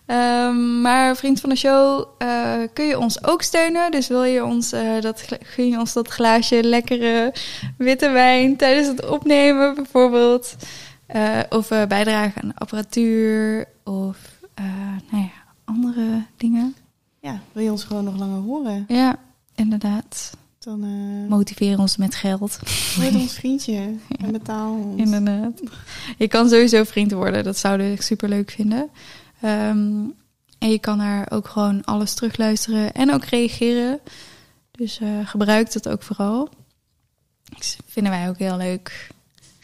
Ehm, 0.06 0.82
maar 0.82 1.16
vriend 1.16 1.40
van 1.40 1.50
de 1.50 1.56
show, 1.56 2.08
eh, 2.18 2.62
kun 2.74 2.86
je 2.86 3.00
ons 3.00 3.24
ook 3.24 3.42
steunen? 3.42 3.92
Dus 3.92 4.08
wil 4.08 4.24
je 4.24 4.44
ons, 4.44 4.72
eh, 4.72 5.02
dat, 5.02 5.26
gun 5.42 5.68
je 5.68 5.80
ons 5.80 5.94
dat 5.94 6.08
glaasje 6.08 6.64
lekkere 6.64 7.34
witte 7.78 8.10
wijn 8.10 8.56
tijdens 8.56 8.88
het 8.88 9.06
opnemen 9.06 9.76
bijvoorbeeld? 9.76 10.56
Eh, 11.06 11.40
of 11.50 11.68
bijdragen 11.68 12.42
aan 12.42 12.48
de 12.48 12.56
apparatuur 12.56 13.68
of 13.84 14.18
nou 15.12 15.24
ja, 15.24 15.32
andere 15.66 16.26
dingen. 16.38 16.76
Ja, 17.20 17.40
wil 17.52 17.64
je 17.64 17.72
ons 17.72 17.84
gewoon 17.84 18.04
nog 18.04 18.18
langer 18.18 18.42
horen? 18.42 18.86
Ja, 18.88 19.16
inderdaad. 19.56 20.32
Dan 20.66 21.28
Motiveer 21.28 21.80
ons 21.80 21.98
met 21.98 22.16
geld. 22.16 22.60
word 22.96 23.16
ons 23.16 23.34
vriendje 23.34 23.96
en 24.24 24.32
betaal 24.32 24.74
ons. 24.74 25.02
Inderdaad. 25.02 25.62
Je 26.18 26.28
kan 26.28 26.50
sowieso 26.50 26.84
vriend 26.84 27.12
worden. 27.12 27.44
Dat 27.44 27.58
zouden 27.58 27.96
we 27.96 28.02
super 28.02 28.30
leuk 28.30 28.52
vinden. 28.52 28.90
Ehm, 29.42 30.04
en 30.58 30.70
je 30.70 30.80
kan 30.80 30.98
daar 30.98 31.32
ook 31.32 31.48
gewoon 31.48 31.84
alles 31.84 32.14
terugluisteren 32.14 32.94
en 32.94 33.14
ook 33.14 33.24
reageren. 33.24 34.00
Dus 34.72 35.00
eh, 35.00 35.28
gebruik 35.28 35.74
dat 35.74 35.90
ook 35.90 36.04
vooral. 36.04 36.50
Dat 37.44 37.78
vinden 37.86 38.12
wij 38.12 38.30
ook 38.30 38.38
heel 38.38 38.58
leuk. 38.58 39.10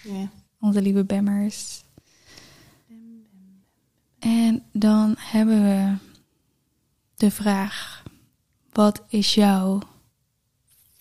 Ja. 0.03 0.29
Onze 0.59 0.81
lieve 0.81 1.03
bammers. 1.03 1.83
En 4.19 4.63
dan 4.71 5.15
hebben 5.17 5.63
we 5.63 5.95
de 7.15 7.31
vraag: 7.31 8.03
wat 8.71 9.01
is 9.07 9.33
jouw 9.33 9.81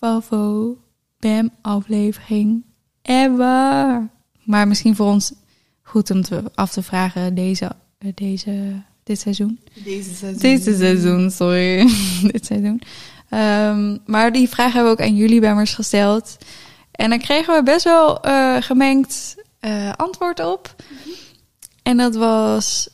Favo 0.01 0.77
Bam 1.19 1.49
aflevering 1.61 2.63
ever? 3.01 4.09
Maar 4.43 4.67
misschien 4.67 4.95
voor 4.95 5.07
ons 5.07 5.33
goed 5.81 6.11
om 6.11 6.21
te, 6.21 6.43
af 6.55 6.71
te 6.71 6.83
vragen 6.83 7.35
deze, 7.35 7.71
eh, 7.97 8.09
deze, 8.15 8.81
dit 9.03 9.19
seizoen. 9.19 9.59
Deze 9.83 10.13
seizoen. 10.15 10.41
Deze 10.41 10.75
seizoen, 10.75 11.31
sorry. 11.31 11.89
dit 12.31 12.45
seizoen. 12.45 12.81
Ehm, 13.29 13.97
maar 14.05 14.31
die 14.31 14.49
vraag 14.49 14.73
hebben 14.73 14.91
we 14.91 15.01
ook 15.01 15.07
aan 15.07 15.15
jullie 15.15 15.41
bammers 15.41 15.73
gesteld. 15.73 16.37
En 16.91 17.09
daar 17.09 17.19
kregen 17.19 17.55
we 17.55 17.63
best 17.63 17.83
wel 17.83 18.21
eh, 18.21 18.57
gemengd 18.59 19.35
eh, 19.59 19.93
antwoord 19.95 20.39
op. 20.39 20.75
En 21.83 21.97
dat 21.97 22.15
was 22.15 22.89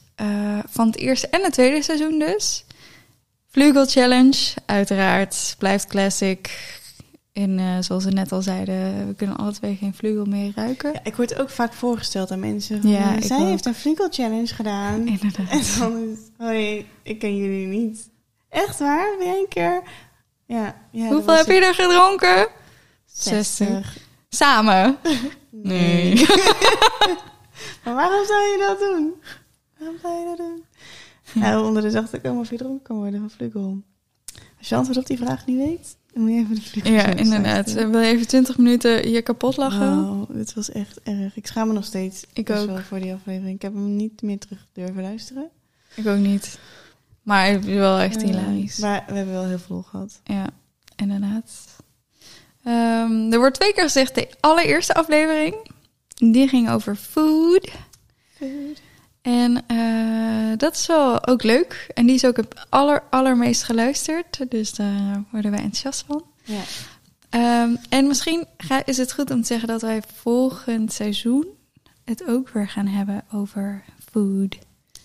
van 0.70 0.88
het 0.88 0.98
eerste 0.98 1.28
en 1.28 1.44
het 1.44 1.54
tweede 1.54 1.82
seizoen 1.82 2.20
dus. 2.20 2.66
Vlugel 3.50 3.86
Challenge, 3.86 4.54
uiteraard, 4.66 5.56
blijft 5.58 5.88
classic. 5.88 6.77
En 7.38 7.60
eh, 7.60 7.78
zoals 7.80 8.04
we 8.04 8.12
net 8.12 8.32
al 8.32 8.42
zeiden, 8.42 9.08
we 9.08 9.14
kunnen 9.14 9.36
alle 9.38 9.52
twee 9.52 9.76
geen 9.76 9.94
vlugel 9.94 10.26
meer 10.26 10.52
ruiken. 10.56 10.94
Ja, 10.94 11.00
ik 11.04 11.16
word 11.16 11.40
ook 11.40 11.50
vaak 11.50 11.74
voorgesteld 11.74 12.32
aan 12.32 12.40
mensen. 12.40 12.82
van, 12.82 12.90
Ja, 12.90 13.12
eh, 13.12 13.18
ik 13.18 13.24
zij 13.24 13.42
heeft 13.42 13.66
een 13.66 13.76
Flinkle 13.76 14.08
Challenge 14.12 14.48
gedaan. 14.48 14.94
En 14.94 15.08
Inderdaad. 15.08 15.78
dan 15.80 15.98
is 15.98 16.18
hoi, 16.38 16.86
ik 17.04 17.20
ken 17.20 17.38
jullie 17.38 17.68
niet. 17.68 18.10
Echt 18.50 18.80
waar? 18.80 19.18
Ben 19.18 19.28
jij 19.28 19.40
een 19.40 19.48
keer? 19.50 19.82
Ja. 20.46 20.76
ja 20.92 21.08
Hoeveel 21.08 21.36
heb 21.36 21.46
je 21.46 21.66
er 21.66 21.74
gedronken? 21.74 22.38
het. 22.38 22.50
60. 23.06 23.98
Samen? 24.30 24.98
Nee. 25.52 26.16
maar 27.84 27.96
waarom 27.96 28.26
zou 28.26 28.42
je 28.42 28.66
dat 28.68 28.80
doen? 28.80 29.14
Waarom 29.78 29.98
zou 30.02 30.20
je 30.20 30.26
dat 30.26 30.38
doen? 30.38 30.64
Nou, 31.44 31.66
onder 31.66 31.82
de 31.82 31.92
zachte 31.92 32.20
komen 32.22 32.42
of 32.42 32.50
je 32.50 32.58
dronken 32.58 32.84
kan 32.84 32.98
worden 32.98 33.32
van. 33.52 33.84
Als 34.58 34.70
je 34.70 34.76
antwoord 34.76 34.98
op 34.98 35.06
die 35.08 35.18
vraag 35.18 35.46
niet 35.46 35.58
weet, 35.58 35.96
dan 36.14 36.22
moet 36.24 36.32
je 36.32 36.38
even 36.40 36.56
de 36.56 36.62
Vlugel 36.62 36.92
Ja, 36.92 37.06
inderdaad. 37.06 37.46
luisteren. 37.46 37.92
Wil 37.92 38.00
je 38.00 38.08
even 38.08 38.28
20 38.28 38.58
minuten 38.58 39.10
je 39.12 39.22
kapot 39.22 39.58
lachen? 39.58 40.06
Wow, 40.06 40.36
dit 40.36 40.54
was 40.54 40.72
echt 40.72 41.00
erg. 41.04 41.36
Ik 41.36 41.48
schaam 41.48 41.68
me 41.68 41.74
nog 41.74 41.86
steeds. 41.86 42.26
Ik 42.34 42.50
ook. 42.50 42.66
wel 42.68 42.78
voor 42.78 43.00
die 43.00 43.14
aflevering. 43.14 43.56
Ik 43.56 43.62
heb 43.62 43.74
hem 43.74 43.96
niet 43.96 44.22
meer 44.22 44.38
terug 44.40 44.66
durven 44.74 45.02
luisteren. 45.02 45.50
Ik 45.96 46.08
ook 46.08 46.18
niet. 46.18 46.60
Maar 47.22 47.48
het 47.48 47.66
is 47.66 47.74
wel 47.74 47.98
echt 48.00 48.16
Eh, 48.22 48.24
hilarisch. 48.24 48.78
Maar 48.78 49.04
we 49.08 49.14
hebben 49.14 49.34
wel 49.34 49.46
heel 49.46 49.60
veel 49.60 49.82
gehad. 49.82 50.22
Ja, 50.24 50.46
inderdaad. 50.96 51.52
Ehm, 52.64 53.32
er 53.32 53.38
wordt 53.40 53.56
twee 53.60 53.74
keer 53.74 53.84
gezegd 53.84 54.16
de 54.16 54.28
allereerste 54.40 54.94
aflevering. 54.94 55.56
Die 56.16 56.48
ging 56.48 56.70
over 56.70 56.96
food. 56.96 57.70
En 59.28 59.64
eh, 59.68 60.58
dat 60.58 60.76
is 60.76 60.86
wel 60.88 61.28
ook 61.28 61.44
leuk. 61.44 61.92
En 61.94 62.06
die 62.06 62.16
is 62.16 62.26
ook 62.26 62.38
het 62.38 62.66
aller, 62.70 63.04
allermeest 63.10 63.64
geluisterd. 63.64 64.46
Dus 64.52 64.74
daar 64.74 65.24
worden 65.32 65.52
wij 65.52 65.60
enthousiast 65.60 66.04
van. 66.08 66.24
Ja. 66.44 66.62
Ehm, 67.30 67.76
en 67.90 68.08
misschien 68.08 68.46
ga- 68.58 68.86
is 68.86 68.98
het 68.98 69.14
goed 69.14 69.32
om 69.32 69.42
te 69.42 69.48
zeggen 69.48 69.68
dat 69.68 69.82
wij 69.82 70.02
volgend 70.16 70.94
seizoen 70.94 71.46
het 72.06 72.28
ook 72.28 72.50
weer 72.50 72.70
gaan 72.70 72.88
hebben 72.88 73.24
over 73.32 73.84
food. 74.12 74.58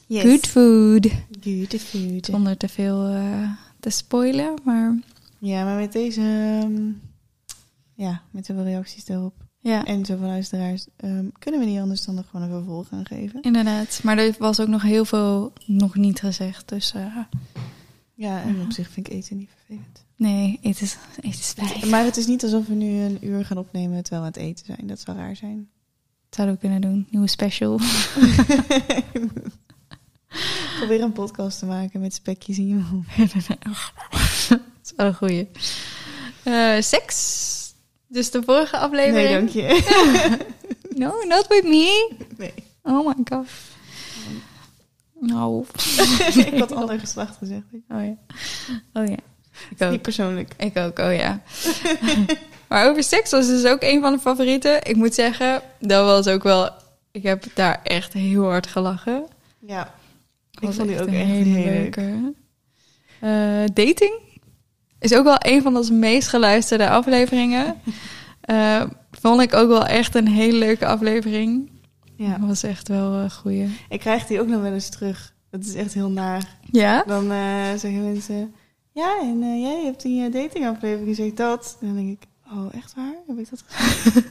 Yes. 0.07 0.23
Good 0.23 0.47
food. 0.47 1.09
Good 1.41 1.81
food. 1.81 2.27
Zonder 2.27 2.57
te 2.57 2.69
veel 2.69 3.07
eh, 3.07 3.51
te 3.81 3.91
spoilen. 3.91 4.55
Maar 4.65 4.99
Ja, 5.39 5.65
maar 5.65 5.77
met 5.79 5.93
deze... 5.93 6.21
ehm, 6.61 6.91
ja, 7.95 8.23
met 8.31 8.47
zoveel 8.47 8.65
reacties 8.65 9.09
erop. 9.09 9.35
Ja, 9.65 9.85
En 9.85 10.05
zoveel 10.05 10.27
luisteraars. 10.27 10.87
ehm, 10.97 11.25
kunnen 11.39 11.61
we 11.61 11.67
niet 11.67 11.81
anders 11.81 12.05
dan 12.05 12.17
er 12.19 12.25
gewoon 12.31 12.47
een 12.47 12.53
vervolg 12.57 12.87
aan 12.91 13.07
geven. 13.07 13.43
inderdaad. 13.43 14.01
Maar 14.03 14.19
er 14.19 14.35
was 14.39 14.61
ook 14.61 14.69
nog 14.69 14.83
heel 14.83 15.05
veel 15.05 15.53
nog 15.67 15.95
niet 15.95 16.21
gezegd. 16.21 16.69
Dus 16.69 16.93
eh, 16.95 17.17
Ja, 18.15 18.43
en 18.43 18.61
op 18.61 18.73
zich 18.73 18.89
vind 18.91 19.07
ik 19.07 19.13
eten 19.13 19.37
niet 19.37 19.51
vervelend. 19.57 20.05
nee, 20.17 20.59
het 20.63 20.81
is, 20.81 20.97
het 21.21 21.25
is 21.25 21.53
fijn. 21.57 21.89
Maar 21.91 22.05
het 22.05 22.17
is 22.17 22.27
niet 22.27 22.43
alsof 22.43 22.67
we 22.67 22.75
nu 22.75 23.01
een 23.01 23.19
uur 23.27 23.45
gaan 23.45 23.57
opnemen 23.59 24.03
terwijl 24.03 24.23
we 24.23 24.27
aan 24.39 24.43
het 24.45 24.51
eten 24.51 24.67
zijn. 24.67 24.87
Dat 24.87 25.01
zou 25.01 25.17
raar 25.17 25.37
zijn. 25.37 25.69
Zouden 26.31 26.55
we 26.57 26.61
kunnen 26.61 26.81
doen. 26.81 27.07
Nieuwe 27.11 27.29
special. 27.29 27.79
Probeer 30.79 31.01
een 31.03 31.13
podcast 31.13 31.59
te 31.59 31.67
maken 31.67 32.01
met 32.01 32.15
spekjes 32.15 32.59
in 32.59 32.69
je 32.69 32.75
mond. 32.75 33.07
dat 34.49 34.61
is 34.85 34.93
wel 34.97 35.07
een 35.07 35.15
goeie. 35.15 35.49
Eh, 36.43 36.81
seks. 36.81 37.62
Dus 38.13 38.31
de 38.31 38.43
vorige 38.43 38.77
aflevering. 38.77 39.29
Nee, 39.29 39.33
dank 39.33 39.49
je. 39.49 40.41
No, 40.95 41.23
not 41.27 41.47
with 41.49 41.65
me. 41.65 42.13
Nee. 42.37 42.53
Oh 42.83 43.07
my 43.07 43.15
god. 43.25 43.47
Nou. 45.21 45.65
ik 46.53 46.59
had 46.59 46.73
ander 46.83 46.99
geslacht 46.99 47.37
gezegd. 47.37 47.63
Oh 47.89 48.05
ja. 48.05 48.17
Oh 48.93 49.07
ja. 49.07 49.17
Ik 49.71 49.79
Niet 49.79 49.83
ook. 49.83 50.01
persoonlijk. 50.01 50.53
Ik 50.57 50.77
ook, 50.77 50.99
oh 50.99 51.15
ja. 51.15 51.43
maar 52.69 52.91
over 52.91 53.03
seks 53.03 53.31
was 53.31 53.47
dus 53.47 53.65
ook 53.65 53.83
een 53.83 54.01
van 54.01 54.13
de 54.13 54.19
favorieten. 54.19 54.85
Ik 54.85 54.97
moet 54.97 55.15
zeggen, 55.15 55.63
dat 55.79 56.05
was 56.05 56.27
ook 56.27 56.43
wel... 56.43 56.71
Ik 57.11 57.23
heb 57.23 57.45
daar 57.55 57.81
echt 57.83 58.13
heel 58.13 58.45
hard 58.45 58.67
gelachen. 58.67 59.27
Ja. 59.67 59.95
Ik 60.61 60.73
vond 60.73 60.89
die 60.89 61.01
ook 61.01 61.07
echt 61.07 61.27
heel 61.27 61.45
leuk. 61.45 61.97
leuke. 61.97 62.33
Eh, 63.21 63.65
dating 63.75 64.15
is 65.03 65.15
ook 65.15 65.25
wel 65.25 65.37
een 65.39 65.63
van 65.63 65.77
onze 65.77 65.93
meest 65.93 66.29
geluisterde 66.29 66.89
afleveringen. 66.89 67.75
Eh, 68.43 68.83
vond 69.11 69.41
ik 69.41 69.55
ook 69.55 69.69
wel 69.69 69.87
echt 69.87 70.15
een 70.15 70.29
hele 70.29 70.59
leuke 70.59 70.87
aflevering. 70.87 71.71
Ja. 72.17 72.39
Dat 72.39 72.49
was 72.49 72.63
echt 72.63 72.89
wel 72.89 73.13
een 73.13 73.31
goeie. 73.31 73.69
Ik 73.89 74.01
krijg 74.01 74.27
die 74.27 74.41
ook 74.41 74.47
nog 74.47 74.61
wel 74.63 74.73
eens 74.73 74.89
terug. 74.89 75.35
Dat 75.51 75.65
is 75.65 75.75
echt 75.75 75.95
heel 75.95 76.11
naar. 76.11 76.57
Ja? 76.71 77.03
Dan 77.07 77.31
eh, 77.31 77.39
zeggen 77.77 78.03
mensen... 78.03 78.55
Ja, 78.93 79.19
en 79.21 79.43
eh, 79.43 79.61
jij 79.61 79.83
hebt 79.85 80.03
je 80.03 80.29
datingaflevering 80.33 81.17
gezegd 81.17 81.37
dat. 81.37 81.77
En 81.81 81.87
dan 81.87 81.97
denk 81.97 82.11
ik... 82.11 82.29
Oh, 82.53 82.75
echt 82.75 82.95
waar? 82.95 83.15
Heb 83.27 83.39
ik 83.39 83.51
dat 83.51 83.65
gezegd? 83.67 84.29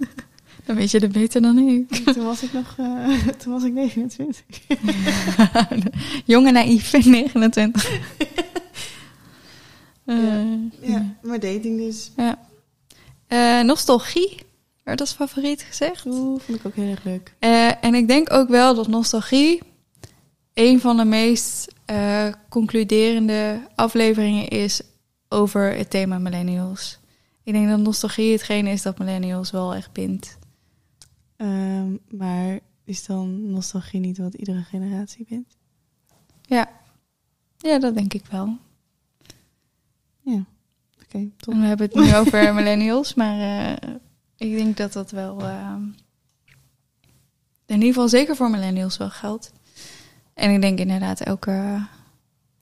Dan 0.65 0.75
weet 0.75 0.91
je 0.91 0.99
het 0.99 1.11
beter 1.11 1.41
dan 1.41 1.57
ik. 1.57 1.89
toen 2.13 2.23
was 2.23 2.43
ik 2.43 2.53
nog... 2.53 2.75
eh, 2.77 3.17
toen 3.39 3.53
was 3.53 3.63
ik 3.63 3.73
29. 3.73 4.43
Jonge 6.25 6.51
naïef, 6.51 6.91
29. 7.05 7.89
Eh, 10.11 10.89
Ja, 10.89 11.15
maar 11.21 11.39
dating 11.39 11.77
dus. 11.77 12.11
ja. 12.17 12.39
Eh, 13.27 13.61
nostalgie 13.65 14.37
werd 14.83 14.99
als 14.99 15.13
favoriet 15.13 15.61
gezegd. 15.61 16.05
Oeh, 16.05 16.41
vond 16.41 16.57
ik 16.57 16.65
ook 16.65 16.75
heel 16.75 16.89
erg 16.91 17.03
leuk. 17.03 17.35
Eh, 17.39 17.83
en 17.83 17.93
ik 17.93 18.07
denk 18.07 18.33
ook 18.33 18.49
wel 18.49 18.75
dat 18.75 18.87
nostalgie 18.87 19.61
een 20.53 20.79
van 20.79 20.97
de 20.97 21.05
meest 21.05 21.73
eh, 21.85 22.27
concluderende 22.49 23.67
afleveringen 23.75 24.47
is 24.47 24.81
over 25.29 25.75
het 25.75 25.89
thema 25.89 26.17
millennials. 26.17 26.99
Ik 27.43 27.53
denk 27.53 27.69
dat 27.69 27.79
nostalgie 27.79 28.31
hetgene 28.31 28.69
is 28.69 28.81
dat 28.81 28.97
millennials 28.97 29.51
wel 29.51 29.75
echt 29.75 29.91
bindt. 29.91 30.37
Ehm, 31.35 31.95
maar 32.09 32.59
is 32.85 33.05
dan 33.05 33.51
nostalgie 33.51 33.99
niet 33.99 34.17
wat 34.17 34.33
iedere 34.33 34.61
generatie 34.61 35.25
vindt? 35.27 35.57
Ja, 36.41 36.69
ja 37.57 37.79
dat 37.79 37.95
denk 37.95 38.13
ik 38.13 38.25
wel. 38.25 38.57
Ja. 40.21 40.45
Oké, 41.03 41.29
top. 41.37 41.53
En 41.53 41.59
we 41.59 41.65
hebben 41.67 41.85
het 41.85 41.95
nu 41.95 42.15
over 42.15 42.53
millennials, 42.55 43.13
maar 43.13 43.39
eh, 43.39 43.89
ik 44.37 44.57
denk 44.57 44.77
dat 44.77 44.93
dat 44.93 45.11
wel 45.11 45.41
eh, 45.41 45.75
in 47.65 47.77
ieder 47.77 47.87
geval 47.87 48.09
zeker 48.09 48.35
voor 48.35 48.49
millennials 48.49 48.97
wel 48.97 49.09
geldt. 49.09 49.51
En 50.33 50.53
ik 50.53 50.61
denk 50.61 50.79
inderdaad 50.79 51.21
elke, 51.21 51.87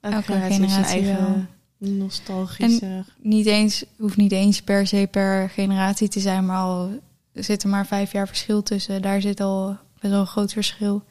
elke 0.00 0.32
heeft 0.32 0.54
generatie 0.54 0.84
eigen 0.84 1.48
nostalgische... 1.78 3.04
niet 3.18 3.46
eens, 3.46 3.84
hoeft 3.98 4.16
niet 4.16 4.32
eens 4.32 4.62
per 4.62 4.86
se 4.86 5.08
per 5.10 5.50
generatie 5.50 6.08
te 6.08 6.20
zijn, 6.20 6.46
maar 6.46 6.58
al 6.58 6.90
zit 7.32 7.62
er 7.62 7.68
maar 7.68 7.86
vijf 7.86 8.12
jaar 8.12 8.26
verschil 8.26 8.62
tussen. 8.62 9.02
Daar 9.02 9.20
zit 9.20 9.40
al 9.40 9.76
best 10.00 10.12
wel 10.12 10.20
een 10.20 10.26
groot 10.26 10.52
verschil. 10.52 11.02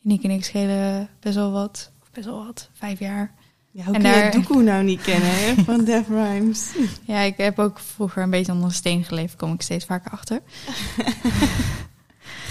Nick 0.00 0.22
en 0.22 0.30
ik 0.30 0.44
schelen 0.44 1.08
best 1.20 1.34
wel 1.34 1.50
wat, 1.50 1.90
of 2.02 2.10
best 2.10 2.26
wel 2.26 2.44
wat, 2.44 2.68
vijf 2.72 2.98
jaar. 2.98 3.34
Ja, 3.72 3.84
hoe 3.84 3.94
En 3.94 4.00
kun 4.00 4.10
je 4.10 4.16
daar- 4.16 4.30
Doekoe 4.30 4.62
nou 4.62 4.84
niet 4.84 5.00
kennen, 5.00 5.28
hè? 5.30 5.54
Van 5.64 5.84
Def 5.84 6.08
Rhymes. 6.08 6.66
Ja, 7.04 7.20
ik 7.20 7.36
heb 7.36 7.58
ook 7.58 7.78
vroeger 7.78 8.22
een 8.22 8.30
beetje 8.30 8.52
onder 8.52 8.66
een 8.68 8.74
steen 8.74 9.04
geleefd, 9.04 9.36
kom 9.36 9.52
ik 9.52 9.62
steeds 9.62 9.84
vaker 9.84 10.10
achter. 10.10 10.40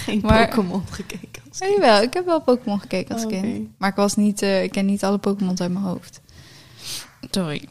Geen 0.04 0.20
Maar- 0.22 0.48
Pokémon 0.48 0.82
gekeken. 0.90 1.42
Als 1.48 1.58
Ja, 1.58 1.66
jawel, 1.68 2.02
ik 2.02 2.14
heb 2.14 2.24
wel 2.24 2.40
Pokémon 2.42 2.80
gekeken 2.80 3.14
als 3.14 3.22
Oh, 3.24 3.28
kind. 3.28 3.68
Maar 3.78 3.90
ik 3.90 3.96
was 3.96 4.16
niet, 4.16 4.42
eh, 4.42 4.62
ik 4.62 4.70
ken 4.70 4.86
niet 4.86 5.04
alle 5.04 5.18
Pokémons 5.18 5.60
uit 5.60 5.72
mijn 5.72 5.84
hoofd. 5.84 6.20
Sorry. 7.30 7.68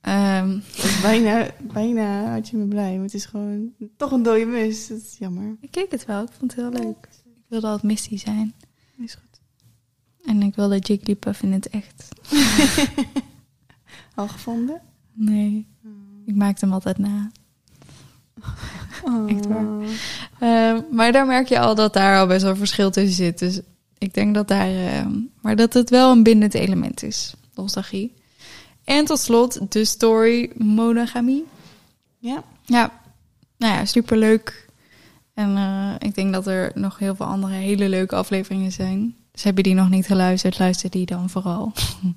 Ehm, 0.00 0.58
Dus 0.76 1.00
bijna, 1.00 1.46
bijna 1.60 2.32
had 2.32 2.48
je 2.48 2.56
me 2.56 2.64
blij. 2.66 2.94
Maar 2.94 3.04
het 3.04 3.14
is 3.14 3.26
gewoon 3.26 3.72
toch 3.96 4.10
een 4.12 4.22
dode 4.22 4.44
mus. 4.44 4.86
Dat 4.86 4.98
is 4.98 5.16
jammer. 5.18 5.56
ik 5.60 5.70
keek 5.70 5.90
het 5.90 6.04
wel, 6.04 6.22
ik 6.22 6.28
vond 6.38 6.54
het 6.56 6.60
heel 6.60 6.70
leuk. 6.82 7.08
Ik 7.24 7.44
wilde 7.48 7.66
altijd 7.66 7.92
Misty 7.92 8.18
zijn. 8.18 8.54
Is 8.98 9.14
goed. 9.14 9.24
En 10.26 10.42
ik 10.42 10.54
wilde 10.54 10.78
Jigglypuff 10.78 11.42
in 11.42 11.52
het 11.52 11.68
echt. 11.68 12.08
Al 14.14 14.28
gevonden? 14.28 14.80
Nee, 15.12 15.66
ik 16.26 16.34
maakte 16.34 16.64
hem 16.64 16.74
altijd 16.74 16.98
na. 16.98 17.30
Oh. 19.04 19.30
Echt 19.30 19.46
waar. 19.46 19.64
Ehm, 20.38 20.82
maar 20.90 21.12
daar 21.12 21.26
merk 21.26 21.48
je 21.48 21.58
al 21.58 21.74
dat 21.74 21.92
daar 21.92 22.18
al 22.18 22.26
best 22.26 22.42
wel 22.42 22.56
verschil 22.56 22.90
tussen 22.90 23.14
zit. 23.14 23.38
Dus 23.38 23.60
ik 23.98 24.14
denk 24.14 24.34
dat 24.34 24.48
daar... 24.48 24.68
ehm, 24.68 25.12
maar 25.40 25.56
dat 25.56 25.72
het 25.72 25.90
wel 25.90 26.12
een 26.12 26.22
bindend 26.22 26.54
element 26.54 27.02
is. 27.02 27.34
Nostalgie. 27.54 28.14
En 28.84 29.04
tot 29.04 29.18
slot 29.18 29.72
de 29.72 29.84
story 29.84 30.50
monogamie. 30.56 31.44
Ja. 32.18 32.44
Ja, 32.64 32.92
nou 33.56 33.74
ja, 33.74 33.84
superleuk. 33.84 34.68
En 35.34 35.56
eh, 35.56 35.94
ik 35.98 36.14
denk 36.14 36.32
dat 36.32 36.46
er 36.46 36.72
nog 36.74 36.98
heel 36.98 37.14
veel 37.14 37.26
andere 37.26 37.54
hele 37.54 37.88
leuke 37.88 38.14
afleveringen 38.14 38.72
zijn. 38.72 39.14
Dus 39.36 39.44
heb 39.44 39.56
je 39.56 39.62
die 39.62 39.74
nog 39.74 39.90
niet 39.90 40.06
geluisterd, 40.06 40.58
luister 40.58 40.90
die 40.90 41.06
dan 41.06 41.30
vooral. 41.30 41.72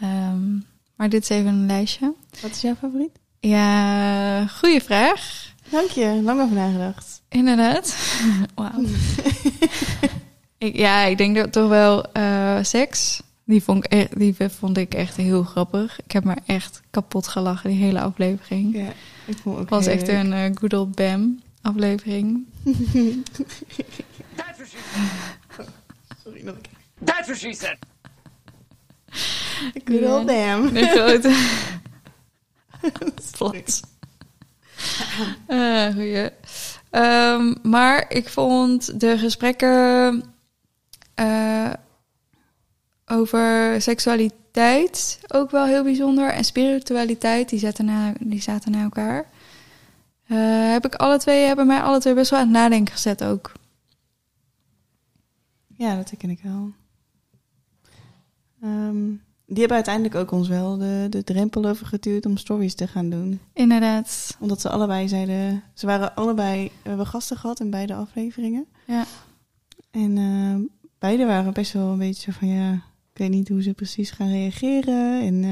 Ehm, 0.00 0.52
maar 0.96 1.08
dit 1.08 1.22
is 1.22 1.28
even 1.28 1.46
een 1.46 1.66
lijstje. 1.66 2.14
Wat 2.40 2.50
is 2.50 2.60
jouw 2.60 2.74
favoriet? 2.74 3.18
Ja, 3.40 4.46
goede 4.46 4.80
vraag. 4.80 5.52
Dank 5.70 5.90
je, 5.90 6.20
lang 6.22 6.40
over 6.40 6.54
nagedacht. 6.54 7.22
Inderdaad. 7.28 7.96
Wauw. 8.54 8.84
ik, 10.58 10.76
ja, 10.76 11.02
ik 11.02 11.18
denk 11.18 11.36
dat 11.36 11.52
toch 11.52 11.68
wel 11.68 12.12
eh, 12.12 12.58
seks. 12.62 13.22
Die 13.44 13.62
vond, 13.62 13.84
ik 13.84 13.90
echt, 13.92 14.18
die 14.18 14.34
vond 14.58 14.76
ik 14.76 14.94
echt 14.94 15.16
heel 15.16 15.42
grappig. 15.42 16.00
Ik 16.04 16.12
heb 16.12 16.24
me 16.24 16.34
echt 16.46 16.82
kapot 16.90 17.28
gelachen, 17.28 17.70
die 17.70 17.78
hele 17.78 18.00
aflevering. 18.00 18.76
Ja, 18.76 18.92
ik 19.26 19.36
vond 19.36 19.54
ook 19.54 19.60
Het 19.60 19.70
was 19.70 19.86
echt 19.86 20.08
een 20.08 20.32
eh, 20.32 20.50
good 20.54 20.74
old 20.74 20.94
bam 20.94 21.40
aflevering. 21.60 22.46
That's 24.36 24.58
what 24.58 24.68
she 24.68 24.78
said. 24.94 25.68
Sorry, 26.22 26.42
nog 26.44 26.54
een 26.54 26.60
keer. 26.60 26.72
That's 27.04 27.26
what 27.26 27.38
she 27.38 27.52
said. 27.52 27.76
Good 29.84 30.04
old 30.04 30.26
damn. 30.28 30.76
Grote 30.76 31.30
Sorry. 33.36 33.62
plat. 33.62 33.80
Eh 35.46 35.94
goeie. 35.94 36.30
Ehm, 36.90 37.54
maar 37.62 38.04
ik 38.08 38.28
vond 38.28 39.00
de 39.00 39.18
gesprekken 39.18 40.22
eh, 41.14 41.70
over 43.06 43.74
seksualiteit 43.82 45.20
ook 45.28 45.50
wel 45.50 45.64
heel 45.64 45.82
bijzonder. 45.82 46.30
En 46.30 46.44
spiritualiteit, 46.44 47.48
die 47.48 47.58
zaten 47.58 47.84
na, 47.84 48.12
die 48.20 48.42
zaten 48.42 48.72
na 48.72 48.82
elkaar. 48.82 49.26
Eh, 50.26 50.72
heb 50.72 50.84
ik 50.84 50.94
alle 50.94 51.18
twee, 51.18 51.44
hebben 51.46 51.66
mij 51.66 51.80
alle 51.80 52.00
twee 52.00 52.14
best 52.14 52.30
wel 52.30 52.38
aan 52.38 52.44
het 52.44 52.54
nadenken 52.54 52.94
gezet 52.94 53.24
ook. 53.24 53.52
Ja, 55.82 55.96
dat 55.96 56.10
herken 56.10 56.30
ik 56.30 56.40
wel. 56.42 56.72
Ehm, 58.62 59.06
die 59.46 59.58
hebben 59.58 59.76
uiteindelijk 59.76 60.14
ook 60.14 60.30
ons 60.30 60.48
wel 60.48 60.76
de, 60.78 61.06
de 61.10 61.24
drempel 61.24 61.64
over 61.64 61.86
geduwd 61.86 62.26
om 62.26 62.36
stories 62.36 62.74
te 62.74 62.86
gaan 62.86 63.10
doen. 63.10 63.40
Inderdaad. 63.52 64.36
Omdat 64.40 64.60
ze 64.60 64.68
allebei 64.68 65.08
zeiden... 65.08 65.62
Ze 65.74 65.86
waren 65.86 66.14
allebei... 66.14 66.70
We 66.82 66.88
hebben 66.88 67.06
gasten 67.06 67.36
gehad 67.36 67.60
in 67.60 67.70
beide 67.70 67.94
afleveringen. 67.94 68.66
Ja. 68.86 69.04
En 69.90 70.18
ehm, 70.18 70.60
beide 70.98 71.24
waren 71.26 71.52
best 71.52 71.72
wel 71.72 71.88
een 71.88 71.98
beetje 71.98 72.32
zo 72.32 72.38
van... 72.38 72.48
Ja, 72.48 72.72
ik 73.12 73.18
weet 73.18 73.30
niet 73.30 73.48
hoe 73.48 73.62
ze 73.62 73.74
precies 73.74 74.10
gaan 74.10 74.28
reageren. 74.30 75.20
En 75.22 75.44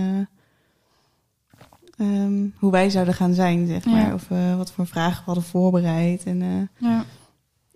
eh, 1.98 2.06
ehm, 2.06 2.48
hoe 2.56 2.70
wij 2.70 2.90
zouden 2.90 3.14
gaan 3.14 3.34
zijn, 3.34 3.66
zeg 3.66 3.84
Ja. 3.84 3.90
maar. 3.90 4.14
Of 4.14 4.28
we 4.28 4.54
wat 4.56 4.72
voor 4.72 4.86
vragen 4.86 5.18
we 5.18 5.24
hadden 5.24 5.44
voorbereid. 5.44 6.24
En, 6.24 6.42
eh, 6.42 6.88
Ja. 6.88 7.04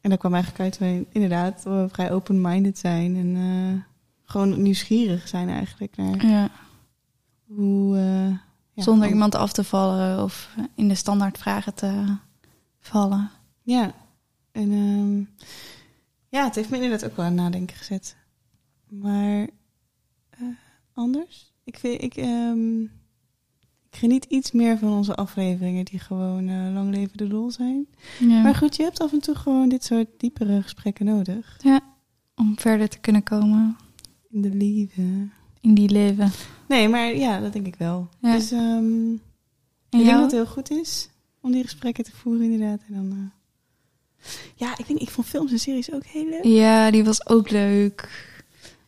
En 0.05 0.11
dat 0.11 0.19
kwam 0.19 0.35
eigenlijk 0.35 0.63
uit 0.63 0.79
dat 0.79 0.89
we 0.89 1.07
inderdaad 1.13 1.63
vrij 1.93 2.13
open-minded 2.13 2.79
zijn. 2.79 3.17
En 3.17 3.37
eh, 3.37 3.83
gewoon 4.25 4.63
nieuwsgierig 4.63 5.29
zijn 5.29 5.49
eigenlijk 5.49 5.97
naar 5.97 6.27
ja. 6.27 6.51
hoe... 7.47 7.97
eh, 7.97 8.29
ja, 8.73 8.83
Zonder 8.83 9.09
iemand 9.09 9.35
af 9.35 9.53
te 9.53 9.65
vallen 9.65 10.23
of 10.23 10.57
in 10.75 10.89
de 10.89 10.95
standaard 10.95 11.39
vragen 11.39 11.75
te 11.75 12.17
vallen. 12.81 13.31
Ja, 13.63 13.95
en 14.53 14.73
ehm, 14.73 15.47
ja, 16.29 16.45
het 16.45 16.55
heeft 16.55 16.71
me 16.71 16.77
inderdaad 16.77 17.05
ook 17.11 17.17
wel 17.17 17.27
aan 17.27 17.35
nadenken 17.35 17.77
gezet. 17.77 18.17
Maar 18.89 19.49
eh, 20.31 20.43
anders? 20.95 21.53
Ik, 21.65 21.79
vind, 21.79 22.03
ik, 22.03 22.17
ehm, 22.17 22.83
ik 22.83 22.91
geniet 23.97 24.25
iets 24.25 24.53
meer 24.53 24.79
van 24.79 24.93
onze 24.93 25.15
afleveringen 25.15 25.85
die 25.85 25.99
gewoon 25.99 26.49
eh, 26.49 26.73
lang 26.75 26.91
leven 26.95 27.17
de 27.17 27.29
lol 27.29 27.51
zijn. 27.51 27.87
Ja. 28.21 28.43
Maar 28.43 28.55
goed, 28.55 28.77
je 28.77 28.83
hebt 28.83 29.01
af 29.01 29.13
en 29.13 29.21
toe 29.21 29.35
gewoon 29.35 29.69
dit 29.69 29.85
soort 29.85 30.07
diepere 30.19 30.63
gesprekken 30.63 31.05
nodig. 31.07 31.61
Om 32.37 32.59
verder 32.59 32.89
te 32.89 32.99
kunnen 32.99 33.23
komen 33.23 33.77
In 34.31 34.43
de 34.43 34.51
liefde. 34.55 35.03
in 35.61 35.75
die 35.75 35.91
leven. 35.91 36.31
Nee, 36.69 36.89
maar 36.89 37.15
ja, 37.17 37.41
dat 37.41 37.53
denk 37.53 37.67
ik 37.67 37.77
wel. 37.77 38.09
Ja. 38.21 38.33
Dus 38.37 38.53
ehm, 38.53 39.13
ik 39.13 39.21
denk 39.91 40.11
dat 40.11 40.21
het 40.23 40.33
heel 40.33 40.47
goed 40.47 40.71
is 40.71 41.09
om 41.41 41.53
die 41.53 41.63
gesprekken 41.63 42.05
te 42.05 42.13
voeren 42.17 42.43
inderdaad. 42.51 42.81
En 42.89 42.95
dan, 42.95 43.11
eh, 43.13 44.29
ja, 44.55 44.79
ik 44.79 44.87
denk, 44.87 44.99
ik 45.01 45.11
vond 45.11 45.27
films 45.27 45.53
en 45.53 45.59
series 45.59 45.93
ook 45.93 46.05
heel 46.05 46.29
leuk. 46.29 46.45
Ja, 46.45 46.91
die 46.91 47.05
was 47.05 47.27
ook 47.29 47.51
leuk. 47.51 48.33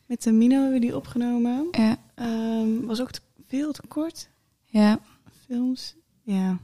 Met 0.07 0.23
de 0.23 0.33
Mino 0.33 0.55
hebben 0.55 0.73
we 0.73 0.81
die 0.81 0.97
opgenomen. 0.97 1.69
Ja, 1.71 1.97
Ehm, 2.15 2.81
was 2.85 3.01
ook 3.01 3.11
te- 3.11 3.21
veel 3.47 3.73
te 3.73 3.83
kort. 3.89 4.29
Ja. 4.81 4.99
Films. 5.47 5.95
Ja. 6.23 6.59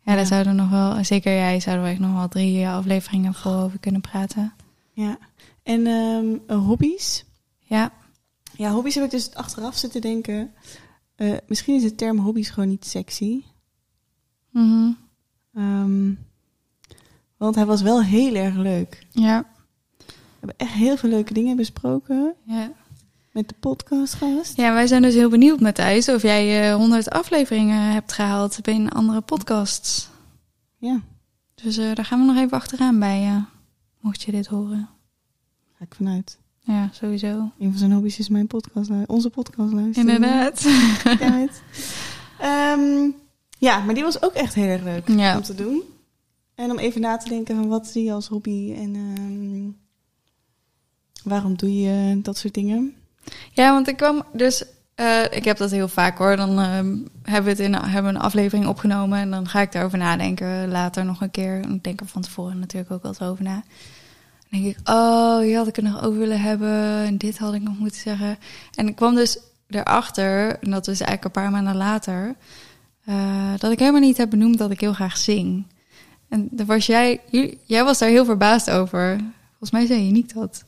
ja 0.00 0.14
daar 0.14 0.26
zouden 0.26 0.56
we 0.56 0.60
nog 0.60 0.70
wel, 0.70 1.04
zeker 1.04 1.32
jij, 1.32 1.60
zouden 1.60 1.84
we 1.84 1.90
echt 1.90 2.00
nog 2.00 2.14
wel 2.14 2.28
drie 2.28 2.68
afleveringen 2.68 3.34
vol 3.34 3.54
over 3.54 3.78
kunnen 3.78 4.00
praten. 4.00 4.52
ja. 4.92 5.18
En 5.62 5.86
ehm, 5.86 6.36
eh, 6.46 6.66
hobby's. 6.66 7.24
Ja, 7.58 7.92
Ja, 8.56 8.70
hobby's 8.70 8.94
heb 8.94 9.04
ik 9.04 9.10
dus 9.10 9.34
achteraf 9.34 9.76
zitten 9.76 10.00
denken. 10.00 10.52
Eh, 11.14 11.36
misschien 11.46 11.74
is 11.74 11.82
de 11.82 11.94
term 11.94 12.18
hobby's 12.18 12.48
gewoon 12.50 12.68
niet 12.68 12.86
sexy. 12.86 13.42
Mhm. 14.50 14.90
Ehm, 15.54 16.12
want 17.36 17.54
hij 17.54 17.66
was 17.66 17.82
wel 17.82 18.02
heel 18.02 18.34
erg 18.34 18.54
leuk. 18.54 19.06
ja, 19.10 19.44
We 20.06 20.14
hebben 20.38 20.58
echt 20.58 20.72
heel 20.72 20.96
veel 20.96 21.10
leuke 21.10 21.34
dingen 21.34 21.56
besproken 21.56 22.34
ja. 22.44 22.72
Met 23.38 23.48
de 23.48 23.54
podcastgast. 23.60 24.56
Ja, 24.56 24.72
wij 24.72 24.86
zijn 24.86 25.02
dus 25.02 25.14
heel 25.14 25.28
benieuwd, 25.28 25.60
Matthijs, 25.60 26.08
of 26.08 26.22
jij 26.22 26.70
eh 26.70 26.74
100 26.74 27.10
afleveringen 27.10 27.92
hebt 27.92 28.12
gehaald 28.12 28.58
binnen 28.62 28.92
andere 28.92 29.20
podcasts. 29.20 30.08
Ja, 30.78 31.00
Dus 31.54 31.76
eh, 31.76 31.94
daar 31.94 32.04
gaan 32.04 32.20
we 32.20 32.26
nog 32.26 32.36
even 32.36 32.56
achteraan 32.58 32.98
bij, 32.98 33.22
eh, 33.26 33.42
mocht 34.00 34.22
je 34.22 34.32
dit 34.32 34.46
horen. 34.46 34.88
ga 35.78 35.84
ik 35.84 35.94
vanuit. 35.94 36.38
Ja, 36.60 36.88
sowieso. 36.92 37.28
Een 37.58 37.70
van 37.70 37.78
zijn 37.78 37.92
hobby's 37.92 38.18
is 38.18 38.28
mijn 38.28 38.46
podcast, 38.46 38.90
onze 39.06 39.30
podcast 39.30 39.72
luisteren. 39.72 40.14
Inderdaad. 40.14 40.66
Ehm, 42.40 43.10
ja, 43.58 43.78
maar 43.84 43.94
die 43.94 44.02
was 44.04 44.22
ook 44.22 44.32
echt 44.32 44.54
heel 44.54 44.64
erg 44.68 44.82
leuk 44.82 45.08
Ja. 45.08 45.36
om 45.36 45.42
te 45.42 45.54
doen. 45.54 45.82
En 46.54 46.70
om 46.70 46.78
even 46.78 47.00
na 47.00 47.16
te 47.16 47.28
denken 47.28 47.56
van 47.56 47.68
wat 47.68 47.86
zie 47.86 48.04
je 48.04 48.12
als 48.12 48.28
hobby 48.28 48.74
en 48.76 48.94
ehm, 48.94 49.70
waarom 51.30 51.56
doe 51.56 51.76
je 51.80 52.20
dat 52.22 52.36
soort 52.36 52.54
dingen. 52.54 52.94
Ja, 53.52 53.72
want 53.72 53.88
ik 53.88 53.96
kwam 53.96 54.24
dus. 54.32 54.64
eh, 54.94 55.22
ik 55.30 55.44
heb 55.44 55.56
dat 55.56 55.70
heel 55.70 55.88
vaak 55.88 56.18
hoor. 56.18 56.36
Dan 56.36 56.58
ehm, 56.58 56.96
hebben 57.22 57.44
we 57.44 57.50
het 57.50 57.60
in 57.60 57.74
hebben 57.74 58.14
een 58.14 58.20
aflevering 58.20 58.66
opgenomen 58.66 59.18
en 59.18 59.30
dan 59.30 59.48
ga 59.48 59.60
ik 59.60 59.72
daarover 59.72 59.98
nadenken 59.98 60.68
later 60.70 61.04
nog 61.04 61.20
een 61.20 61.30
keer. 61.30 61.58
Ik 61.70 61.84
denk 61.84 62.00
er 62.00 62.06
van 62.06 62.22
tevoren 62.22 62.58
natuurlijk 62.58 62.92
ook 62.92 63.04
altijd 63.04 63.30
over 63.30 63.44
na. 63.44 63.62
Dan 64.50 64.60
denk 64.60 64.76
ik, 64.76 64.88
oh, 64.88 65.38
hier 65.38 65.56
had 65.56 65.68
ik 65.68 65.76
het 65.76 65.84
nog 65.84 66.02
over 66.02 66.18
willen 66.18 66.40
hebben 66.40 67.04
en 67.04 67.18
dit 67.18 67.38
had 67.38 67.54
ik 67.54 67.62
nog 67.62 67.78
moeten 67.78 68.00
zeggen. 68.00 68.38
En 68.74 68.88
ik 68.88 68.96
kwam 68.96 69.14
dus 69.14 69.38
erachter, 69.68 70.58
en 70.58 70.70
dat 70.70 70.86
was 70.86 71.00
eigenlijk 71.00 71.24
een 71.24 71.42
paar 71.42 71.50
maanden 71.50 71.76
later, 71.76 72.34
eh, 73.04 73.52
dat 73.58 73.72
ik 73.72 73.78
helemaal 73.78 74.00
niet 74.00 74.16
heb 74.16 74.30
benoemd 74.30 74.58
dat 74.58 74.70
ik 74.70 74.80
heel 74.80 74.92
graag 74.92 75.16
zing. 75.16 75.66
En 76.28 76.48
daar 76.50 76.66
was 76.66 76.86
jij, 76.86 77.20
jij 77.64 77.84
was 77.84 77.98
daar 77.98 78.08
heel 78.08 78.24
verbaasd 78.24 78.70
over. 78.70 79.18
Volgens 79.48 79.70
mij 79.70 79.86
zei 79.86 80.04
je 80.04 80.12
niet 80.12 80.34
dat. 80.34 80.64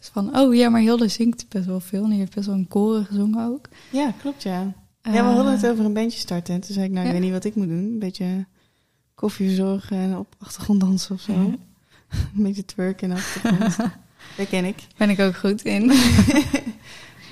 Van, 0.00 0.36
oh 0.38 0.54
ja, 0.54 0.68
maar 0.68 0.80
Hilde 0.80 1.08
zingt 1.08 1.48
best 1.48 1.66
wel 1.66 1.80
veel. 1.80 2.02
En 2.02 2.08
die 2.10 2.18
heeft 2.18 2.34
best 2.34 2.46
wel 2.46 2.56
een 2.56 2.68
koren 2.68 3.04
gezongen 3.04 3.46
ook. 3.46 3.68
Ja, 3.90 4.12
klopt 4.20 4.42
ja. 4.42 4.60
ja, 5.02 5.10
we 5.10 5.16
Eh, 5.18 5.34
hadden 5.34 5.52
het 5.52 5.66
over 5.66 5.84
een 5.84 5.92
bandje 5.92 6.18
starten. 6.18 6.54
En 6.54 6.60
toen 6.60 6.74
zei 6.74 6.86
ik, 6.86 6.92
nou, 6.92 7.02
Ja. 7.06 7.12
ik 7.12 7.16
weet 7.18 7.24
niet 7.24 7.34
wat 7.34 7.44
ik 7.44 7.54
moet 7.54 7.68
doen. 7.68 7.78
Een 7.78 7.98
beetje 7.98 8.46
koffie 9.14 9.46
verzorgen 9.46 9.96
en 9.96 10.16
op 10.16 10.34
achtergrond 10.38 10.80
dansen 10.80 11.14
of 11.14 11.20
zo. 11.20 11.32
Ja. 11.32 11.38
een 12.36 12.42
beetje 12.42 12.64
twerken 12.64 13.10
en 13.10 13.16
achtergrond. 13.16 13.76
dat 14.36 14.48
ken 14.48 14.64
ik. 14.64 14.86
Ben 14.96 15.10
ik 15.10 15.20
ook 15.20 15.36
goed 15.36 15.62
in. 15.64 15.90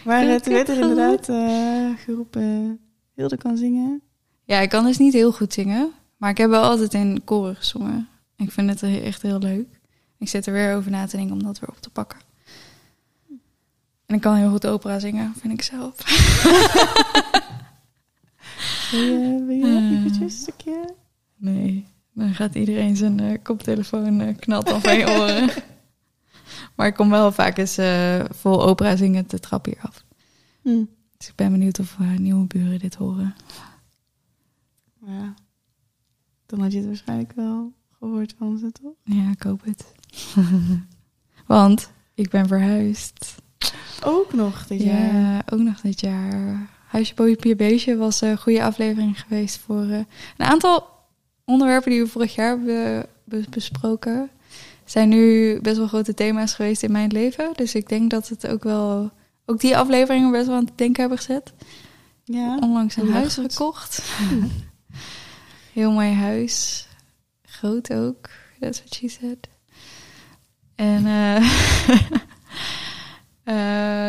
Maar 0.05 0.25
ik 0.25 0.43
toen 0.43 0.53
werd 0.53 0.69
er 0.69 0.79
inderdaad 0.81 1.29
eh, 1.29 1.91
geroepen, 2.05 2.79
Hilde 3.15 3.37
kan 3.37 3.57
zingen. 3.57 4.01
ja, 4.45 4.59
ik 4.61 4.69
kan 4.69 4.85
dus 4.85 4.99
niet 4.99 5.13
heel 5.13 5.33
goed 5.33 5.53
zingen. 5.53 5.91
Maar 6.17 6.31
ik 6.31 6.39
heb 6.39 6.51
wel 6.51 6.63
altijd 6.63 6.95
in 6.95 7.25
koren 7.25 7.57
gezongen. 7.57 8.09
Ik 8.37 8.53
vind 8.53 8.71
het 8.71 8.83
echt 9.03 9.23
heel 9.23 9.39
leuk. 9.39 9.81
Ik 10.19 10.29
zit 10.29 10.47
er 10.47 10.53
weer 10.53 10.75
over 10.75 10.91
na 10.91 11.07
te 11.07 11.17
denken 11.17 11.35
om 11.37 11.43
dat 11.43 11.59
weer 11.59 11.69
op 11.69 11.81
te 11.81 11.91
pakken. 11.91 12.19
En 14.09 14.15
ik 14.15 14.21
kan 14.21 14.37
heel 14.37 14.51
goed 14.51 14.67
opera 14.67 14.99
zingen, 14.99 15.35
vind 15.41 15.53
ik 15.53 15.63
zelf. 15.63 15.95
Wil 18.91 19.01
je, 19.01 19.45
wil 19.47 19.57
je 19.57 19.65
Eh. 19.65 19.99
eventjes 19.99 20.19
een 20.21 20.31
stukje? 20.31 20.95
Nee, 21.37 21.87
dan 22.13 22.35
gaat 22.35 22.55
iedereen 22.55 22.97
zijn 22.97 23.21
eh, 23.21 23.39
koptelefoon 23.43 24.37
knalt 24.37 24.67
dan 24.67 24.81
van 24.81 24.99
je 24.99 25.07
oren. 25.11 25.51
maar 26.77 26.87
ik 26.87 26.95
kom 26.95 27.11
wel 27.11 27.33
vaak 27.33 27.59
eens 27.59 27.79
eh, 27.79 28.25
vol 28.31 28.63
opera 28.65 28.97
zingen 28.97 29.25
de 29.29 29.39
trap 29.41 29.65
hier 29.65 29.79
af. 29.83 30.05
Hm. 30.63 30.85
Dus 31.17 31.29
ik 31.29 31.35
ben 31.35 31.51
benieuwd 31.53 31.79
of 31.79 31.97
eh, 32.01 32.17
nieuwe 32.17 32.47
buren 32.47 32.79
dit 32.79 32.95
horen. 32.95 33.35
Ja, 35.07 35.35
dan 36.47 36.61
had 36.61 36.73
je 36.73 36.79
het 36.79 36.87
waarschijnlijk 36.87 37.33
wel 37.33 37.73
gehoord 37.99 38.35
van 38.39 38.59
ze, 38.59 38.73
toch? 38.73 38.93
Ja, 39.05 39.31
ik 39.31 39.43
hoop 39.43 39.65
het. 39.65 39.93
Want 41.47 41.91
ik 42.15 42.31
ben 42.31 42.47
verhuisd. 42.49 43.35
Ook 44.05 44.33
nog 44.33 44.67
dit 44.67 44.83
jaar. 44.83 45.15
Ja, 45.15 45.43
ook 45.53 45.61
nog 45.61 45.81
dit 45.81 46.01
jaar. 46.01 46.69
Huisje 46.87 47.15
Boompje 47.15 47.57
Beestje 47.57 47.97
was 47.97 48.21
een 48.21 48.39
goede 48.39 48.63
aflevering 48.63 49.21
geweest 49.21 49.59
voor 49.59 49.83
eh, 49.83 49.99
een 50.37 50.47
aantal 50.47 50.87
onderwerpen 51.45 51.91
die 51.91 52.01
we 52.03 52.09
vorig 52.09 52.35
jaar 52.35 52.49
hebben 52.49 53.07
be- 53.25 53.45
besproken. 53.51 54.31
Zijn 54.85 55.09
nu 55.09 55.59
best 55.61 55.77
wel 55.77 55.87
grote 55.87 56.15
thema's 56.15 56.55
geweest 56.55 56.83
in 56.83 56.93
mijn 56.93 57.11
leven. 57.13 57.51
Dus 57.57 57.75
ik 57.75 57.89
denk 57.89 58.11
dat 58.11 58.29
het 58.29 58.47
ook 58.47 58.63
wel, 58.63 59.11
ook 59.47 59.61
die 59.61 59.77
afleveringen 59.77 60.31
best 60.31 60.47
wel 60.47 60.57
aan 60.57 60.65
het 60.65 60.79
denken 60.79 61.01
hebben 61.01 61.19
gezet. 61.19 61.53
Ja. 62.25 62.57
Onlangs 62.61 62.97
een 62.97 63.11
huis 63.13 63.35
goed. 63.35 63.53
gekocht. 63.53 64.03
Heel 65.73 65.93
mooi 65.93 66.13
huis. 66.13 66.87
Groot 67.43 67.93
ook. 67.93 68.29
That's 68.61 68.79
what 68.79 68.95
she 68.95 69.09
said. 69.09 69.49
En 70.75 71.07
eh, 71.07 71.37
eh, 71.37 71.43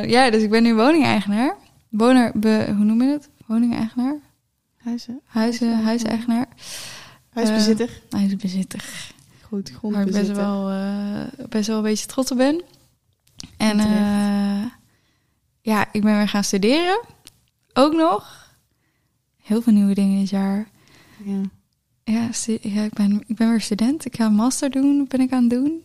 ja, 0.09 0.29
dus 0.29 0.43
ik 0.43 0.49
ben 0.49 0.63
nu 0.63 0.75
woningeigenaar. 0.75 1.55
Woner, 1.89 2.31
be, 2.39 2.73
hoe 2.75 2.85
noem 2.85 3.01
je 3.01 3.09
het? 3.09 3.29
Woningeigenaar? 3.45 4.15
Huizen. 4.77 5.21
Huizen, 5.25 5.83
huiseigenaar. 5.83 6.47
Huisbezitter. 7.29 8.01
Huisbezitter. 8.09 9.13
Goed 9.41 9.71
Waar 9.81 10.07
ik 10.07 10.11
best 10.11 10.31
grondbezitter. 10.31 10.35
wel, 10.35 10.69
eh, 10.69 11.47
best 11.49 11.67
wel 11.67 11.77
een 11.77 11.83
beetje 11.83 12.05
trots 12.05 12.31
op 12.31 12.37
ben. 12.37 12.63
En 13.57 13.79
eh, 13.79 14.65
ja, 15.61 15.87
ik 15.91 16.01
ben 16.01 16.17
weer 16.17 16.27
gaan 16.27 16.43
studeren. 16.43 17.01
Ook 17.73 17.93
nog. 17.93 18.47
Heel 19.43 19.61
veel 19.61 19.73
nieuwe 19.73 19.93
dingen 19.93 20.19
dit 20.19 20.29
jaar. 20.29 20.67
Ja. 21.23 21.41
Ja 22.03 22.29
ik, 22.83 22.93
ben, 22.93 23.23
ik 23.27 23.35
ben 23.35 23.49
weer 23.49 23.61
student. 23.61 24.05
Ik 24.05 24.15
ga 24.15 24.25
een 24.25 24.33
master 24.33 24.69
doen. 24.69 25.05
Ben 25.07 25.21
ik 25.21 25.31
aan 25.31 25.41
het 25.41 25.49
doen. 25.49 25.83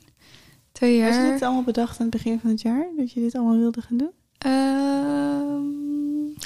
Twee 0.75 1.03
Had 1.03 1.14
je 1.14 1.31
dit 1.33 1.43
allemaal 1.43 1.62
bedacht 1.62 2.01
aan 2.01 2.07
het 2.07 2.16
begin 2.16 2.41
van 2.41 2.51
het 2.51 2.61
jaar? 2.61 2.87
Dat 2.97 3.12
je 3.12 3.20
dit 3.20 3.35
allemaal 3.35 3.57
wilde 3.57 3.81
gaan 3.81 3.97
doen? 3.97 4.11
Ehm, 4.39 5.62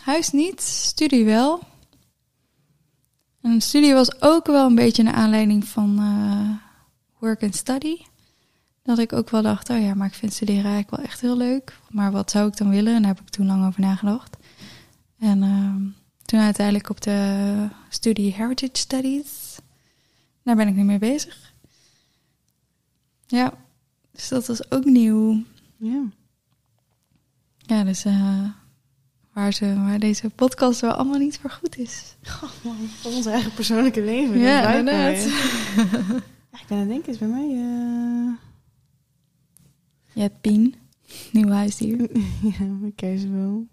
huis 0.02 0.30
niet, 0.30 0.60
studie 0.60 1.24
wel. 1.24 1.60
En 3.40 3.60
studie 3.60 3.94
was 3.94 4.22
ook 4.22 4.46
wel 4.46 4.66
een 4.66 4.74
beetje 4.74 5.02
een 5.02 5.12
aanleiding 5.12 5.64
van 5.64 5.98
eh, 5.98 6.50
work 7.18 7.42
and 7.42 7.54
study. 7.54 7.96
Dat 8.82 8.98
ik 8.98 9.12
ook 9.12 9.30
wel 9.30 9.42
dacht, 9.42 9.70
oh 9.70 9.80
ja, 9.80 9.94
maar 9.94 10.06
ik 10.06 10.14
vind 10.14 10.32
studeren 10.32 10.64
eigenlijk 10.64 10.96
wel 10.96 11.04
echt 11.04 11.20
heel 11.20 11.36
leuk. 11.36 11.78
Maar 11.90 12.12
wat 12.12 12.30
zou 12.30 12.48
ik 12.48 12.56
dan 12.56 12.70
willen? 12.70 12.94
En 12.94 13.02
daar 13.02 13.14
heb 13.14 13.20
ik 13.20 13.28
toen 13.28 13.46
lang 13.46 13.66
over 13.66 13.80
nagedacht. 13.80 14.36
En 15.18 15.42
ehm, 15.42 15.82
toen 16.24 16.40
uiteindelijk 16.40 16.90
op 16.90 17.00
de 17.00 17.68
studie 17.88 18.34
Heritage 18.34 18.76
Studies. 18.76 19.56
Daar 20.42 20.56
ben 20.56 20.68
ik 20.68 20.74
nu 20.74 20.82
mee 20.82 20.98
bezig. 20.98 21.52
Ja, 23.26 23.52
dus 24.18 24.28
dat 24.28 24.46
was 24.46 24.70
ook 24.70 24.84
nieuw. 24.84 25.42
Ja. 25.76 26.02
Ja, 27.58 27.84
dus 27.84 28.04
eh, 28.04 28.44
waar, 29.32 29.52
ze, 29.52 29.74
waar 29.74 29.98
deze 29.98 30.30
podcast 30.30 30.80
wel 30.80 30.92
allemaal 30.92 31.18
niet 31.18 31.38
voor 31.38 31.50
goed 31.50 31.76
is. 31.78 32.16
Voor 33.00 33.12
ons 33.12 33.26
eigen 33.26 33.52
persoonlijke 33.54 34.02
leven. 34.02 34.38
Ja, 34.38 34.74
inderdaad. 34.74 35.16
Ja, 36.52 36.58
ik 36.60 36.66
ben 36.68 36.78
aan 36.78 36.78
het 36.78 36.88
denken, 36.88 37.12
is 37.12 37.18
bij 37.18 37.28
mij... 37.28 37.48
eh, 37.48 38.32
Je 40.12 40.20
hebt 40.20 40.40
Pien, 40.40 40.74
nieuw 41.32 41.48
huisdier. 41.48 42.10
ja, 42.58 42.64
mijn 42.64 42.94
kerstboom. 42.94 43.68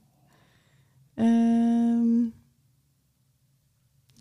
Ehm, 1.14 2.24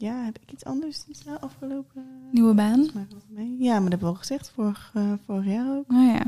ja, 0.04 0.24
heb 0.24 0.38
ik 0.38 0.52
iets 0.52 0.64
anders 0.64 1.04
dit 1.04 1.22
jaar 1.22 1.38
afgelopen... 1.38 2.28
Nieuwe 2.30 2.54
baan. 2.54 2.80
Het 2.80 3.28
mee. 3.28 3.56
Ja, 3.58 3.72
maar 3.72 3.80
dat 3.80 3.90
hebben 3.90 4.08
we 4.08 4.14
al 4.14 4.14
gezegd, 4.14 4.50
vorig, 4.50 4.90
eh, 4.94 5.12
vorig 5.24 5.46
jaar 5.46 5.76
ook. 5.76 5.92
Oh 5.92 6.04
ja. 6.06 6.22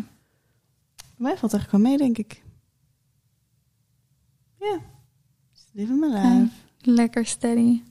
Mij 1.17 1.37
valt 1.37 1.53
eigenlijk 1.53 1.71
wel 1.71 1.81
mee, 1.81 1.97
denk 1.97 2.19
ik. 2.19 2.43
Ja. 4.59 4.81
Live 5.73 5.93
in 5.93 5.99
my 5.99 6.07
life. 6.07 6.23
Ja. 6.27 6.49
Lekker 6.79 7.27
steady. 7.27 7.83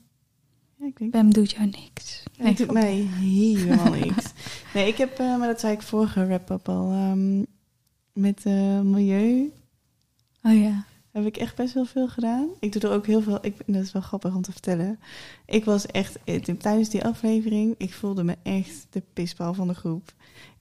Ja, 0.76 0.86
ik 0.86 0.98
denk 0.98 1.12
Bem 1.12 1.34
doet 1.34 1.52
jou 1.52 1.66
niks. 1.66 2.24
Nee, 2.38 2.48
het 2.48 2.58
doet 2.58 2.72
mij 2.72 2.94
helemaal 2.96 3.94
niks. 4.00 4.34
Nee, 4.74 4.88
ik 4.88 4.98
heb, 4.98 5.20
eh, 5.20 5.38
maar 5.38 5.48
dat 5.48 5.60
zei 5.60 5.74
ik 5.74 5.82
vorige 5.82 6.26
wrap-up 6.26 6.70
al, 6.70 6.92
ehm, 6.92 7.44
met 8.14 8.46
eh, 8.46 8.82
milieu 8.82 9.54
Oh 10.46 10.62
ja. 10.62 10.86
Heb 11.24 11.26
ik 11.26 11.38
echt 11.38 11.56
best 11.56 11.74
wel 11.74 11.86
veel 11.86 12.08
gedaan. 12.08 12.48
Ik 12.60 12.72
doe 12.72 12.82
er 12.82 12.96
ook 12.96 13.06
heel 13.06 13.22
veel, 13.22 13.38
ik, 13.42 13.56
dat 13.66 13.84
is 13.84 13.92
wel 13.92 14.02
grappig 14.02 14.36
om 14.36 14.42
te 14.42 14.52
vertellen. 14.52 15.00
Ik 15.46 15.66
was 15.66 15.86
echt, 15.86 16.18
eh, 16.24 16.42
tijdens 16.42 16.90
die 16.90 17.04
aflevering, 17.04 17.76
ik 17.78 17.94
voelde 17.94 18.24
me 18.24 18.36
echt 18.44 18.88
de 18.90 19.02
pispaal 19.14 19.54
van 19.54 19.68
de 19.68 19.74
groep. 19.74 20.14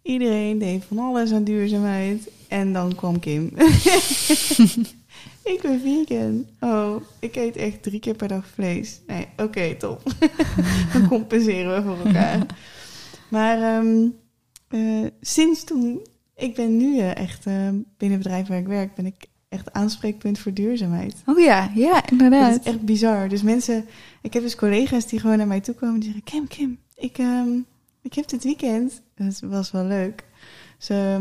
Iedereen 0.02 0.58
deed 0.58 0.84
van 0.84 0.98
alles 0.98 1.32
aan 1.32 1.44
duurzaamheid. 1.44 2.30
En 2.48 2.72
dan 2.72 2.94
kwam 2.94 3.18
Kim. 3.18 3.44
ik 5.52 5.58
ben 5.62 5.80
vegan. 5.80 6.46
Oh, 6.60 6.96
ik 7.18 7.36
eet 7.36 7.56
echt 7.56 7.82
drie 7.82 8.00
keer 8.00 8.14
per 8.14 8.28
dag 8.28 8.46
vlees. 8.46 9.00
Nee, 9.06 9.26
oké, 9.36 9.74
top. 9.74 10.02
dan 10.92 11.08
compenseren 11.08 11.74
we 11.74 11.82
voor 11.82 12.06
elkaar. 12.06 12.46
Maar 13.28 13.62
ehm, 13.62 14.08
eh, 14.68 15.06
sinds 15.20 15.64
toen, 15.64 16.00
ik 16.36 16.54
ben 16.54 16.76
nu 16.76 16.98
eh, 16.98 17.16
echt 17.16 17.46
eh, 17.46 17.68
binnen 17.96 18.18
het 18.18 18.22
bedrijf 18.22 18.46
waar 18.46 18.58
ik 18.58 18.66
werk, 18.66 18.94
ben 18.94 19.06
ik 19.06 19.28
echt 19.54 19.72
aanspreekpunt 19.72 20.38
voor 20.38 20.52
duurzaamheid. 20.52 21.14
Oh 21.26 21.38
ja, 21.38 21.70
ja, 21.74 22.00
Dat 22.00 22.10
inderdaad. 22.10 22.60
is 22.60 22.66
echt 22.72 22.80
bizar. 22.80 23.28
Dus 23.28 23.42
mensen, 23.42 23.86
ik 24.22 24.32
heb 24.32 24.42
dus 24.42 24.54
collega's 24.56 25.06
die 25.06 25.20
gewoon 25.20 25.38
naar 25.38 25.46
mij 25.46 25.60
toe 25.60 25.74
komen 25.74 25.94
en 25.94 26.00
die 26.00 26.12
zeggen: 26.12 26.30
Kim, 26.30 26.48
Kim, 26.48 26.78
ik, 26.94 27.18
ehm, 27.18 27.58
ik 28.02 28.14
heb 28.14 28.28
dit 28.28 28.44
weekend. 28.44 29.02
Dat 29.14 29.40
was 29.40 29.70
wel 29.70 29.84
leuk. 29.84 30.24
Ze, 30.78 31.20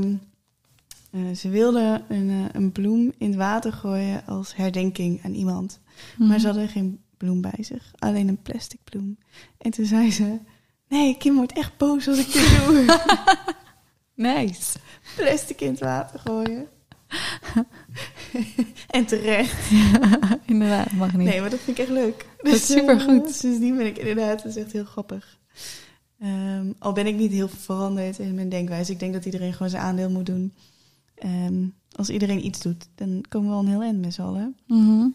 eh, 1.11 1.21
ze 1.35 1.49
wilden 1.49 2.03
een, 2.09 2.29
eh, 2.29 2.45
een 2.51 2.71
bloem 2.71 3.11
in 3.17 3.27
het 3.27 3.35
water 3.37 3.73
gooien 3.73 4.25
als 4.25 4.55
herdenking 4.55 5.23
aan 5.23 5.33
iemand. 5.33 5.79
Mhm. 6.17 6.27
Maar 6.27 6.39
ze 6.39 6.45
hadden 6.45 6.67
geen 6.69 6.99
bloem 7.17 7.41
bij 7.41 7.57
zich, 7.63 7.91
alleen 7.99 8.27
een 8.27 8.41
plastic 8.41 8.79
bloem. 8.83 9.17
En 9.57 9.71
toen 9.71 9.85
zei 9.85 10.11
ze: 10.11 10.39
Nee, 10.87 11.17
Kim 11.17 11.35
wordt 11.35 11.53
echt 11.53 11.77
boos 11.77 12.07
als 12.07 12.17
ik 12.17 12.31
dit 12.33 12.65
doe. 12.65 12.85
Nice. 14.15 14.77
plastic 15.15 15.61
in 15.61 15.69
het 15.69 15.79
water 15.79 16.19
gooien. 16.19 16.67
en 18.89 19.05
terecht. 19.05 19.71
inderdaad, 20.45 20.91
mag 20.91 21.13
niet. 21.13 21.27
Nee, 21.27 21.41
maar 21.41 21.49
dat 21.49 21.59
vind 21.59 21.77
ik 21.77 21.83
echt 21.83 21.93
leuk. 21.93 22.25
Dat 22.41 22.53
is 22.53 22.65
supergoed. 22.65 23.25
eh, 23.27 23.31
sindsdien 23.33 23.77
ben 23.77 23.85
ik 23.85 23.97
inderdaad, 23.97 24.43
dat 24.43 24.55
is 24.55 24.63
echt 24.63 24.71
heel 24.71 24.85
grappig. 24.85 25.39
Ehm, 26.19 26.71
al 26.79 26.93
ben 26.93 27.07
ik 27.07 27.15
niet 27.15 27.31
heel 27.31 27.47
veranderd 27.47 28.19
in 28.19 28.33
mijn 28.35 28.49
denkwijze. 28.49 28.91
Ik 28.91 28.99
denk 28.99 29.13
dat 29.13 29.25
iedereen 29.25 29.53
gewoon 29.53 29.69
zijn 29.69 29.83
aandeel 29.83 30.09
moet 30.09 30.25
doen. 30.25 30.53
Ehm, 31.15 31.65
als 31.95 32.09
iedereen 32.09 32.45
iets 32.45 32.61
doet, 32.61 32.87
dan 32.95 33.23
komen 33.29 33.49
we 33.49 33.55
al 33.55 33.61
een 33.61 33.67
heel 33.69 33.81
eind 33.81 34.01
met 34.01 34.13
z'n 34.13 34.21
allen. 34.21 34.55
Mhm. 34.67 35.07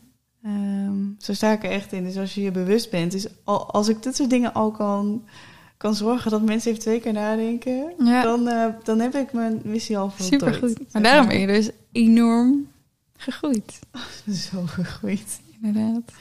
Ehm, 0.42 0.96
zo 1.18 1.32
sta 1.34 1.52
ik 1.52 1.64
er 1.64 1.70
echt 1.70 1.92
in. 1.92 2.04
Dus 2.04 2.16
als 2.16 2.34
je 2.34 2.42
je 2.42 2.50
bewust 2.50 2.90
bent, 2.90 3.12
dus 3.12 3.26
al, 3.44 3.70
als 3.72 3.88
ik 3.88 4.02
dit 4.02 4.16
soort 4.16 4.30
dingen 4.30 4.54
al 4.54 4.70
kan, 4.70 5.24
kan 5.76 5.94
zorgen 5.94 6.30
dat 6.30 6.42
mensen 6.42 6.70
even 6.70 6.82
twee 6.82 7.00
keer 7.00 7.12
nadenken, 7.12 7.92
Ja, 8.04 8.22
dan, 8.22 8.48
eh, 8.48 8.66
dan 8.82 9.00
heb 9.00 9.14
ik 9.14 9.32
mijn 9.32 9.60
missie 9.64 9.98
al 9.98 10.10
voltooid. 10.10 10.54
supergoed. 10.54 10.92
Maar 10.92 11.02
daarom 11.02 11.28
ben 11.28 11.38
je 11.40 11.46
dus 11.46 11.70
enorm 11.92 12.66
gegroeid. 13.18 13.78
Zo 14.50 14.66
gegroeid. 14.66 15.40
Inderdaad. 15.60 16.12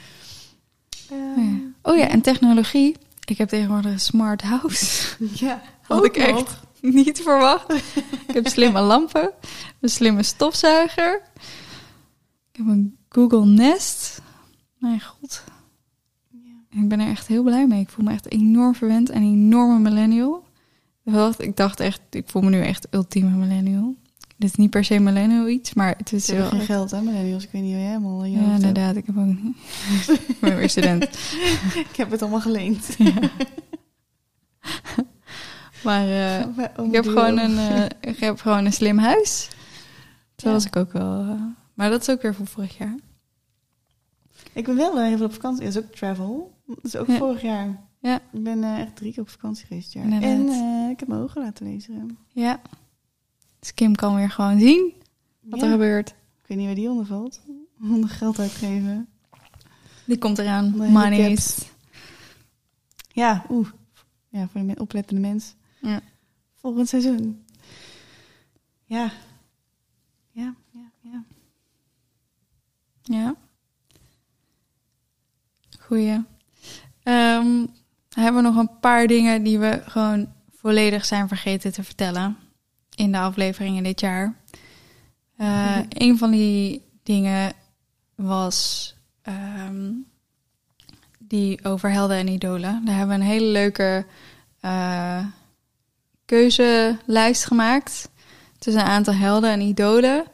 Ehm, 1.10 1.40
ja. 1.40 1.58
Oh 1.82 1.96
ja, 1.96 2.08
en 2.08 2.20
technologie. 2.20 2.96
Ik 3.24 3.38
heb 3.38 3.48
tegenwoordig 3.48 3.92
een 3.92 4.00
smart 4.00 4.42
house. 4.42 5.16
ja, 5.44 5.62
Had 5.82 6.04
ik 6.04 6.16
echt 6.16 6.32
nog. 6.32 6.64
niet 7.04 7.20
verwacht. 7.20 7.72
ik 8.26 8.34
heb 8.34 8.46
slimme 8.46 8.80
lampen, 8.80 9.30
een 9.80 9.88
slimme 9.88 10.22
stofzuiger. 10.22 11.22
Ik 12.52 12.56
heb 12.56 12.66
een 12.66 12.96
Google 13.08 13.46
Nest. 13.46 14.20
Mijn 14.78 15.00
god. 15.00 15.44
Ja. 16.30 16.80
Ik 16.80 16.88
ben 16.88 17.00
er 17.00 17.08
echt 17.08 17.26
heel 17.26 17.42
blij 17.42 17.66
mee. 17.66 17.80
Ik 17.80 17.88
voel 17.88 18.04
me 18.04 18.12
echt 18.12 18.30
enorm 18.30 18.74
verwend 18.74 19.10
en 19.10 19.22
een 19.22 19.32
enorme 19.32 19.78
millennial. 19.78 20.46
Ik 21.38 21.56
dacht 21.56 21.80
echt, 21.80 22.00
ik 22.10 22.28
voel 22.28 22.42
me 22.42 22.50
nu 22.50 22.60
echt 22.60 22.86
ultieme 22.90 23.30
millennial. 23.30 23.94
Dit 24.38 24.50
is 24.50 24.56
niet 24.56 24.70
per 24.70 24.84
se 24.84 24.98
millennial 24.98 25.48
iets, 25.48 25.74
maar 25.74 25.94
het 25.96 26.12
is 26.12 26.28
wel... 26.28 26.48
geen 26.48 26.60
geld, 26.60 26.90
hè, 26.90 27.02
millennials. 27.02 27.44
Ik 27.44 27.50
weet 27.50 27.62
niet 27.62 27.72
hoe 27.72 27.80
jij 27.80 27.90
helemaal... 27.90 28.24
Ja, 28.24 28.38
hebt. 28.38 28.52
inderdaad. 28.54 28.96
Ik 28.96 29.06
heb 29.06 29.18
ook... 29.18 29.28
ik 30.28 30.40
ben 30.40 30.56
weer 30.58 30.68
student. 30.70 31.04
Ik 31.90 31.96
heb 31.96 32.10
het 32.10 32.22
allemaal 32.22 32.40
geleend. 32.40 32.96
Maar 35.84 36.04
oom 36.76 36.88
ik, 36.88 36.94
heb 36.94 37.04
gewoon 37.04 37.38
een, 37.38 37.58
eh, 37.58 37.84
ik 38.00 38.18
heb 38.18 38.40
gewoon 38.40 38.64
een 38.64 38.72
slim 38.72 38.98
huis. 38.98 39.48
Ja. 40.36 40.50
was 40.52 40.66
ik 40.66 40.76
ook 40.76 40.92
wel... 40.92 41.20
eh, 41.20 41.42
maar 41.74 41.90
dat 41.90 42.00
is 42.00 42.10
ook 42.10 42.22
weer 42.22 42.34
voor 42.34 42.46
vorig 42.46 42.78
jaar. 42.78 42.94
Ik 44.52 44.64
ben 44.64 44.76
wel 44.76 44.98
heel 45.00 45.16
veel 45.16 45.26
op 45.26 45.32
vakantie. 45.32 45.64
Dat 45.64 45.74
is 45.76 45.82
ook 45.82 45.94
travel. 45.94 46.54
Dat 46.66 46.78
is 46.82 46.96
ook 46.96 47.06
Ja. 47.06 47.16
vorig 47.16 47.42
jaar. 47.42 47.80
Ja. 48.00 48.20
Ik 48.32 48.42
ben 48.42 48.64
echt 48.64 48.96
drie 48.96 49.12
keer 49.12 49.22
op 49.22 49.28
vakantie 49.28 49.66
geweest 49.66 49.92
jaar. 49.92 50.04
Inderdaad. 50.04 50.30
En 50.30 50.90
ik 50.90 50.98
heb 51.00 51.08
mijn 51.08 51.20
ogen 51.20 51.42
laten 51.42 51.66
lezen. 51.66 52.18
Ja. 52.32 52.60
Dus 53.58 53.74
Kim 53.74 53.94
kan 53.94 54.14
weer 54.14 54.30
gewoon 54.30 54.58
zien 54.60 54.92
wat 55.40 55.60
Ja. 55.60 55.66
er 55.66 55.72
gebeurt. 55.72 56.08
Ik 56.08 56.46
weet 56.46 56.58
niet 56.58 56.66
waar 56.66 56.74
die 56.74 56.88
onder 56.88 57.06
valt. 57.06 57.40
Onder 57.82 58.08
geld 58.08 58.38
uitgeven. 58.38 59.08
Die 60.04 60.18
komt 60.18 60.38
eraan. 60.38 60.76
Money 60.76 61.30
is... 61.30 61.66
Ja, 63.12 63.44
oeh. 63.50 63.68
Ja, 64.28 64.48
voor 64.48 64.66
de 64.66 64.80
oplettende 64.80 65.20
mens. 65.20 65.54
Ja. 65.80 66.00
Volgend 66.54 66.88
seizoen. 66.88 67.44
Ja. 68.84 69.10
Ja, 70.30 70.54
ja, 70.70 70.90
ja. 71.00 71.24
Ja. 73.02 73.34
Goeie. 75.80 76.24
Ehm, 77.02 77.66
hebben 78.14 78.42
we 78.42 78.48
nog 78.48 78.56
een 78.56 78.78
paar 78.80 79.06
dingen 79.06 79.42
die 79.42 79.58
we 79.58 79.82
gewoon 79.86 80.32
volledig 80.50 81.04
zijn 81.04 81.28
vergeten 81.28 81.72
te 81.72 81.84
vertellen 81.84 82.36
in 82.98 83.12
de 83.12 83.18
afleveringen 83.18 83.82
dit 83.82 84.00
jaar. 84.00 84.34
Mhm. 85.36 85.84
Een 85.88 86.18
van 86.18 86.30
die 86.30 86.82
dingen 87.02 87.52
was 88.14 88.94
ehm, 89.22 89.90
die 91.18 91.64
over 91.64 91.90
helden 91.90 92.16
en 92.16 92.28
idolen. 92.28 92.82
Daar 92.84 92.96
hebben 92.96 93.16
we 93.16 93.22
een 93.22 93.30
hele 93.30 93.46
leuke 93.46 94.06
eh, 94.60 95.24
keuzelijst 96.24 97.44
gemaakt. 97.44 98.08
Tussen 98.58 98.82
een 98.82 98.88
aantal 98.88 99.14
helden 99.14 99.50
en 99.50 99.60
idolen. 99.60 100.24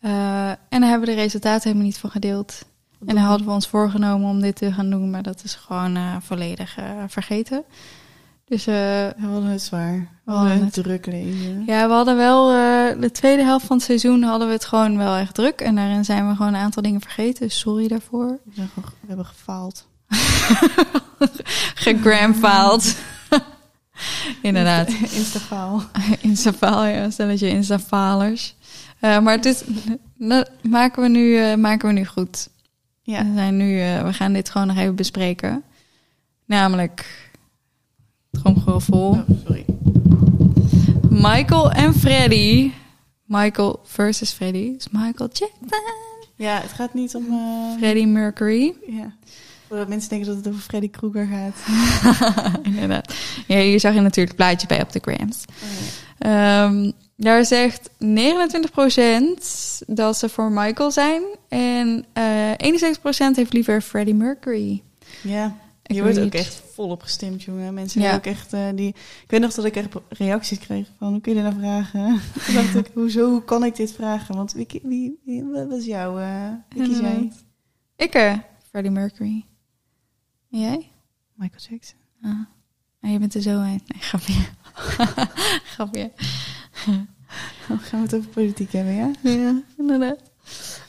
Eh, 0.00 0.48
en 0.48 0.80
daar 0.80 0.88
hebben 0.88 1.08
we 1.08 1.14
de 1.14 1.20
resultaten 1.20 1.62
helemaal 1.62 1.86
niet 1.86 1.98
van 1.98 2.10
gedeeld. 2.10 2.64
En 3.06 3.14
dan 3.14 3.24
hadden 3.24 3.46
we 3.46 3.52
ons 3.52 3.68
voorgenomen 3.68 4.28
om 4.28 4.40
dit 4.40 4.56
te 4.56 4.72
gaan 4.72 4.90
doen, 4.90 5.10
maar 5.10 5.22
dat 5.22 5.44
is 5.44 5.54
gewoon 5.54 6.22
volledig 6.22 6.78
vergeten. 7.06 7.64
Dus 8.48 8.66
eh, 8.66 8.74
we 8.74 9.26
hadden 9.26 9.50
het 9.50 9.62
zwaar. 9.62 10.08
We 10.24 10.32
hadden 10.32 10.64
het 10.64 10.72
druk 10.72 11.06
leven. 11.06 11.62
ja, 11.66 11.86
we 11.88 11.92
hadden 11.92 12.16
wel 12.16 12.50
eh, 12.52 13.00
de 13.00 13.10
tweede 13.12 13.42
helft 13.42 13.66
van 13.66 13.76
het 13.76 13.84
seizoen 13.86 14.22
hadden 14.22 14.46
we 14.46 14.52
het 14.52 14.64
gewoon 14.64 14.96
wel 14.96 15.16
echt 15.16 15.34
druk. 15.34 15.60
En 15.60 15.74
daarin 15.74 16.04
zijn 16.04 16.28
we 16.28 16.34
gewoon 16.36 16.54
een 16.54 16.60
aantal 16.60 16.82
dingen 16.82 17.00
vergeten. 17.00 17.50
Sorry 17.50 17.88
daarvoor. 17.88 18.26
We, 18.44 18.52
zijn 18.54 18.68
gewoon- 18.74 18.90
we 19.00 19.06
hebben 19.06 19.26
gefaald. 19.26 19.86
Gegramfaald. 21.74 22.94
Inderdaad. 24.42 24.88
Instafaal. 24.88 25.82
Instafaal, 26.20 26.84
ja. 26.84 27.10
Stelletje 27.10 27.48
instafalers. 27.48 28.54
Eh 29.00 29.18
maar 29.18 29.40
dit 29.40 29.64
dat 30.18 30.50
maken 30.62 31.02
we 31.02 31.08
nu, 31.08 31.56
maken 31.56 31.88
we 31.88 31.94
nu 31.94 32.04
goed. 32.04 32.48
Ja. 33.02 33.24
We, 33.24 33.30
zijn 33.34 33.56
nu, 33.56 33.76
we 34.04 34.12
gaan 34.12 34.32
dit 34.32 34.50
gewoon 34.50 34.66
nog 34.66 34.76
even 34.76 34.94
bespreken. 34.94 35.62
Namelijk, 36.44 37.25
tromgeroffel. 38.42 38.98
Oh, 39.08 39.20
sorry. 39.46 39.64
Michael 41.10 41.70
en 41.72 41.94
Freddy. 41.94 42.70
Michael 43.24 43.80
versus 43.84 44.30
Freddy. 44.32 44.74
is 44.78 44.86
Michael 44.90 45.28
Jackson. 45.32 45.68
Ja, 46.36 46.60
het 46.60 46.72
gaat 46.72 46.94
niet 46.94 47.14
om... 47.14 47.24
eh, 47.30 47.76
Freddie 47.78 48.06
Mercury. 48.06 48.74
ja. 48.86 49.12
Voordat 49.68 49.88
mensen 49.88 50.08
denken 50.08 50.28
dat 50.28 50.36
het 50.36 50.48
over 50.48 50.60
Freddy 50.60 50.90
Krueger 50.90 51.26
gaat. 51.26 51.54
Inderdaad. 52.62 53.14
Ja, 53.46 53.58
hier 53.58 53.80
zag 53.80 53.94
je 53.94 54.00
natuurlijk 54.00 54.28
het 54.28 54.46
plaatje 54.46 54.66
bij 54.66 54.82
op 54.82 54.92
de 54.92 55.00
grams. 55.02 55.44
Oh, 55.48 55.68
ja. 56.18 56.64
Ehm, 56.64 56.90
daar 57.16 57.44
zegt 57.44 57.90
29% 57.98 59.82
dat 59.86 60.16
ze 60.18 60.28
voor 60.28 60.50
Michael 60.52 60.90
zijn. 60.90 61.22
En 61.48 62.04
eh 62.12 62.50
71% 63.32 63.36
heeft 63.36 63.52
liever 63.52 63.80
Freddie 63.80 64.14
Mercury. 64.14 64.82
Ja, 65.22 65.56
Ik 65.86 65.94
je 65.96 66.02
wordt 66.02 66.18
ook 66.18 66.32
echt 66.34 66.54
volop 66.72 67.02
gestemd, 67.02 67.42
jongen. 67.42 67.74
Mensen 67.74 68.00
Ja. 68.00 68.14
ook 68.14 68.24
echt 68.24 68.52
eh, 68.52 68.68
die... 68.74 68.88
Ik 69.22 69.24
weet 69.30 69.40
nog 69.40 69.54
dat 69.54 69.64
ik 69.64 69.76
echt 69.76 69.94
reacties 70.08 70.58
kreeg 70.58 70.88
van, 70.98 71.10
hoe 71.12 71.20
kun 71.20 71.34
je 71.34 71.42
dit 71.42 71.50
nou 71.50 71.60
vragen? 71.64 72.20
Toen 72.46 72.54
dacht 72.54 72.74
ik, 72.74 72.90
hoezo 72.94 73.30
hoe 73.30 73.44
kan 73.44 73.64
ik 73.64 73.76
dit 73.76 73.92
vragen? 73.92 74.34
Want 74.36 74.52
wie, 74.52 74.66
wie, 74.82 75.20
wie 75.24 75.44
wat 75.44 75.68
was 75.68 75.84
jouw... 75.84 76.18
eh 76.18 76.50
wie 76.68 76.82
kies 76.88 76.98
jij? 76.98 77.32
Ik, 77.96 78.14
eh, 78.14 78.38
Freddie 78.70 78.90
Mercury. 78.92 79.44
En 80.50 80.60
jij? 80.60 80.90
Michael 81.34 81.62
Jackson. 81.70 81.98
Ah. 82.22 82.40
Ah, 83.00 83.10
je 83.12 83.18
bent 83.18 83.34
er 83.34 83.42
zo 83.42 83.60
uit. 83.60 83.82
Nee, 83.88 84.02
grapje. 84.02 84.34
grapje. 85.74 86.10
Oh, 87.70 87.78
gaan 87.86 88.00
we 88.00 88.06
het 88.06 88.14
over 88.14 88.28
politiek 88.30 88.72
hebben, 88.72 88.94
ja? 88.94 89.10
Ja, 89.22 89.62
inderdaad. 89.78 90.25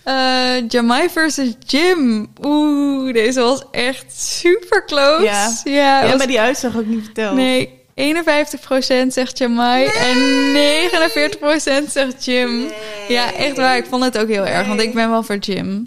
Eh 0.07 0.63
Jamai 0.67 1.09
versus 1.09 1.53
Jim. 1.65 2.27
Oeh, 2.43 3.13
deze 3.13 3.39
was 3.41 3.63
echt 3.71 4.05
super 4.19 4.85
close. 4.85 5.23
Ja. 5.23 5.51
ja, 5.63 6.01
Ja, 6.03 6.07
was- 6.09 6.17
maar 6.17 6.27
die 6.27 6.39
uitslag 6.39 6.75
ook 6.77 6.85
niet 6.85 7.03
verteld. 7.03 7.35
Nee, 7.35 7.69
51% 7.95 9.13
zegt 9.13 9.37
Jamai 9.37 9.85
en 9.85 10.17
49% 10.51 11.91
zegt 11.91 12.25
Jim. 12.25 12.65
Ja, 13.07 13.33
echt 13.33 13.57
waar. 13.57 13.77
Ik 13.77 13.85
vond 13.85 14.03
het 14.03 14.17
ook 14.17 14.27
heel 14.27 14.45
erg, 14.45 14.67
want 14.67 14.81
ik 14.81 14.93
ben 14.93 15.09
wel 15.09 15.23
voor 15.23 15.37
Jim. 15.37 15.85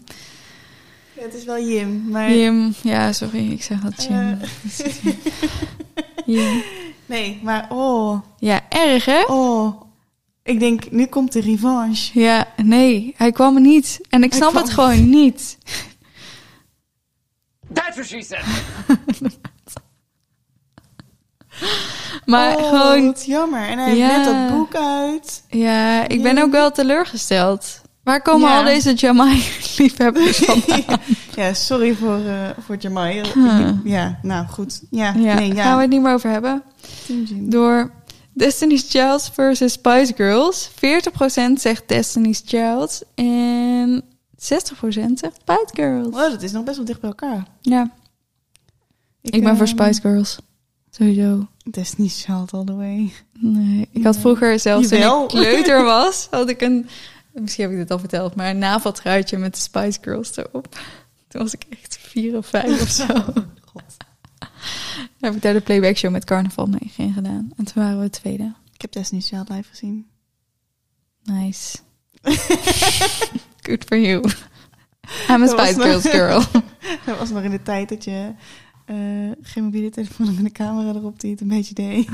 Ja, 1.13 1.23
het 1.23 1.35
is 1.35 1.45
wel 1.45 1.59
Jim, 1.59 2.05
maar... 2.09 2.33
Jim, 2.33 2.75
ja, 2.83 3.13
sorry, 3.13 3.53
ik 3.53 3.63
zeg 3.63 3.79
dat 3.81 4.05
Jim. 4.09 4.39
Eh, 4.41 4.87
Jim. 6.37 6.63
nee, 7.07 7.41
maar 7.43 7.67
oh, 7.69 8.21
Ja, 8.39 8.61
erg 8.69 9.05
hè? 9.05 9.23
oh. 9.27 9.81
Ik 10.51 10.61
denk, 10.61 10.91
nu 10.91 11.07
komt 11.07 11.33
de 11.33 11.41
revanche. 11.41 12.21
Ja, 12.21 12.47
nee, 12.63 13.15
hij 13.17 13.33
kwam 13.33 13.55
er 13.55 13.61
niet. 13.61 14.01
En 14.09 14.23
ik 14.23 14.31
Hij 14.31 14.39
snap 14.41 14.51
kwam 14.51 14.63
het 14.63 14.73
gewoon 14.73 15.11
niet. 15.11 15.59
That's 17.73 17.95
what 17.97 18.07
she 18.07 18.23
said. 18.23 18.45
Maar 22.27 22.57
oh, 22.57 22.69
gewoon, 22.69 23.07
wat 23.07 23.25
jammer. 23.27 23.69
En 23.69 23.79
hij 23.79 23.95
heeft 23.95 24.17
net 24.17 24.25
dat 24.25 24.59
boek 24.59 24.75
uit. 24.75 25.43
ja, 25.49 26.09
ik 26.09 26.23
ben 26.23 26.39
ook 26.39 26.51
wel 26.51 26.71
teleurgesteld. 26.71 27.81
Waar 28.03 28.23
komen 28.23 28.49
Ja. 28.49 28.59
al 28.59 28.65
deze 28.65 28.93
Jamai-liefhebbers 28.95 30.39
vandaan? 30.47 30.99
Ja, 31.35 31.55
sorry 31.55 31.95
voor, 31.95 32.25
eh 32.27 32.49
voor 32.67 32.77
Jamai. 32.77 33.21
Huh. 33.35 33.69
Ja, 33.85 34.19
nou 34.23 34.47
goed. 34.47 34.83
Ja, 34.91 35.15
Ja, 35.19 35.35
nee, 35.35 35.55
ja. 35.55 35.63
gaan 35.63 35.75
we 35.77 35.81
het 35.83 35.91
niet 35.91 36.01
meer 36.03 36.13
over 36.13 36.31
hebben. 36.31 36.63
Door 37.33 37.91
Destiny's 38.41 38.89
Child 38.89 39.31
versus 39.35 39.73
Spice 39.73 40.13
Girls. 40.17 40.71
40% 40.71 41.53
zegt 41.55 41.89
Destiny's 41.89 42.43
Child 42.47 43.03
en 43.15 44.03
60% 44.03 44.05
zegt 45.15 45.37
Spice 45.41 45.69
Girls. 45.73 46.07
Oh, 46.07 46.31
dat 46.31 46.43
is 46.43 46.53
nog 46.53 46.65
best 46.65 46.77
wel 46.77 46.87
dicht 46.87 47.01
bij 47.01 47.11
elkaar. 47.11 47.47
Ja, 47.61 47.91
ik, 49.21 49.45
ben 49.45 49.57
voor 49.57 49.67
ehm, 49.67 49.77
Spice 49.77 50.01
Girls. 50.01 50.39
Sowieso. 50.91 51.49
Destiny's 51.65 52.25
Child 52.25 52.53
all 52.53 52.65
the 52.65 52.75
way. 52.75 53.13
Nee, 53.39 53.89
ik 53.93 54.05
had 54.05 54.19
vroeger 54.19 54.59
zelfs 54.59 54.89
toen 54.89 55.23
ik 55.23 55.29
kleuter 55.29 55.85
was, 55.95 56.29
had 56.31 56.49
ik 56.49 56.61
een, 56.61 56.89
misschien 57.33 57.65
heb 57.65 57.73
ik 57.73 57.79
dit 57.79 57.91
al 57.91 57.99
verteld, 57.99 58.35
maar 58.35 58.51
een 58.51 58.59
naveltruitje 58.59 59.39
met 59.39 59.55
de 59.55 59.61
Spice 59.61 59.99
Girls 60.01 60.37
erop. 60.37 60.79
Toen 61.29 61.43
was 61.43 61.55
ik 61.55 61.65
echt 61.71 61.99
vier 62.01 62.37
of 62.37 62.47
vijf 62.47 62.83
of 62.83 62.91
zo. 62.91 63.07
God. 63.73 63.97
Heb 65.21 65.35
ik 65.35 65.43
daar 65.43 65.53
de 65.53 65.61
playback 65.61 65.97
show 65.97 66.11
met 66.13 66.25
carnaval 66.25 66.67
mee 66.67 66.93
in 66.97 67.13
gedaan. 67.13 67.51
En 67.57 67.65
toen 67.65 67.83
waren 67.83 68.01
we 68.01 68.11
tweede. 68.11 68.53
Ik 68.73 68.81
heb 68.81 68.93
Destiny's 68.93 69.29
Child 69.29 69.49
live 69.49 69.69
gezien. 69.69 70.07
Nice. 71.23 71.79
Good 73.67 73.85
for 73.85 73.99
you. 73.99 74.21
I'm 75.29 75.43
a 75.43 75.47
Dat 75.47 75.51
Spice 75.51 75.77
nog- 75.79 75.87
Girls 75.87 76.09
girl. 76.09 76.63
Dat 77.07 77.19
was 77.19 77.31
nog 77.31 77.43
in 77.43 77.51
de 77.51 77.63
tijd 77.63 77.89
dat 77.89 78.05
je 78.05 78.33
eh, 78.85 78.97
geen 79.43 79.65
mobiele 79.65 79.91
telefoon 79.91 80.27
had 80.27 80.35
met 80.37 80.45
een 80.45 80.53
camera 80.53 80.89
erop 80.95 81.21
die 81.21 81.31
het 81.31 81.41
een 81.41 81.49
beetje 81.49 81.75
deed. 81.75 82.09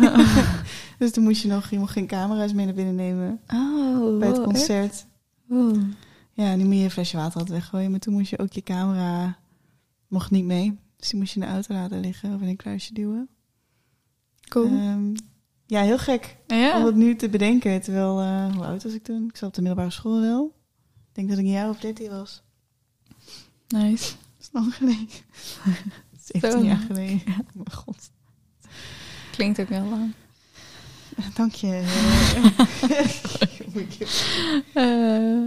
dus 0.99 1.11
toen 1.12 1.24
moest 1.24 1.42
je 1.42 1.49
nog, 1.49 1.70
je 1.70 1.78
mocht 1.78 1.92
geen 1.92 2.07
camera's 2.07 2.53
mee 2.53 2.64
naar 2.64 2.74
binnen 2.74 2.94
nemen 2.94 3.40
Oh, 3.55 4.18
bij 4.18 4.28
het 4.28 4.36
wow, 4.36 4.47
concert. 4.47 5.07
Oeh. 5.51 5.82
Ja, 6.32 6.55
nu 6.57 6.64
moet 6.64 6.74
je 6.74 6.80
je 6.80 6.90
flesje 6.90 7.16
water 7.16 7.38
altijd 7.40 7.59
weggooien. 7.59 7.90
Maar 7.90 8.01
toen 8.01 8.12
moest 8.14 8.30
je 8.30 8.38
ook 8.38 8.53
je 8.53 8.62
camera, 8.62 9.38
mocht 10.09 10.30
niet 10.30 10.44
mee. 10.44 10.78
Dus 11.07 11.14
die 11.14 11.24
moest 11.24 11.34
je 11.34 11.40
in 11.40 11.46
de 11.46 11.52
auto 11.52 11.74
laten 11.74 12.00
liggen 12.00 12.34
of 12.34 12.40
in 12.40 12.48
een 12.48 12.57
kluisje 12.57 12.92
duwen. 12.92 13.28
Cool. 14.48 14.66
Ehm, 14.66 15.14
ja, 15.66 15.82
heel 15.82 15.98
gek 15.98 16.36
om 16.48 16.84
het 16.84 16.94
nu 16.94 17.16
te 17.16 17.28
bedenken. 17.28 17.80
Terwijl, 17.80 18.20
eh, 18.20 18.54
hoe 18.54 18.64
oud 18.64 18.82
was 18.82 18.92
ik 18.92 19.04
toen? 19.04 19.28
Ik 19.28 19.36
zat 19.36 19.48
op 19.48 19.54
de 19.54 19.61
middelbare 19.61 19.90
school 19.92 20.20
wel. 20.20 20.54
Ik 21.09 21.14
denk 21.14 21.28
dat 21.28 21.38
ik 21.38 21.44
een 21.44 21.50
jaar 21.50 21.68
of 21.68 21.78
13 21.78 22.11
was. 22.11 22.42
Nice. 23.68 24.12
Dat 24.14 24.40
is 24.40 24.48
lang 24.52 24.74
geleden. 24.74 25.09
17 26.32 26.50
Zo. 26.50 26.66
jaar 26.66 26.76
geleden. 26.76 27.22
Oh 27.26 27.54
mijn 27.54 27.72
god. 27.72 28.11
Klinkt 29.30 29.61
ook 29.61 29.68
wel 29.68 29.84
lang. 29.84 30.12
Dank 31.34 31.52
je. 31.52 31.82
Eh, 34.74 35.44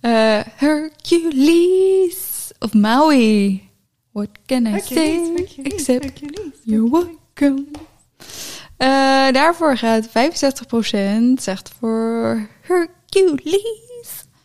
eh, 0.00 0.46
Hercules 0.56 2.52
of 2.58 2.72
Maui. 2.72 3.67
What 4.18 4.38
can 4.46 4.66
I 4.66 4.80
say? 4.80 5.34
Except 5.62 6.20
you're 6.64 6.90
welcome. 6.90 7.64
Eh, 8.76 8.88
daarvoor 9.32 9.76
gaat 9.76 10.08
65% 10.08 11.42
zegt 11.42 11.68
voor 11.78 12.48
Hercules. 12.60 13.62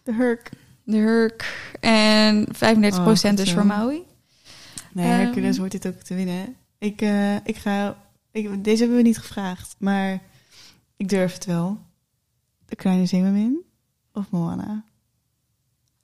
De 0.04 0.14
Hurk. 0.14 0.50
De 0.84 0.98
Herc. 0.98 1.46
En 1.80 2.48
35% 2.52 3.00
Oh, 3.00 3.06
goed 3.08 3.38
dus 3.38 3.48
zo. 3.50 3.54
voor 3.54 3.66
Maui. 3.66 4.04
Nee, 4.94 5.06
Ehm. 5.12 5.20
Hercules 5.20 5.58
hoort 5.58 5.72
dit 5.72 5.88
ook 5.88 5.94
te 6.02 6.16
winnen. 6.16 6.56
Ik, 6.78 7.02
eh, 7.02 7.36
ik 7.36 7.56
ga... 7.58 7.98
Ik, 8.32 8.64
deze 8.64 8.80
hebben 8.80 8.98
we 8.98 9.04
niet 9.04 9.18
gevraagd, 9.18 9.76
maar 9.80 10.22
ik 10.98 11.10
durf 11.10 11.34
het 11.34 11.46
wel. 11.46 11.78
De 12.66 12.76
Kleine 12.76 13.06
Zeemermin 13.06 13.62
of 14.14 14.30
Moana? 14.30 14.84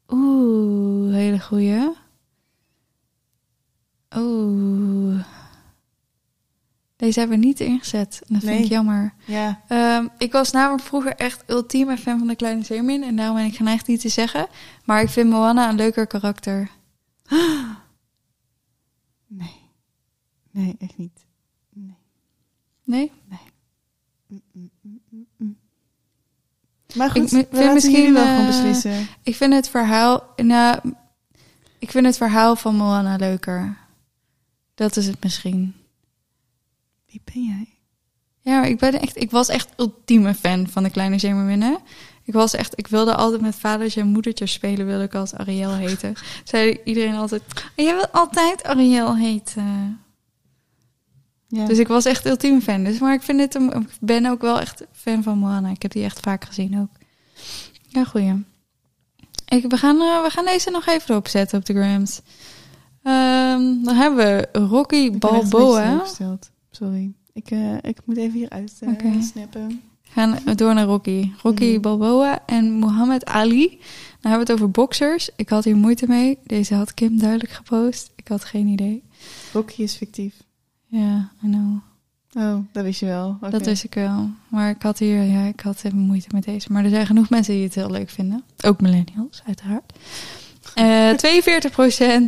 Oeh, 0.07 1.13
hele 1.13 1.39
goeie. 1.39 1.89
Oeh. 4.16 5.24
Deze 6.95 7.20
hebben 7.20 7.39
we 7.39 7.45
niet 7.45 7.60
ingezet. 7.60 8.22
En 8.28 8.34
dat 8.34 8.43
vind 8.43 8.53
Nee. 8.55 8.64
ik 8.64 8.70
jammer. 8.70 9.14
Ja, 9.26 9.62
Ehm, 9.68 10.07
ik 10.18 10.32
was 10.32 10.51
namelijk 10.51 10.84
vroeger 10.84 11.16
echt 11.16 11.43
ultieme 11.49 11.97
fan 11.97 12.18
van 12.18 12.28
de 12.28 12.36
Kleine 12.36 12.64
Zeemermin. 12.64 13.03
En 13.03 13.16
daarom 13.16 13.36
ben 13.36 13.45
ik 13.45 13.55
geneigd 13.55 13.86
die 13.86 13.97
te 13.97 14.10
zeggen. 14.10 14.47
Maar 14.86 15.01
ik 15.01 15.10
vind 15.10 15.30
Moana 15.30 15.70
een 15.70 15.76
leuker 15.76 16.07
karakter. 16.07 16.70
nee. 19.28 19.55
Nee, 20.51 20.76
echt 20.80 20.97
niet. 20.97 21.26
Nee. 21.74 21.95
Nee? 22.84 23.12
Mm, 24.28 24.41
mm, 24.53 24.70
mm, 24.82 25.26
mm. 25.38 25.57
Maar 26.95 27.05
Ik 27.16 27.22
goed, 27.22 27.30
we 27.32 27.38
vind 27.38 27.53
laten 27.53 27.74
misschien, 27.74 27.93
jullie 27.95 28.14
wel 28.14 28.24
gewoon 28.26 28.39
eh, 28.39 28.47
beslissen. 28.47 29.07
Ik 29.24 29.36
vind 29.36 29.53
het 29.53 29.70
verhaal... 29.70 30.24
Nou, 30.36 30.80
ik 31.80 31.91
vind 31.91 32.05
het 32.05 32.18
verhaal 32.18 32.55
van 32.55 32.76
Moana 32.76 33.16
leuker. 33.16 33.78
Dat 34.80 34.95
is 34.97 35.07
het 35.07 35.23
misschien. 35.23 35.75
Wie 37.07 37.21
ben 37.34 37.43
jij? 37.43 37.67
Ja, 38.41 38.63
ik, 38.63 38.77
ben 38.80 39.01
echt, 39.01 39.21
ik 39.21 39.32
was 39.32 39.47
echt 39.47 39.69
ultieme 39.77 40.34
fan 40.34 40.67
van 40.67 40.84
de 40.84 40.89
kleine 40.89 41.19
zeemerminnen. 41.19 41.77
Ik 42.23 42.34
was 42.34 42.53
echt, 42.53 42.77
ik 42.80 42.88
wilde 42.88 43.15
altijd 43.15 43.41
met 43.41 43.55
vadertje 43.55 44.01
en 44.01 44.07
moedertje 44.07 44.45
spelen, 44.45 44.86
wilde 44.86 45.03
ik 45.03 45.15
als 45.15 45.34
Ariel 45.34 45.73
heten. 45.73 46.13
Zei 46.43 46.80
iedereen 46.84 47.15
altijd, 47.15 47.41
"Oh, 47.55 47.61
jij 47.86 47.95
wil 47.95 48.07
altijd 48.07 48.63
Ariel 48.63 49.15
heten. 49.17 49.99
Ja. 51.47 51.65
Dus 51.65 51.77
ik 51.77 51.88
was 51.88 52.05
echt 52.05 52.25
ultieme 52.25 52.61
fan. 52.61 52.84
Dus, 52.84 52.99
maar 52.99 53.13
ik 53.13 53.21
vind 53.21 53.39
het, 53.39 53.55
een- 53.55 53.73
ik 53.82 53.88
ben 53.99 54.25
ook 54.25 54.41
wel 54.41 54.59
echt 54.59 54.84
fan 54.93 55.23
van 55.23 55.38
Moana. 55.38 55.69
Ik 55.69 55.82
heb 55.82 55.91
die 55.91 56.03
echt 56.03 56.19
vaak 56.19 56.45
gezien 56.45 56.80
ook. 56.80 56.89
Ja, 57.88 58.03
goeie. 58.03 58.43
Ik, 59.47 59.65
we, 59.69 59.77
gaan, 59.77 60.01
eh, 60.01 60.23
we 60.23 60.30
gaan 60.30 60.45
deze 60.45 60.69
nog 60.69 60.86
even 60.88 61.15
opzetten 61.15 61.59
op 61.59 61.65
de 61.65 61.73
grams. 61.73 62.21
Ehm, 63.03 63.83
dan 63.83 63.95
hebben 63.95 64.17
we 64.25 64.59
Rocky 64.59 65.11
Balboa. 65.17 66.03
Sorry. 66.71 67.11
Ik, 67.33 67.51
eh, 67.51 67.75
ik 67.81 67.97
moet 68.05 68.17
even 68.17 68.37
hieruit 68.37 68.79
uh, 68.83 68.89
Oké. 68.89 69.21
snappen. 69.21 69.81
gaan 70.01 70.37
we 70.45 70.55
door 70.55 70.73
naar 70.73 70.85
Rocky. 70.85 71.31
Rocky. 71.41 71.79
Balboa 71.79 72.39
en 72.45 72.79
Muhammad 72.79 73.25
Ali. 73.25 73.67
Dan 73.69 74.31
hebben 74.31 74.47
we 74.47 74.51
het 74.51 74.61
over 74.61 74.71
boxers. 74.71 75.29
Ik 75.35 75.49
had 75.49 75.63
hier 75.63 75.75
moeite 75.75 76.07
mee. 76.07 76.37
Deze 76.43 76.75
had 76.75 76.93
Kim 76.93 77.19
duidelijk 77.19 77.51
gepost. 77.51 78.11
Ik 78.15 78.27
had 78.27 78.43
geen 78.43 78.67
idee. 78.67 79.03
Rocky 79.53 79.81
is 79.81 79.95
fictief. 79.95 80.35
Ja, 80.85 81.31
I 81.43 81.47
know. 81.47 81.77
Oh, 82.37 82.57
dat 82.71 82.83
wist 82.83 82.99
je 82.99 83.05
wel. 83.05 83.37
Dat 83.49 83.65
wist 83.65 83.83
ik 83.83 83.93
wel. 83.93 84.29
Maar 84.47 84.69
ik 84.69 84.81
had 84.81 84.99
hier, 84.99 85.23
ja, 85.23 85.43
ik 85.43 85.59
had 85.59 85.83
even 85.83 85.97
moeite 85.97 86.27
met 86.31 86.43
deze. 86.43 86.71
Maar 86.71 86.83
er 86.83 86.89
zijn 86.89 87.05
genoeg 87.05 87.29
mensen 87.29 87.53
die 87.53 87.63
het 87.63 87.75
heel 87.75 87.91
leuk 87.91 88.09
vinden. 88.09 88.43
Ook 88.65 88.81
millennials, 88.81 89.41
uiteraard. 89.45 89.93
Eh 90.80 91.13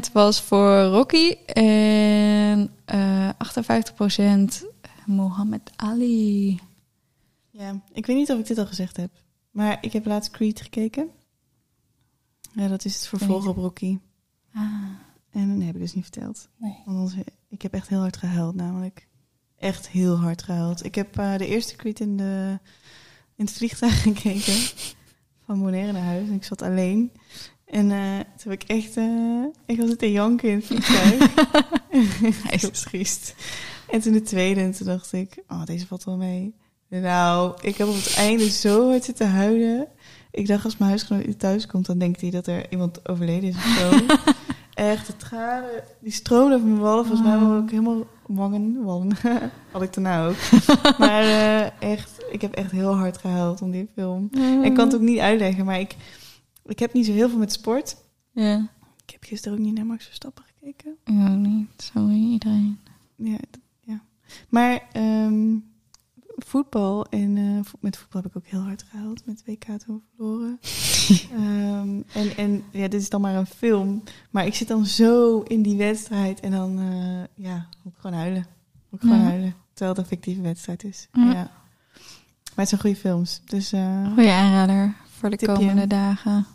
42% 0.07 0.11
was 0.13 0.41
voor 0.41 0.81
Rocky 0.81 1.31
en 1.45 2.71
eh 2.85 3.29
58% 3.29 4.65
Muhammad 5.05 5.71
Ali. 5.75 6.59
Ja, 7.49 7.81
ik 7.93 8.05
weet 8.05 8.15
niet 8.15 8.31
of 8.31 8.39
ik 8.39 8.47
dit 8.47 8.57
al 8.57 8.65
gezegd 8.65 8.97
heb. 8.97 9.11
Maar 9.51 9.77
ik 9.81 9.93
heb 9.93 10.05
laatst 10.05 10.31
Creed 10.31 10.61
gekeken. 10.61 11.09
Ja, 12.53 12.67
dat 12.67 12.85
is 12.85 12.95
het 12.95 13.07
vervolg 13.07 13.47
op 13.47 13.55
Rocky. 13.57 13.97
Ah, 14.53 14.63
En 15.31 15.55
dat 15.57 15.65
heb 15.65 15.75
ik 15.75 15.81
dus 15.81 15.93
niet 15.93 16.03
verteld. 16.03 16.47
nee. 16.57 16.75
Want 16.85 16.97
anders, 16.97 17.15
ik 17.49 17.61
heb 17.61 17.73
echt 17.73 17.87
heel 17.87 17.99
hard 17.99 18.17
gehuild 18.17 18.55
namelijk. 18.55 19.07
Echt 19.57 19.89
heel 19.89 20.15
hard 20.19 20.43
gehuild. 20.43 20.85
Ik 20.85 20.95
heb 20.95 21.17
eh, 21.17 21.37
de 21.37 21.47
eerste 21.47 21.75
Creed 21.75 21.99
in, 21.99 22.17
de, 22.17 22.59
in 23.35 23.45
het 23.45 23.53
vliegtuig 23.53 24.01
gekeken. 24.11 24.55
Van 25.45 25.59
Bonaire 25.61 25.91
naar 25.91 26.01
huis. 26.03 26.27
En 26.27 26.33
ik 26.33 26.43
zat 26.43 26.61
alleen. 26.61 27.11
En 27.71 27.91
eh, 27.91 27.97
toen 28.37 28.51
heb 28.51 28.61
ik 28.61 28.69
echt... 28.69 28.97
eh, 28.97 29.43
ik 29.65 29.79
was 29.79 29.89
het 29.89 30.01
in 30.01 30.11
janken 30.11 30.49
in 30.49 30.55
het 30.55 30.65
vliegtuig. 30.65 31.33
Hij 32.47 32.59
is 32.71 32.81
triest. 32.81 33.35
En 33.89 34.01
toen 34.01 34.13
de 34.13 34.21
tweede. 34.21 34.61
En 34.61 34.71
toen 34.71 34.87
dacht 34.87 35.13
ik... 35.13 35.43
Oh, 35.47 35.65
deze 35.65 35.87
valt 35.87 36.03
wel 36.03 36.17
mee. 36.17 36.53
Nou, 36.87 37.53
ik 37.61 37.75
heb 37.77 37.87
op 37.87 37.93
het 37.95 38.13
einde 38.17 38.49
zo 38.49 38.89
hard 38.89 39.03
zitten 39.03 39.29
huilen. 39.29 39.87
Ik 40.31 40.47
dacht, 40.47 40.63
als 40.65 40.77
mijn 40.77 40.89
huisgenoot 40.89 41.39
thuis 41.39 41.65
komt... 41.65 41.85
dan 41.85 41.97
denkt 41.97 42.21
hij 42.21 42.29
dat 42.29 42.47
er 42.47 42.71
iemand 42.71 43.09
overleden 43.09 43.49
is 43.49 43.55
of 43.55 43.61
zo. 43.79 43.89
Echt, 44.73 45.07
de 45.07 45.17
tranen, 45.17 45.69
die 45.99 46.11
stroomden 46.11 46.57
over 46.57 46.67
mijn 46.69 46.81
wallen. 46.81 47.05
Volgens 47.05 47.27
mij 47.27 47.37
Oh. 47.37 47.49
was 47.49 47.63
ik 47.63 47.69
helemaal 47.69 48.05
wangen. 48.27 48.83
Wallen. 48.83 49.17
Had 49.71 49.81
ik 49.81 49.93
daarna 49.93 50.27
ook. 50.27 50.35
maar 50.97 51.21
eh, 51.23 51.91
echt, 51.91 52.11
ik 52.31 52.41
heb 52.41 52.53
echt 52.53 52.71
heel 52.71 52.95
hard 52.95 53.17
gehuild 53.17 53.61
om 53.61 53.71
die 53.71 53.87
film. 53.95 54.27
Mm. 54.31 54.63
Ik 54.63 54.73
kan 54.73 54.85
het 54.85 54.95
ook 54.95 55.01
niet 55.01 55.19
uitleggen, 55.19 55.65
maar 55.65 55.79
ik, 55.79 55.95
ik 56.65 56.79
heb 56.79 56.93
niet 56.93 57.05
zo 57.05 57.11
heel 57.11 57.29
veel 57.29 57.37
met 57.37 57.51
sport. 57.51 57.95
Ja, 58.31 58.69
Ik 59.05 59.09
heb 59.11 59.23
gisteren 59.23 59.57
ook 59.57 59.63
niet 59.63 59.73
naar 59.75 59.85
Max 59.85 60.05
Verstappen 60.05 60.43
gekeken. 60.59 60.95
ook 61.05 61.37
niet. 61.37 61.67
Sorry, 61.77 62.13
iedereen. 62.31 62.79
Ja, 63.15 63.37
ja. 63.81 64.01
Maar 64.49 64.81
ehm, 64.91 65.55
voetbal 66.37 67.05
en 67.05 67.37
eh, 67.37 67.59
vo- 67.63 67.77
met 67.79 67.97
voetbal 67.97 68.21
heb 68.21 68.31
ik 68.31 68.37
ook 68.37 68.47
heel 68.47 68.61
hard 68.61 68.83
gehuild. 68.89 69.25
Met 69.25 69.43
WK 69.45 69.63
toen 69.85 70.03
verloren. 70.15 70.59
Ehm, 71.31 72.01
en, 72.13 72.37
en 72.37 72.63
ja, 72.71 72.87
dit 72.87 73.01
is 73.01 73.09
dan 73.09 73.21
maar 73.21 73.35
een 73.35 73.45
film. 73.45 74.03
Maar 74.29 74.45
ik 74.45 74.55
zit 74.55 74.67
dan 74.67 74.85
zo 74.85 75.39
in 75.39 75.61
die 75.61 75.77
wedstrijd. 75.77 76.39
En 76.39 76.51
dan, 76.51 76.79
eh, 76.79 77.43
ja, 77.45 77.67
moet 77.83 77.93
ik 77.93 77.99
gewoon 77.99 78.17
huilen. 78.17 78.45
Moet 78.89 79.01
ik 79.03 79.07
gewoon 79.09 79.23
Ja. 79.23 79.29
huilen. 79.29 79.55
Terwijl 79.73 79.89
het 79.97 79.99
een 79.99 80.09
fictieve 80.09 80.41
wedstrijd 80.41 80.83
is. 80.83 81.07
Ja. 81.13 81.23
Ja. 81.31 81.33
Maar 81.33 82.65
het 82.65 82.67
zijn 82.69 82.81
goede 82.81 82.95
films. 82.95 83.41
Dus 83.45 83.71
eh, 83.71 84.13
Goeie 84.13 84.31
aanrader 84.31 84.95
voor 85.21 85.29
de 85.29 85.37
Tipje. 85.37 85.55
komende 85.55 85.87
dagen. 85.87 86.47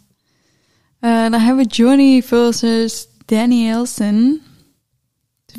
Eh, 0.99 1.31
dan 1.31 1.41
hebben 1.41 1.67
we 1.67 1.73
Johnny 1.73 2.23
versus 2.23 3.09
Danny 3.25 3.71
Elson 3.71 4.41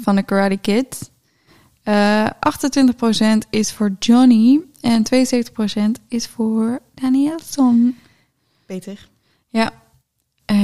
van 0.02 0.16
de 0.16 0.24
Karate 0.24 0.58
Kid. 0.58 1.12
Eh 1.84 2.30
28% 2.40 3.48
is 3.50 3.72
voor 3.72 3.96
Johnny 4.00 4.62
en 4.82 5.04
72% 5.06 6.00
is 6.08 6.28
voor 6.28 6.80
Danny 6.94 7.28
Elson. 7.28 7.98
beter. 8.66 9.10
Ja. 9.50 9.72
Eh, 10.46 10.58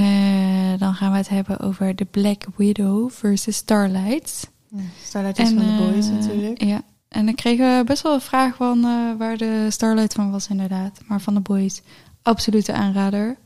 dan 0.79 0.93
gaan 0.93 1.11
we 1.11 1.17
het 1.17 1.29
hebben 1.29 1.59
over 1.59 1.95
de 1.95 2.05
Black 2.05 2.43
Widow 2.55 3.11
versus 3.11 3.55
Starlight. 3.55 4.51
Ja, 4.69 4.81
Starlight 5.03 5.39
is 5.39 5.49
van 5.49 5.57
de 5.57 5.75
boys 5.77 6.07
eh, 6.07 6.13
natuurlijk. 6.13 6.63
Ja, 6.63 6.81
en 7.07 7.25
dan 7.25 7.35
kregen 7.35 7.77
we 7.77 7.83
best 7.83 8.01
wel 8.03 8.13
een 8.13 8.21
vraag 8.21 8.55
van 8.55 8.85
eh, 8.85 9.17
waar 9.17 9.37
de 9.37 9.67
Starlight 9.69 10.13
van 10.13 10.31
was 10.31 10.47
inderdaad. 10.47 10.99
Maar 11.05 11.21
van 11.21 11.33
de 11.33 11.39
boys, 11.39 11.81
absolute 12.23 12.73
aanrader. 12.73 13.37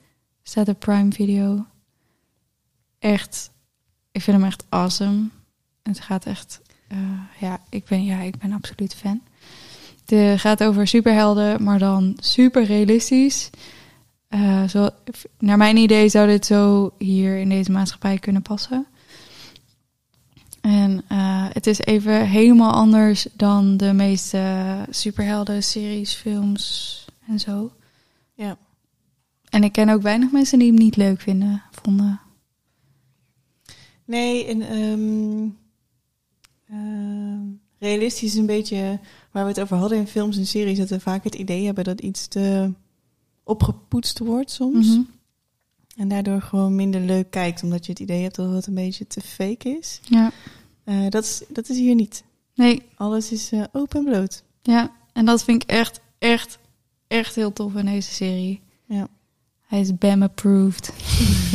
Staat 0.43 0.67
op 0.67 0.79
Prime 0.79 1.11
Video. 1.11 1.65
Echt, 2.99 3.51
ik 4.11 4.21
vind 4.21 4.37
hem 4.37 4.45
echt 4.45 4.65
awesome. 4.69 5.27
Het 5.83 5.99
gaat 5.99 6.25
echt, 6.25 6.61
eh, 6.87 6.97
ja, 7.39 7.59
ik 7.69 7.85
ben, 7.85 8.03
ja, 8.03 8.19
ik 8.19 8.37
ben 8.37 8.51
absoluut 8.51 8.95
fan. 8.95 9.21
Het 10.05 10.39
gaat 10.39 10.63
over 10.63 10.87
superhelden, 10.87 11.63
maar 11.63 11.79
dan 11.79 12.17
super 12.19 12.63
realistisch. 12.63 13.49
Eh, 14.27 14.67
zo, 14.67 14.89
naar 15.39 15.57
mijn 15.57 15.77
idee 15.77 16.09
zou 16.09 16.27
dit 16.27 16.45
zo 16.45 16.91
hier 16.97 17.37
in 17.37 17.49
deze 17.49 17.71
maatschappij 17.71 18.17
kunnen 18.17 18.41
passen. 18.41 18.85
En 20.61 21.03
eh, 21.07 21.45
het 21.51 21.67
is 21.67 21.79
even 21.79 22.27
helemaal 22.27 22.73
anders 22.73 23.27
dan 23.33 23.77
de 23.77 23.93
meeste 23.93 24.85
superhelden, 24.89 25.63
series, 25.63 26.13
films 26.13 27.05
en 27.27 27.39
zo. 27.39 27.71
Ja. 28.33 28.57
En 29.49 29.63
ik 29.63 29.71
ken 29.71 29.89
ook 29.89 30.01
weinig 30.01 30.31
mensen 30.31 30.59
die 30.59 30.67
hem 30.67 30.77
niet 30.77 30.95
leuk 30.95 31.21
vinden, 31.21 31.63
vonden. 31.71 32.19
Nee, 34.05 34.45
en 34.45 34.61
ehm, 34.61 35.47
ehm, 36.69 37.41
realistisch 37.79 38.31
is 38.31 38.35
een 38.35 38.45
beetje 38.45 38.99
waar 39.31 39.43
we 39.43 39.49
het 39.49 39.59
over 39.59 39.77
hadden 39.77 39.97
in 39.97 40.07
films 40.07 40.37
en 40.37 40.47
series. 40.47 40.77
Dat 40.77 40.89
we 40.89 40.99
vaak 40.99 41.23
het 41.23 41.35
idee 41.35 41.65
hebben 41.65 41.83
dat 41.83 42.01
iets 42.01 42.27
te 42.27 42.73
opgepoetst 43.43 44.19
wordt 44.19 44.51
soms. 44.51 44.87
Mhm. 44.87 45.01
En 45.95 46.07
daardoor 46.07 46.41
gewoon 46.41 46.75
minder 46.75 47.01
leuk 47.01 47.31
kijkt. 47.31 47.63
Omdat 47.63 47.85
je 47.85 47.91
het 47.91 48.01
idee 48.01 48.21
hebt 48.23 48.35
dat 48.35 48.51
het 48.53 48.67
een 48.67 48.73
beetje 48.73 49.07
te 49.07 49.21
fake 49.21 49.69
is. 49.77 49.99
Ja, 50.03 50.31
Eh, 50.83 51.09
dat, 51.09 51.23
is 51.23 51.43
dat 51.49 51.69
is 51.69 51.77
hier 51.77 51.95
niet. 51.95 52.23
nee, 52.55 52.81
Alles 52.95 53.31
is 53.31 53.51
eh, 53.51 53.63
open 53.71 53.99
en 53.99 54.05
bloot. 54.05 54.43
ja. 54.61 54.95
En 55.13 55.25
dat 55.25 55.43
vind 55.43 55.63
ik 55.63 55.69
echt, 55.69 55.99
echt, 56.19 56.59
echt 57.07 57.35
heel 57.35 57.53
tof 57.53 57.75
in 57.75 57.85
deze 57.85 58.11
serie. 58.13 58.61
Hij 59.67 59.79
is 59.79 59.97
BAM 59.97 60.21
approved. 60.23 60.93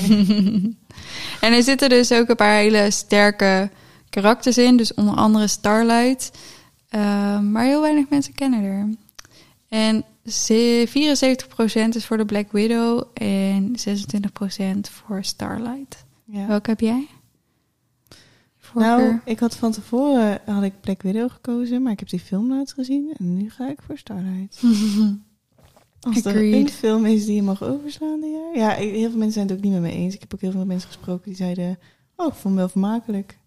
en 1.40 1.52
er 1.52 1.62
zitten 1.62 1.88
dus 1.88 2.12
ook 2.12 2.28
een 2.28 2.36
paar 2.36 2.56
hele 2.56 2.90
sterke 2.90 3.70
karakters 4.10 4.58
in. 4.58 4.76
Dus 4.76 4.94
onder 4.94 5.14
andere 5.14 5.46
Starlight. 5.46 6.30
Eh, 6.88 7.40
maar 7.40 7.64
heel 7.64 7.80
weinig 7.80 8.08
mensen 8.08 8.34
kennen 8.34 8.64
haar. 8.64 8.88
En 9.68 10.04
ze- 10.26 10.86
74% 10.88 11.94
is 11.96 12.06
voor 12.06 12.16
de 12.16 12.24
Black 12.24 12.52
Widow 12.52 13.02
en 13.14 13.74
26% 13.78 14.90
voor 14.90 15.24
Starlight. 15.24 16.04
Ja. 16.24 16.46
Welke 16.46 16.70
heb 16.70 16.80
jij? 16.80 17.06
Nou, 18.74 19.18
ik 19.24 19.38
had 19.38 19.56
van 19.56 19.72
tevoren 19.72 20.40
had 20.46 20.62
ik 20.62 20.72
Black 20.80 21.02
Widow 21.02 21.30
gekozen, 21.30 21.82
maar 21.82 21.92
ik 21.92 21.98
heb 21.98 22.08
die 22.08 22.20
film 22.20 22.48
laatst 22.48 22.74
gezien 22.74 23.14
en 23.18 23.36
nu 23.36 23.50
ga 23.50 23.68
ik 23.68 23.78
voor 23.86 23.98
Starlight. 23.98 24.62
Als 26.02 26.24
er 26.24 26.36
een 26.54 26.68
film 26.68 27.06
is 27.06 27.26
die 27.26 27.34
je 27.34 27.42
mag 27.42 27.62
overslaan 27.62 28.20
dit 28.20 28.30
jaar. 28.30 28.56
Ja, 28.56 28.70
heel 28.70 29.08
veel 29.10 29.18
mensen 29.18 29.32
zijn 29.32 29.46
het 29.48 29.56
ook 29.56 29.62
niet 29.62 29.72
met 29.72 29.80
me 29.82 29.90
eens. 29.90 30.14
Ik 30.14 30.20
heb 30.20 30.34
ook 30.34 30.40
heel 30.40 30.50
veel 30.50 30.64
mensen 30.66 30.88
gesproken 30.88 31.24
die 31.24 31.34
zeiden, 31.36 31.78
oh, 32.16 32.26
ik 32.26 32.32
vond 32.32 32.42
hem 32.44 32.54
wel 32.54 32.68
vermakelijk. 32.68 33.38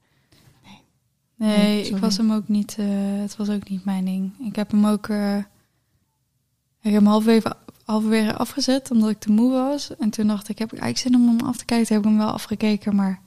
Nee, 0.64 1.58
Nee, 1.58 1.86
ik 1.88 1.98
was 1.98 2.18
hem 2.18 2.32
ook 2.32 2.48
niet. 2.48 2.76
eh, 2.80 2.88
het 3.22 3.36
was 3.36 3.50
ook 3.50 3.70
niet 3.70 3.86
mijn 3.86 4.06
ding. 4.06 4.32
Ik 4.48 4.56
heb 4.56 4.72
hem 4.72 4.86
ook. 4.86 5.08
eh, 5.08 5.38
ik 5.38 6.92
heb 6.92 6.94
hem 6.94 7.06
halverwege, 7.06 7.56
halverwege 7.84 8.36
afgezet 8.36 8.92
omdat 8.92 9.10
ik 9.10 9.20
te 9.20 9.32
moe 9.32 9.52
was. 9.52 9.96
En 9.98 10.10
toen 10.10 10.28
dacht 10.28 10.50
ik, 10.50 10.60
heb 10.60 10.74
ik 10.74 10.80
eigenlijk 10.80 11.16
zin 11.16 11.22
om 11.30 11.38
hem 11.38 11.48
af 11.48 11.58
te 11.58 11.66
kijken. 11.66 11.88
Toen 11.88 11.96
heb 11.96 12.06
ik 12.06 12.12
hem 12.12 12.20
wel 12.20 12.34
afgekeken, 12.34 12.96
maar 12.96 13.22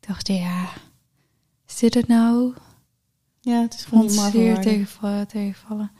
ik 0.00 0.06
dacht, 0.08 0.26
ja, 0.28 0.68
is 1.68 1.76
dit 1.78 1.94
het 1.94 2.06
nou? 2.08 2.52
Ja, 3.40 3.60
het 3.60 3.74
is 3.74 3.84
gewoon 3.84 4.04
niet 4.04 4.14
tegenvallen, 4.62 5.28
tegenvallen. 5.28 5.90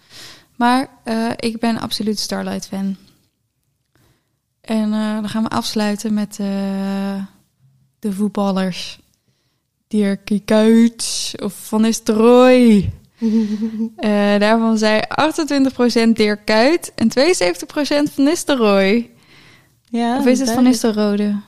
Maar 0.62 0.88
eh, 1.04 1.30
ik 1.36 1.58
ben 1.58 1.78
absoluut 1.78 2.18
Starlight 2.18 2.66
fan. 2.66 2.96
En 4.60 4.92
eh, 4.92 5.14
dan 5.14 5.28
gaan 5.28 5.42
we 5.42 5.48
afsluiten 5.48 6.14
met 6.14 6.30
eh, 6.30 7.24
de 7.98 8.12
voetballers. 8.12 9.00
Dirkie 9.88 10.42
Kuyt 10.44 11.32
of 11.42 11.54
Van 11.54 11.80
Nistelrooy. 11.80 12.92
Daarvan 14.44 14.78
zei 14.78 15.00
28% 16.08 16.08
Dirk 16.12 16.44
Kuyt 16.44 16.92
en 16.94 17.08
72% 17.10 18.12
Van 18.12 18.24
Nistelrooy. 18.24 19.10
Ja, 19.84 20.18
of 20.18 20.26
is 20.26 20.38
het 20.38 20.50
Van 20.50 20.64
Nistelrode? 20.64 21.40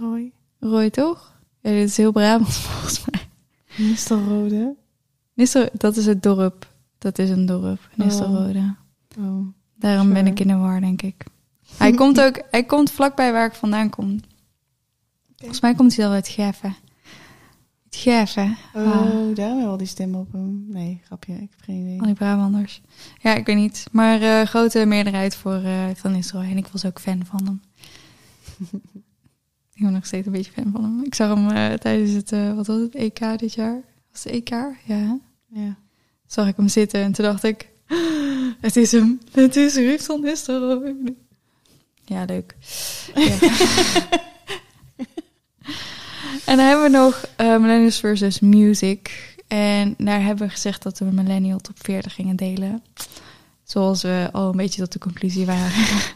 Roy. 0.00 0.32
Roy, 0.60 0.90
toch? 0.90 1.32
Ja, 1.60 1.70
dit 1.70 1.88
is 1.88 1.96
heel 1.96 2.12
Brabant 2.12 2.54
volgens 2.68 3.04
mij. 3.10 3.20
Nistelrode. 3.76 4.76
Nistel, 5.34 5.68
dat 5.72 5.96
is 5.96 6.06
het 6.06 6.22
dorp. 6.22 6.72
Dat 7.04 7.18
is 7.18 7.30
een 7.30 7.46
dorp, 7.46 7.88
Nistelrode. 7.94 8.74
Oh. 9.18 9.46
Daarom 9.78 10.12
ben 10.12 10.26
ik 10.26 10.40
in 10.40 10.48
de 10.48 10.54
war, 10.56 10.80
denk 10.80 11.02
ik. 11.02 11.24
Hij 11.76 11.92
komt 12.00 12.20
ook, 12.20 12.42
hij 12.50 12.64
komt 12.64 12.90
vlakbij 12.90 13.32
waar 13.32 13.46
ik 13.46 13.54
vandaan 13.54 13.90
kom. 13.90 14.20
Volgens 15.36 15.60
mij 15.60 15.74
komt 15.74 15.96
hij 15.96 16.06
al 16.06 16.12
uit 16.12 16.28
Geffen. 16.28 16.76
Geffen. 17.90 18.56
Oh, 18.74 18.86
Ah, 18.86 19.02
daarom 19.34 19.56
hebben 19.56 19.66
al 19.66 19.76
die 19.76 19.86
stemmen 19.86 20.20
op 20.20 20.32
hem. 20.32 20.64
Nee, 20.68 21.00
grapje. 21.04 21.32
Ik 21.32 21.38
heb 21.50 21.60
geen 21.60 21.76
idee. 21.80 21.98
al 22.00 22.06
die 22.06 22.14
Brabanders. 22.14 22.80
Ja, 23.20 23.34
ik 23.34 23.46
weet 23.46 23.56
niet. 23.56 23.86
Maar 23.92 24.20
eh, 24.20 24.46
grote 24.46 24.84
meerderheid 24.84 25.36
voor 25.36 25.62
eh, 25.62 25.84
Van 25.94 26.12
Nistelrooy. 26.12 26.50
En 26.50 26.56
ik 26.56 26.66
was 26.66 26.84
ook 26.84 27.00
fan 27.00 27.24
van 27.24 27.44
hem. 27.44 27.62
ik 29.74 29.82
ben 29.82 29.92
nog 29.92 30.06
steeds 30.06 30.26
een 30.26 30.32
beetje 30.32 30.52
fan 30.52 30.70
van 30.72 30.82
hem. 30.84 31.02
Ik 31.04 31.14
zag 31.14 31.34
hem 31.34 31.50
eh, 31.50 31.72
tijdens 31.78 32.10
het, 32.10 32.30
wat 32.54 32.66
was 32.66 32.80
het, 32.80 32.94
EK 32.94 33.38
dit 33.38 33.54
jaar? 33.54 33.80
Was 34.12 34.24
het 34.24 34.32
EK? 34.32 34.50
Ja. 34.84 35.18
Ja. 35.48 35.76
Zag 36.26 36.48
ik 36.48 36.56
hem 36.56 36.68
zitten 36.68 37.02
en 37.02 37.12
toen 37.12 37.24
dacht 37.24 37.44
ik... 37.44 37.68
Het 38.60 38.76
is 38.76 38.92
hem. 38.92 39.20
Het 39.32 39.56
is 39.56 39.74
Ruud 39.74 40.00
van 40.00 40.20
Nistelrooy. 40.20 40.94
Ja, 42.04 42.24
leuk. 42.24 42.56
Ja. 43.14 43.22
en 46.44 46.56
dan 46.56 46.58
hebben 46.58 46.82
we 46.82 46.88
nog 46.90 47.24
eh, 47.36 47.56
Millennials 47.56 48.00
versus 48.00 48.40
Music. 48.40 49.34
En 49.48 49.94
daar 49.98 50.22
hebben 50.22 50.46
we 50.46 50.52
gezegd 50.52 50.82
dat 50.82 50.98
we 50.98 51.04
Millennial 51.04 51.58
top 51.58 51.76
40 51.78 52.14
gingen 52.14 52.36
delen. 52.36 52.82
Zoals 53.64 54.02
we 54.02 54.28
al 54.32 54.50
een 54.50 54.56
beetje 54.56 54.80
tot 54.80 54.92
de 54.92 54.98
conclusie 54.98 55.46
waren. 55.46 55.70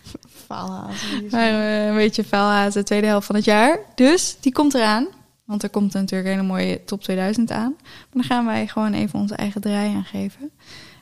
Faalhazen. 0.46 1.30
waren 1.30 1.60
we 1.60 1.88
een 1.88 1.96
beetje 1.96 2.24
vuilhazen 2.24 2.80
de 2.80 2.86
tweede 2.86 3.06
helft 3.06 3.26
van 3.26 3.34
het 3.34 3.44
jaar. 3.44 3.78
Dus 3.94 4.36
die 4.40 4.52
komt 4.52 4.74
eraan. 4.74 5.06
Want 5.48 5.62
er 5.62 5.70
komt 5.70 5.92
natuurlijk 5.92 6.28
een 6.28 6.34
hele 6.34 6.46
mooie 6.46 6.84
top 6.84 7.02
2000 7.02 7.50
aan. 7.50 7.74
Maar 7.80 8.08
dan 8.10 8.22
gaan 8.24 8.44
wij 8.44 8.66
gewoon 8.66 8.92
even 8.92 9.18
onze 9.18 9.34
eigen 9.34 9.60
draai 9.60 9.94
aan 9.94 10.04
geven. 10.04 10.50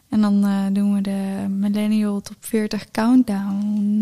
En 0.09 0.21
dan 0.21 0.45
eh, 0.45 0.67
doen 0.73 0.95
we 0.95 1.01
de 1.01 1.47
Millennial 1.49 2.21
Top 2.21 2.37
40 2.41 2.91
Countdown. 2.91 4.01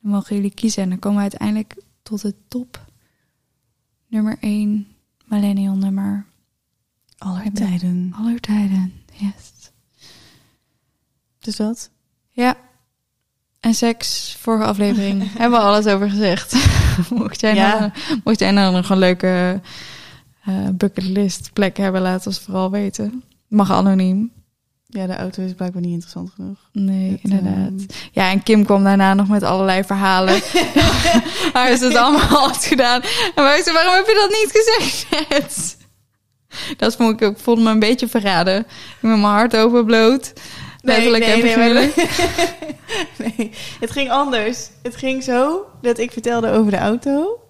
Dan 0.00 0.10
mogen 0.12 0.36
jullie 0.36 0.54
kiezen. 0.54 0.82
En 0.82 0.88
dan 0.88 0.98
komen 0.98 1.16
we 1.16 1.22
uiteindelijk 1.22 1.74
tot 2.02 2.22
de 2.22 2.34
top 2.48 2.84
nummer 4.06 4.36
1 4.40 4.86
Millennial 5.24 5.76
nummer 5.76 6.26
Aller 7.18 7.52
tijden. 7.52 8.12
aller 8.16 8.40
tijden. 8.40 8.92
Yes. 9.12 9.70
Dus 11.38 11.56
dat? 11.56 11.90
Ja. 12.28 12.56
En 13.60 13.74
seks, 13.74 14.36
vorige 14.40 14.64
aflevering, 14.64 15.22
hebben 15.38 15.58
we 15.58 15.64
alles 15.64 15.86
over 15.86 16.10
gezegd. 16.10 16.54
mocht, 17.10 17.40
jij 17.40 17.54
Ja. 17.54 17.78
nou, 17.78 17.90
mocht 18.24 18.38
jij 18.38 18.50
nou 18.50 18.72
nog 18.74 18.90
een 18.90 18.98
leuke 18.98 19.60
eh, 20.44 20.54
bucketlist 20.72 21.50
plek 21.52 21.76
hebben, 21.76 22.00
laat 22.00 22.26
ons 22.26 22.38
vooral 22.38 22.70
weten. 22.70 23.22
Mag 23.48 23.70
anoniem. 23.72 24.32
Ja, 24.86 25.06
de 25.06 25.16
auto 25.16 25.42
is 25.42 25.52
blijkbaar 25.54 25.82
niet 25.82 25.90
interessant 25.92 26.30
genoeg. 26.34 26.58
Nee, 26.72 27.10
Het, 27.10 27.20
inderdaad. 27.22 27.68
ehm, 27.68 27.78
Ja, 28.12 28.30
en 28.30 28.42
Kim 28.42 28.64
kwam 28.64 28.84
daarna 28.84 29.14
nog 29.14 29.28
met 29.28 29.42
allerlei 29.42 29.84
verhalen. 29.84 30.40
Haar 31.52 31.70
is 31.70 31.80
het 31.80 31.94
allemaal 31.96 32.38
al 32.38 32.48
gedaan. 32.54 33.00
En 33.34 33.42
wij 33.44 33.62
zeiden, 33.62 33.74
waarom 33.74 33.94
heb 33.94 34.06
je 34.06 34.14
dat 34.14 34.30
niet 34.30 34.50
gezegd? 34.52 35.76
Dat 36.76 36.96
vond 36.96 37.20
ik, 37.20 37.30
ik 37.30 37.38
voelde 37.38 37.62
me 37.62 37.70
een 37.70 37.78
beetje 37.78 38.08
verraden. 38.08 38.58
Ik 38.60 38.66
met 39.00 39.10
mijn 39.18 39.22
hart 39.32 39.56
open 39.56 39.86
nee, 40.82 41.42
figuurlijk. 41.42 41.96
maar- 41.96 42.56
nee, 43.36 43.50
het 43.80 43.90
ging 43.90 44.10
anders. 44.10 44.70
Het 44.82 44.96
ging 44.96 45.22
zo 45.22 45.64
dat 45.80 45.98
ik 45.98 46.10
vertelde 46.12 46.50
over 46.50 46.70
de 46.70 46.76
auto. 46.78 47.40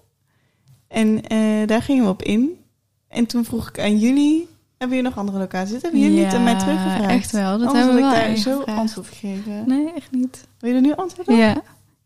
En 0.87 1.27
eh, 1.27 1.67
daar 1.67 1.81
gingen 1.81 2.03
we 2.03 2.09
op 2.09 2.23
in. 2.23 2.59
En 3.07 3.25
toen 3.25 3.45
vroeg 3.45 3.69
ik 3.69 3.79
aan 3.79 3.97
jullie... 3.97 4.47
Hebben 4.77 4.97
jullie 4.97 5.11
nog 5.11 5.19
andere 5.19 5.37
locaties? 5.39 5.73
Dat 5.73 5.81
hebben 5.81 5.99
jullie 5.99 6.23
niet 6.25 6.33
aan 6.33 6.43
mij 6.43 6.59
teruggevraagd. 6.59 7.09
echt 7.11 7.31
wel. 7.31 7.57
Dat 7.57 7.67
Anders 7.67 7.85
hebben 7.85 8.03
we 8.03 8.09
ik 8.09 8.15
daar 8.15 8.35
zo 8.35 8.61
antwoord 8.61 9.07
gegeven. 9.07 9.63
Nee, 9.67 9.93
echt 9.95 10.11
niet. 10.11 10.47
Wil 10.59 10.69
je 10.69 10.75
er 10.75 10.81
nu 10.81 10.93
antwoord 10.95 11.27
op? 11.27 11.35
Ja. 11.37 11.61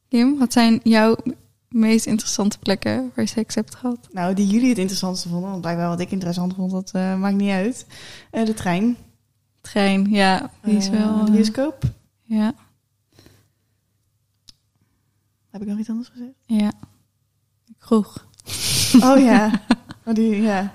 Kim, 0.10 0.38
wat 0.40 0.54
zijn 0.54 0.80
jouw 0.84 1.16
meest 1.70 2.06
interessante 2.06 2.60
plekken 2.60 3.12
waar 3.16 3.26
je 3.26 3.32
seks 3.32 3.56
hebt 3.56 3.76
gehad? 3.76 3.98
Nou, 4.12 4.34
die 4.34 4.48
jullie 4.48 4.70
het 4.70 4.78
interessantste 4.78 5.30
vonden. 5.30 5.50
Want 5.50 5.62
blijkbaar 5.62 5.88
wat 5.90 6.00
ik 6.00 6.12
interessant 6.12 6.54
vond, 6.56 6.72
dat 6.72 6.92
eh, 6.94 7.16
maakt 7.16 7.36
niet 7.36 7.52
uit. 7.52 7.86
Eh, 8.32 8.46
de 8.46 8.54
trein. 8.54 8.98
Trein, 9.72 10.10
ja. 10.10 10.50
Die 10.64 10.78
is 10.78 10.90
wel... 10.90 11.26
de 11.26 11.32
bioscoop. 11.32 11.84
ja, 12.24 12.54
Heb 15.50 15.62
ik 15.62 15.68
nog 15.68 15.78
iets 15.80 15.90
anders 15.90 16.08
gezegd? 16.10 16.32
ja. 16.46 16.72
Kroeg. 17.80 18.26
Oh 19.00 19.20
ja. 19.20 19.52
Oh, 20.08 20.14
die, 20.14 20.42
ja. 20.42 20.74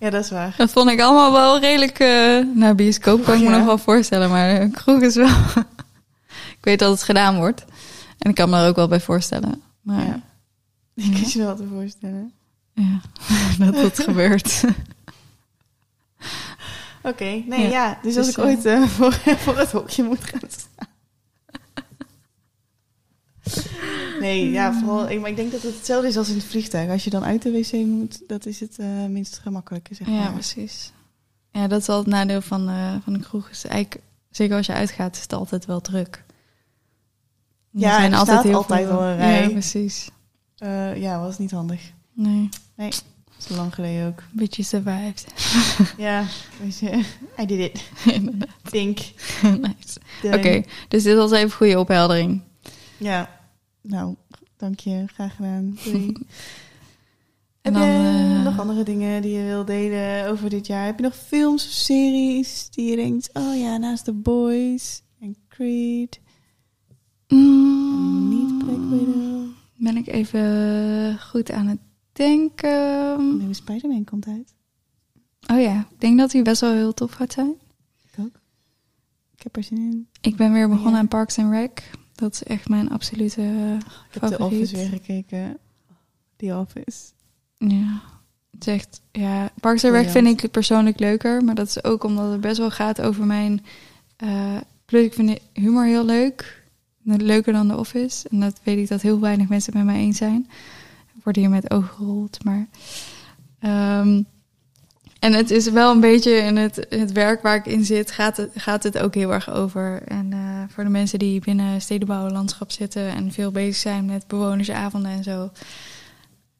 Ja, 0.00 0.10
dat 0.10 0.24
is 0.24 0.30
waar. 0.30 0.54
Dat 0.56 0.70
vond 0.70 0.90
ik 0.90 1.00
allemaal 1.00 1.32
wel 1.32 1.58
redelijk... 1.60 1.98
eh 1.98 2.44
nou, 2.54 2.74
bioscoop 2.74 3.24
kan 3.24 3.34
ik 3.34 3.40
me 3.40 3.46
Ja. 3.50 3.56
nog 3.56 3.66
wel 3.66 3.78
voorstellen, 3.78 4.30
maar 4.30 4.60
een 4.60 4.70
kroeg 4.70 5.00
is 5.02 5.14
wel... 5.14 5.28
ik 6.58 6.58
weet 6.60 6.78
dat 6.78 6.90
het 6.90 7.02
gedaan 7.02 7.36
wordt. 7.36 7.64
En 8.18 8.30
ik 8.30 8.34
kan 8.36 8.50
me 8.50 8.56
er 8.56 8.68
ook 8.68 8.76
wel 8.76 8.88
bij 8.88 9.00
voorstellen. 9.00 9.62
Maar 9.80 10.06
Ja. 10.06 10.20
ja, 10.94 11.04
Ik 11.04 11.10
kan 11.12 11.20
je 11.26 11.38
wel 11.38 11.56
te 11.56 11.66
voorstellen. 11.72 12.32
dat 13.58 13.74
dat 13.74 13.98
gebeurt. 13.98 14.64
Oké, 17.02 17.24
nee, 17.24 17.60
ja. 17.62 17.68
Ja, 17.68 17.98
Dus, 18.02 18.14
dus, 18.14 18.16
als 18.16 18.28
ik 18.28 18.36
eh, 18.36 18.44
ooit 18.44 18.64
eh, 18.64 18.82
voor, 18.96 19.12
voor 19.12 19.58
het 19.58 19.70
hokje 19.72 20.02
moet 20.02 20.24
gaan 20.24 20.40
staan. 20.50 20.88
Nee, 24.20 24.50
ja, 24.50 24.72
vooral. 24.80 25.08
Ik, 25.10 25.20
maar 25.20 25.30
ik 25.30 25.36
denk 25.36 25.52
dat 25.52 25.62
het 25.62 25.74
hetzelfde 25.74 26.08
is 26.08 26.16
als 26.16 26.28
in 26.28 26.34
het 26.34 26.44
vliegtuig. 26.44 26.90
Als 26.90 27.04
je 27.04 27.10
dan 27.10 27.24
uit 27.24 27.42
de 27.42 27.50
wc 27.50 27.72
moet, 27.72 28.22
dat 28.28 28.46
is 28.46 28.60
het 28.60 28.78
eh, 28.78 28.86
minst 29.08 29.38
gemakkelijke, 29.38 29.94
zeg 29.94 30.06
Ja, 30.06 30.12
maar. 30.12 30.32
precies. 30.32 30.92
Ja, 31.52 31.66
dat 31.68 31.80
is 31.80 31.86
wel 31.86 31.98
het 31.98 32.06
nadeel 32.06 32.40
van, 32.40 32.68
eh, 32.68 32.94
van 33.04 33.14
een 33.14 33.20
kroeg. 33.20 33.48
Is 33.50 33.64
eigenlijk, 33.64 34.02
zeker 34.30 34.56
als 34.56 34.66
je 34.66 34.72
uitgaat, 34.72 35.16
is 35.16 35.22
het 35.22 35.32
altijd 35.32 35.66
wel 35.66 35.80
druk. 35.80 36.24
Er 37.74 37.80
Ja, 37.80 38.04
en 38.04 38.12
er 38.12 38.18
staat 38.18 38.54
altijd 38.54 38.86
wel 38.88 39.02
een 39.02 39.16
rij. 39.16 39.42
Ja, 39.42 39.48
precies. 39.48 40.10
Eh, 40.56 40.96
ja, 40.96 41.20
was 41.20 41.38
niet 41.38 41.50
handig. 41.50 41.92
Nee, 42.12 42.48
Dat 42.76 43.04
is 43.48 43.56
lang 43.56 43.74
geleden 43.74 44.06
ook. 44.06 44.22
beetje 44.32 44.62
survived. 44.62 45.26
Ja, 45.96 46.24
weet 46.62 46.78
je, 46.78 47.04
I 47.40 47.46
did 47.46 47.58
it. 47.58 47.90
Think. 48.70 48.98
nice. 49.42 50.00
Oké, 50.22 50.62
dus 50.88 51.02
dit 51.02 51.16
was 51.16 51.30
even 51.30 51.50
goede 51.56 51.78
opheldering. 51.78 52.42
Ja, 52.96 53.40
nou, 53.80 54.14
dank 54.56 54.80
je. 54.80 55.04
Graag 55.06 55.34
gedaan. 55.36 55.78
Doei. 55.84 56.16
En 57.62 57.74
Heb 57.74 57.82
dan, 57.82 57.92
je 57.92 58.34
eh, 58.38 58.44
nog 58.44 58.58
andere 58.58 58.82
dingen 58.82 59.22
die 59.22 59.32
je 59.32 59.44
wil 59.44 59.64
delen 59.64 60.28
over 60.28 60.50
dit 60.50 60.66
jaar? 60.66 60.84
Heb 60.86 60.96
je 60.96 61.02
nog 61.02 61.16
films 61.16 61.66
of 61.66 61.72
series 61.72 62.68
die 62.70 62.90
je 62.90 62.96
denkt... 62.96 63.30
Oh 63.32 63.58
ja, 63.58 63.76
naast 63.76 64.04
The 64.04 64.12
Boys 64.12 65.02
en 65.20 65.36
Creed... 65.48 66.20
Mm, 67.28 68.28
Niet 68.28 68.58
Black 68.58 68.90
Widow. 68.90 69.46
Ben 69.76 69.96
ik 69.96 70.06
even 70.06 71.18
goed 71.20 71.50
aan 71.50 71.66
het 71.66 71.78
denken. 72.12 73.36
Nieuwe 73.38 73.54
Spider-Man 73.54 74.04
komt 74.04 74.26
uit. 74.26 74.54
Oh 75.52 75.60
ja, 75.60 75.78
ik 75.90 76.00
denk 76.00 76.18
dat 76.18 76.32
hij 76.32 76.42
best 76.42 76.60
wel 76.60 76.72
heel 76.72 76.94
tof 76.94 77.12
gaat 77.12 77.32
zijn. 77.32 77.54
Ik 78.12 78.24
ook. 78.24 78.40
Ik 79.36 79.42
heb 79.42 79.56
er 79.56 79.62
zin 79.62 79.78
in. 79.78 80.08
Ik 80.20 80.36
ben 80.36 80.52
weer 80.52 80.68
begonnen 80.68 80.92
Ja. 80.92 80.98
aan 80.98 81.08
Parks 81.08 81.38
and 81.38 81.52
Rec. 81.52 81.90
Dat 82.14 82.32
is 82.32 82.42
echt 82.42 82.68
mijn 82.68 82.90
absolute 82.90 83.40
eh, 83.42 83.74
Ik 83.74 83.82
heb 84.10 84.22
The 84.22 84.28
favoriet. 84.28 84.40
Office 84.40 84.76
weer 84.76 84.88
gekeken. 84.88 85.58
The 86.36 86.56
Office. 86.56 86.98
Ja, 87.58 88.00
het 88.50 88.66
is 88.66 88.72
echt, 88.74 89.00
ja, 89.12 89.50
Parks 89.60 89.84
and 89.84 89.94
Rec 89.94 90.08
vind 90.10 90.42
ik 90.42 90.50
persoonlijk 90.50 90.98
leuker, 91.00 91.44
maar 91.44 91.54
dat 91.54 91.66
is 91.66 91.84
ook 91.84 92.04
omdat 92.04 92.30
het 92.32 92.40
best 92.40 92.58
wel 92.58 92.70
gaat 92.70 93.00
over 93.00 93.26
mijn, 93.26 93.64
eh 94.16 94.56
plus 94.84 95.04
ik 95.04 95.14
vind 95.14 95.28
de 95.28 95.40
humor 95.60 95.84
heel 95.84 96.04
leuk, 96.04 96.62
leuker 97.02 97.52
dan 97.52 97.68
The 97.68 97.76
Office, 97.76 98.28
en 98.28 98.40
dat 98.40 98.60
weet 98.62 98.78
ik 98.78 98.88
dat 98.88 99.00
heel 99.02 99.20
weinig 99.20 99.48
mensen 99.48 99.72
het 99.76 99.84
met 99.84 99.94
mij 99.94 100.02
eens 100.04 100.16
zijn. 100.18 100.48
Ik 101.20 101.26
word 101.26 101.36
hier 101.36 101.50
met 101.50 101.70
ogen 101.70 101.94
gerold, 101.94 102.44
maar, 102.44 102.68
ehm, 103.58 104.22
en 105.18 105.32
het 105.32 105.50
is 105.50 105.70
wel 105.70 105.90
een 105.90 106.00
beetje 106.00 106.30
in 106.30 106.56
het, 106.56 106.86
het 106.88 107.12
werk 107.12 107.42
waar 107.42 107.56
ik 107.56 107.66
in 107.66 107.84
zit, 107.84 108.10
gaat 108.10 108.36
het, 108.36 108.50
gaat 108.54 108.82
het 108.82 108.98
ook 108.98 109.14
heel 109.14 109.32
erg 109.32 109.50
over. 109.50 110.02
En 110.02 110.32
eh, 110.32 110.62
voor 110.68 110.84
de 110.84 110.90
mensen 110.90 111.18
die 111.18 111.40
binnen 111.40 111.80
stedenbouw 111.80 112.26
en 112.26 112.32
landschap 112.32 112.70
zitten 112.70 113.08
en 113.08 113.32
veel 113.32 113.50
bezig 113.50 113.76
zijn 113.76 114.04
met 114.04 114.26
bewonersavonden 114.26 115.10
en 115.10 115.22
zo, 115.22 115.50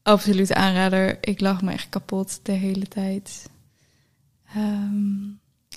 absoluut 0.02 0.54
aanrader. 0.54 1.18
Ik 1.20 1.40
lag 1.40 1.62
me 1.62 1.72
echt 1.72 1.88
kapot 1.88 2.40
de 2.42 2.52
hele 2.52 2.88
tijd. 2.88 3.48
Ehm, 4.54 5.18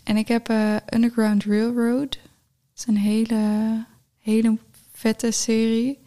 en 0.03 0.17
ik 0.17 0.27
heb 0.27 0.49
eh, 0.49 0.75
Underground 0.93 1.43
Railroad. 1.43 2.11
Dat 2.11 2.19
is 2.75 2.87
een 2.87 2.97
hele, 2.97 3.85
hele 4.19 4.57
vette 4.91 5.31
serie. 5.31 6.02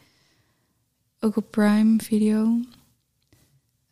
Ook 1.26 1.36
op 1.36 1.50
Prime 1.50 2.02
Video. 2.02 2.60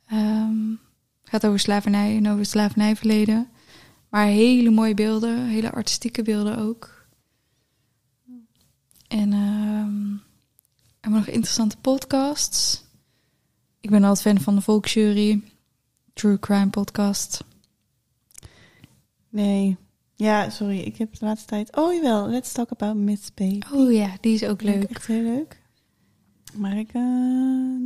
Ehm, 0.07 0.75
gaat 1.23 1.47
over 1.47 1.59
slavernij 1.59 2.17
en 2.17 2.27
over 2.27 2.39
het 2.39 2.49
slavernijverleden. 2.49 3.49
Maar 4.09 4.27
hele 4.27 4.71
mooie 4.71 4.95
beelden, 4.95 5.47
hele 5.47 5.73
artistieke 5.73 6.23
beelden 6.23 6.59
ook. 6.59 7.07
En 9.09 9.33
hebben 9.33 10.11
we 11.01 11.09
nog 11.09 11.27
interessante 11.27 11.77
podcasts. 11.77 12.85
Ik 13.81 13.91
ben 13.91 14.05
altijd 14.05 14.37
fan 14.37 14.45
van 14.45 14.55
de 14.55 14.61
Volksjury, 14.61 15.43
True 16.13 16.39
Crime 16.39 16.71
Podcast. 16.71 17.45
Nee. 19.29 19.77
Ja, 20.15 20.51
sorry. 20.51 20.79
Ik 20.79 20.97
heb 20.97 21.19
de 21.19 21.25
laatste 21.25 21.49
tijd... 21.49 21.77
Oh, 21.77 21.95
jawel. 21.95 22.29
Let's 22.29 22.53
talk 22.53 22.71
about 22.71 22.97
Miss 22.97 23.35
Baby. 23.35 23.61
Oh 23.73 23.93
ja, 23.93 24.17
die 24.21 24.35
is 24.35 24.45
ook 24.45 24.63
leuk. 24.63 24.85
Echt 24.85 25.07
heel 25.07 25.23
leuk. 25.23 25.63
Maar 26.57 26.77
ik... 26.79 26.91
eh, 26.93 27.03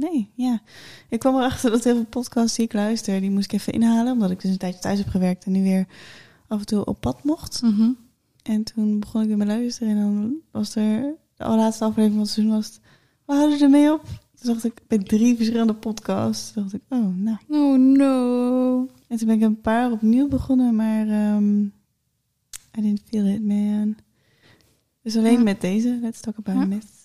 nee, 0.00 0.30
ja. 0.34 0.60
Ik 1.08 1.18
kwam 1.18 1.36
erachter 1.36 1.70
dat 1.70 1.84
heel 1.84 1.94
veel 1.94 2.04
podcasts 2.04 2.56
die 2.56 2.64
ik 2.64 2.72
luister... 2.72 3.20
die 3.20 3.30
moest 3.30 3.44
ik 3.44 3.60
even 3.60 3.72
inhalen. 3.72 4.12
Omdat 4.12 4.30
ik 4.30 4.40
dus 4.40 4.50
een 4.50 4.58
tijdje 4.58 4.80
thuis 4.80 4.98
heb 4.98 5.08
gewerkt... 5.08 5.44
en 5.44 5.52
nu 5.52 5.62
weer 5.62 5.86
af 6.48 6.58
en 6.60 6.66
toe 6.66 6.84
op 6.84 7.00
pad 7.00 7.24
mocht. 7.24 7.62
Mhm. 7.62 7.90
En 8.42 8.62
toen 8.62 9.00
begon 9.00 9.22
ik 9.22 9.28
weer 9.28 9.36
met 9.36 9.46
luisteren. 9.46 9.88
En 9.96 10.00
dan 10.00 10.34
was 10.50 10.74
er... 10.74 11.14
De 11.36 11.44
allerlaatste 11.44 11.84
aflevering 11.84 12.12
van 12.12 12.22
het 12.22 12.30
seizoen 12.32 12.54
was 12.54 12.66
het... 12.66 12.80
We 13.26 13.34
houden 13.34 13.60
ermee 13.60 13.92
op. 13.92 14.04
Toen 14.34 14.52
dacht 14.52 14.64
ik 14.64 14.82
bij 14.86 14.98
drie 14.98 15.36
verschillende 15.36 15.74
podcasts. 15.74 16.52
Toen 16.52 16.62
dacht 16.62 16.74
ik, 16.74 16.82
oh, 16.88 17.16
nou. 17.16 17.36
Oh 17.48 17.78
no. 17.78 18.78
En 19.08 19.16
toen 19.16 19.26
ben 19.26 19.36
ik 19.36 19.42
een 19.42 19.60
paar 19.60 19.90
opnieuw 19.92 20.28
begonnen, 20.28 20.74
maar 20.76 21.08
ehm 21.08 21.62
I 22.78 22.80
didn't 22.80 23.02
feel 23.04 23.26
it, 23.26 23.44
man. 23.44 23.96
Dus 25.02 25.16
alleen 25.16 25.32
Ja. 25.32 25.42
met 25.42 25.60
deze, 25.60 25.98
Let's 26.02 26.20
Talk 26.20 26.36
About 26.38 26.60
Ja. 26.60 26.66
Myth. 26.66 26.97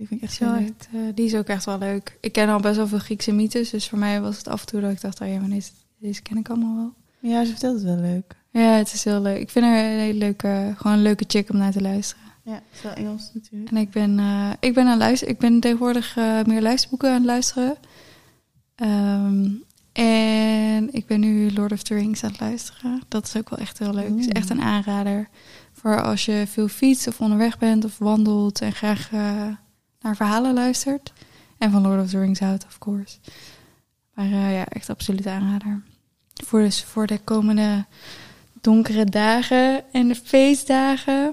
Die 0.00 0.08
vind 0.08 0.22
ik 0.22 0.28
echt 0.28 0.36
Zo 0.36 0.54
echt, 0.54 0.88
eh, 0.92 1.00
die 1.14 1.26
is 1.26 1.34
ook 1.34 1.46
echt 1.46 1.64
wel 1.64 1.78
leuk. 1.78 2.18
Ik 2.20 2.32
ken 2.32 2.48
al 2.48 2.60
best 2.60 2.76
wel 2.76 2.86
veel 2.86 2.98
Griekse 2.98 3.32
mythes, 3.32 3.70
dus 3.70 3.88
voor 3.88 3.98
mij 3.98 4.20
was 4.20 4.36
het 4.36 4.48
af 4.48 4.60
en 4.60 4.66
toe 4.66 4.80
dat 4.80 4.90
ik 4.90 5.00
dacht, 5.00 5.20
oh 5.20 5.28
ja, 5.28 5.40
maar 5.40 5.48
deze, 5.48 5.70
deze 5.98 6.22
ken 6.22 6.36
ik 6.36 6.48
allemaal 6.48 6.76
wel. 6.76 6.92
Ja, 7.30 7.44
ze 7.44 7.50
vertelt 7.50 7.74
het 7.74 7.84
wel 7.84 7.96
leuk. 7.96 8.36
Ja, 8.50 8.72
het 8.72 8.92
is 8.92 9.04
heel 9.04 9.20
leuk. 9.20 9.40
Ik 9.40 9.50
vind 9.50 9.64
haar 9.64 9.84
een 9.84 9.98
hele 9.98 10.18
leuke, 10.18 10.74
gewoon 10.76 10.92
een 10.92 11.02
leuke 11.02 11.24
chick 11.26 11.50
om 11.50 11.56
naar 11.56 11.72
te 11.72 11.80
luisteren. 11.80 12.24
Ja, 12.42 12.52
het 12.52 12.62
is 12.72 12.82
wel 12.82 12.92
Engels 12.92 13.30
natuurlijk. 13.34 13.70
En 13.70 13.76
ik 13.76 13.90
ben, 13.90 14.18
eh, 14.18 14.50
ik 14.60 14.74
ben 14.74 14.86
aan 14.86 14.98
luisteren. 14.98 15.34
Ik 15.34 15.40
ben 15.40 15.60
tegenwoordig 15.60 16.16
eh, 16.16 16.42
meer 16.44 16.62
luisterboeken 16.62 17.08
aan 17.08 17.14
het 17.14 17.24
luisteren. 17.24 17.76
Ehm, 18.74 19.48
en 19.92 20.92
ik 20.94 21.06
ben 21.06 21.20
nu 21.20 21.52
Lord 21.52 21.72
of 21.72 21.82
the 21.82 21.94
Rings 21.94 22.24
aan 22.24 22.30
het 22.30 22.40
luisteren. 22.40 23.02
Dat 23.08 23.26
is 23.26 23.36
ook 23.36 23.50
wel 23.50 23.58
echt 23.58 23.78
heel 23.78 23.94
leuk. 23.94 24.08
Het 24.08 24.18
is 24.18 24.28
echt 24.28 24.50
een 24.50 24.62
aanrader. 24.62 25.28
Voor 25.72 26.02
als 26.02 26.24
je 26.24 26.44
veel 26.46 26.68
fietst 26.68 27.06
of 27.06 27.20
onderweg 27.20 27.58
bent 27.58 27.84
of 27.84 27.98
wandelt 27.98 28.60
en 28.60 28.72
graag 28.72 29.10
naar 30.00 30.16
verhalen 30.16 30.54
luistert. 30.54 31.12
En 31.58 31.70
van 31.70 31.82
Lord 31.82 32.02
of 32.02 32.10
the 32.10 32.18
Rings 32.18 32.40
houdt, 32.40 32.64
of 32.66 32.78
course. 32.78 33.16
Maar 34.14 34.26
eh, 34.26 34.52
ja, 34.52 34.66
echt 34.66 34.90
absoluut 34.90 35.26
aanrader. 35.26 35.82
Voor, 36.44 36.60
dus 36.60 36.84
voor 36.84 37.06
de 37.06 37.18
komende 37.18 37.84
donkere 38.60 39.04
dagen 39.04 39.92
en 39.92 40.08
de 40.08 40.14
feestdagen. 40.14 41.32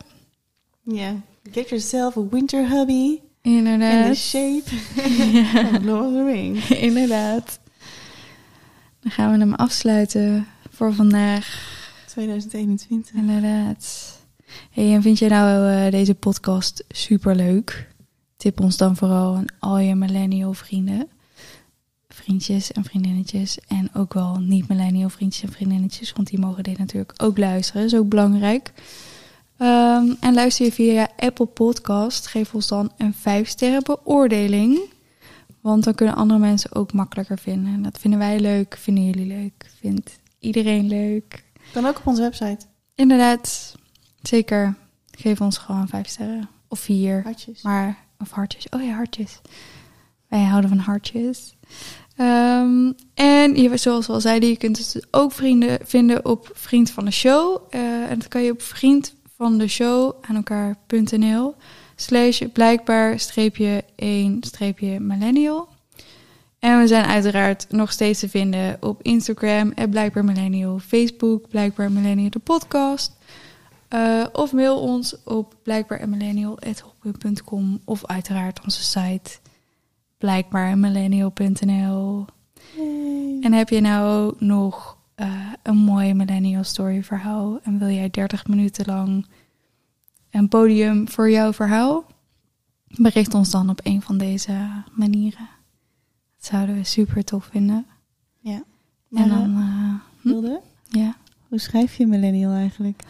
Ja. 0.84 1.16
Get 1.52 1.70
yourself 1.70 2.18
a 2.18 2.22
winter 2.30 2.70
hubby 2.70 3.20
in 3.42 3.64
the 3.64 3.70
Inderdaad. 3.70 4.16
shape 4.16 4.64
of 5.76 5.84
Lord 5.84 6.06
of 6.06 6.14
the 6.14 6.24
Rings. 6.26 6.72
Inderdaad. 6.90 7.60
Dan 9.00 9.12
gaan 9.12 9.32
we 9.32 9.38
hem 9.38 9.54
afsluiten 9.54 10.48
voor 10.70 10.94
vandaag. 10.94 11.76
2021. 12.06 13.14
Inderdaad. 13.16 14.16
Hey, 14.72 14.94
en 14.94 15.02
vind 15.02 15.20
je 15.20 15.28
nou 15.28 15.72
eh, 15.72 15.92
deze 15.92 16.16
podcast 16.16 16.84
super 16.90 17.36
leuk? 17.36 17.88
Tip 18.38 18.60
ons 18.60 18.78
dan 18.78 18.96
vooral 18.96 19.36
aan 19.36 19.46
al 19.60 19.78
je 19.78 19.96
millennial 19.96 20.54
vrienden. 20.54 21.08
Vriendjes 22.10 22.72
en 22.72 22.84
vriendinnetjes. 22.84 23.60
En 23.68 23.90
ook 23.94 24.14
wel 24.14 24.40
niet-millennial 24.40 25.10
vriendjes 25.10 25.44
en 25.44 25.52
vriendinnetjes. 25.52 26.14
Want 26.14 26.28
die 26.28 26.40
mogen 26.40 26.64
dit 26.64 26.78
natuurlijk 26.78 27.14
ook 27.18 27.38
luisteren. 27.38 27.82
Dat 27.82 27.92
is 27.92 28.00
ook 28.00 28.10
belangrijk. 28.10 28.74
Ehm, 29.58 30.14
en 30.20 30.34
luister 30.34 30.66
je 30.66 30.72
via 30.72 31.10
Apple 31.18 31.46
Podcast. 31.46 32.28
Geef 32.28 32.54
ons 32.54 32.68
dan 32.68 32.92
een 32.98 33.14
5 33.14 33.48
sterren 33.48 33.84
beoordeling. 33.84 34.80
Want 35.62 35.84
dan 35.84 35.96
kunnen 35.96 36.16
andere 36.16 36.40
mensen 36.40 36.76
ook 36.76 36.94
makkelijker 36.94 37.38
vinden. 37.40 37.74
En 37.74 37.82
dat 37.82 38.00
vinden 38.00 38.20
wij 38.20 38.40
leuk. 38.40 38.78
Vinden 38.78 39.06
jullie 39.06 39.26
leuk. 39.26 39.72
Vindt 39.80 40.20
iedereen 40.40 40.88
leuk. 40.88 41.44
Kan 41.74 41.86
ook 41.86 41.98
op 41.98 42.08
onze 42.08 42.22
website. 42.22 42.66
Inderdaad, 42.96 43.76
zeker. 44.22 44.76
Geef 45.12 45.42
ons 45.42 45.58
gewoon 45.58 45.88
vijf 45.88 46.08
sterren. 46.08 46.50
Of 46.68 46.80
vier. 46.80 47.22
Hartjes. 47.24 47.62
Maar, 47.62 48.06
of 48.20 48.32
hartjes. 48.32 48.70
Oh 48.70 48.84
ja, 48.84 48.94
hartjes. 48.94 49.42
Wij 50.28 50.44
houden 50.44 50.70
van 50.70 50.80
hartjes. 50.80 51.56
Ehm, 52.16 52.92
en 53.14 53.56
je, 53.56 53.78
zoals 53.78 54.08
we 54.08 54.14
al 54.14 54.22
zeiden, 54.22 54.50
je 54.50 54.58
kunt 54.58 54.76
dus 54.76 55.04
ook 55.12 55.32
vrienden 55.32 55.80
vinden 55.84 56.26
op 56.26 56.50
Vriend 56.54 56.92
van 56.92 57.06
de 57.06 57.12
Show. 57.12 57.62
Eh, 57.70 58.12
en 58.12 58.20
dat 58.20 58.28
kan 58.28 58.44
je 58.44 58.52
op 58.52 58.62
vriend 58.62 59.16
van 59.36 59.58
de 59.58 59.68
show 59.68 60.16
aan 60.22 60.36
elkaar.nl 60.36 61.56
slash 61.96 62.42
blijkbaar 62.54 63.20
streepje 63.20 63.84
1 63.96 64.38
streepje 64.44 65.00
millennial. 65.00 65.68
En 66.60 66.80
we 66.80 66.88
zijn 66.88 67.06
uiteraard 67.06 67.66
nog 67.70 67.92
steeds 67.92 68.20
te 68.20 68.30
vinden 68.30 68.78
op 68.80 69.02
Instagram, 69.02 69.74
blijkbaar 69.90 70.26
millennial, 70.26 70.80
Facebook, 70.80 71.50
blijkbaar 71.50 71.92
millennial 71.92 72.30
de 72.30 72.40
podcast. 72.40 73.17
Eh, 73.88 74.26
of 74.32 74.54
mail 74.54 74.80
ons 74.80 75.24
op 75.24 75.56
blijkbaarmillennial.com 75.64 77.82
of 77.86 78.06
uiteraard 78.06 78.64
onze 78.64 78.84
site 78.84 79.40
blijkbaarmillennial.nl. 80.18 82.26
En 83.42 83.54
heb 83.54 83.70
je 83.70 83.82
nou 83.82 84.36
nog 84.40 84.98
eh, 85.16 85.52
een 85.64 85.78
mooi 85.78 86.14
millennial 86.14 86.64
story 86.64 87.04
verhaal 87.04 87.60
en 87.64 87.80
wil 87.80 87.90
jij 87.90 88.10
30 88.10 88.48
minuten 88.48 88.86
lang 88.86 89.28
een 90.30 90.48
podium 90.48 91.10
voor 91.10 91.30
jouw 91.30 91.54
verhaal? 91.54 92.06
Bericht 92.88 93.34
ons 93.34 93.50
dan 93.50 93.70
op 93.70 93.80
een 93.84 94.02
van 94.02 94.18
deze 94.18 94.84
manieren. 94.92 95.50
Dat 96.36 96.46
zouden 96.46 96.76
we 96.76 96.84
super 96.84 97.24
tof 97.24 97.46
vinden. 97.46 97.86
Ja. 98.40 98.64
en 99.12 99.30
dan, 99.30 99.56
eh, 99.56 99.62
eh, 99.62 99.96
hm, 100.42 100.58
ja. 101.00 101.16
hoe 101.48 101.60
schrijf 101.60 101.96
je 101.96 102.08
millennial 102.08 102.52
eigenlijk? 102.52 103.04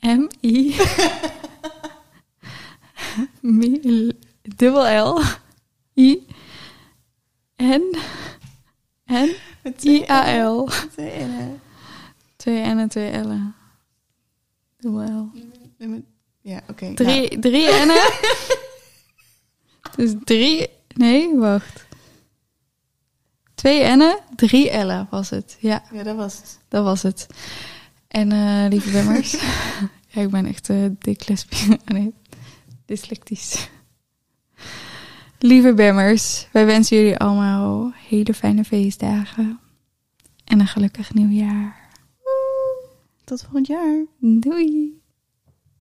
M-I. 0.00 0.76
Dubbel 4.56 4.86
L. 4.86 5.22
I. 5.96 6.26
N. 7.58 7.96
N. 9.10 9.34
I-A-L. 9.82 10.68
Twee 10.92 11.24
N'en. 11.24 11.60
Twee 12.36 12.64
N 12.64 12.78
en 12.78 12.88
twee 12.88 13.10
L'en. 13.24 13.54
Dubbel 14.78 15.02
L. 15.02 15.30
Ja, 16.40 16.60
oké. 16.68 16.94
Drie, 16.94 17.38
drie 17.38 17.68
N'en. 17.68 18.10
dus 19.96 20.14
drie... 20.24 20.68
Nee, 20.94 21.36
wacht. 21.36 21.86
Twee 23.54 23.96
N'en, 23.96 24.18
drie 24.36 24.84
L'en 24.84 25.06
was 25.10 25.30
het. 25.30 25.56
Ja, 25.60 25.82
ja, 25.92 26.02
dat 26.02 26.16
was 26.16 26.36
het. 26.36 26.58
dat 26.68 26.84
was 26.84 27.02
het. 27.02 27.26
En 28.10 28.32
eh, 28.32 28.68
lieve 28.68 28.90
bemmers. 28.90 29.32
ja, 30.12 30.22
ik 30.22 30.30
ben 30.30 30.46
echt 30.46 30.68
uh, 30.68 30.86
dyslexie. 30.98 31.78
nee, 31.94 32.14
dyslectisch. 32.84 33.68
Lieve 35.38 35.74
bemmers, 35.74 36.48
wij 36.52 36.66
wensen 36.66 36.96
jullie 36.96 37.16
allemaal 37.16 37.92
hele 38.08 38.34
fijne 38.34 38.64
feestdagen. 38.64 39.60
En 40.44 40.60
een 40.60 40.66
gelukkig 40.66 41.14
nieuwjaar. 41.14 41.88
Tot 43.24 43.42
volgend 43.42 43.66
jaar. 43.66 44.04
Doei! 44.18 44.99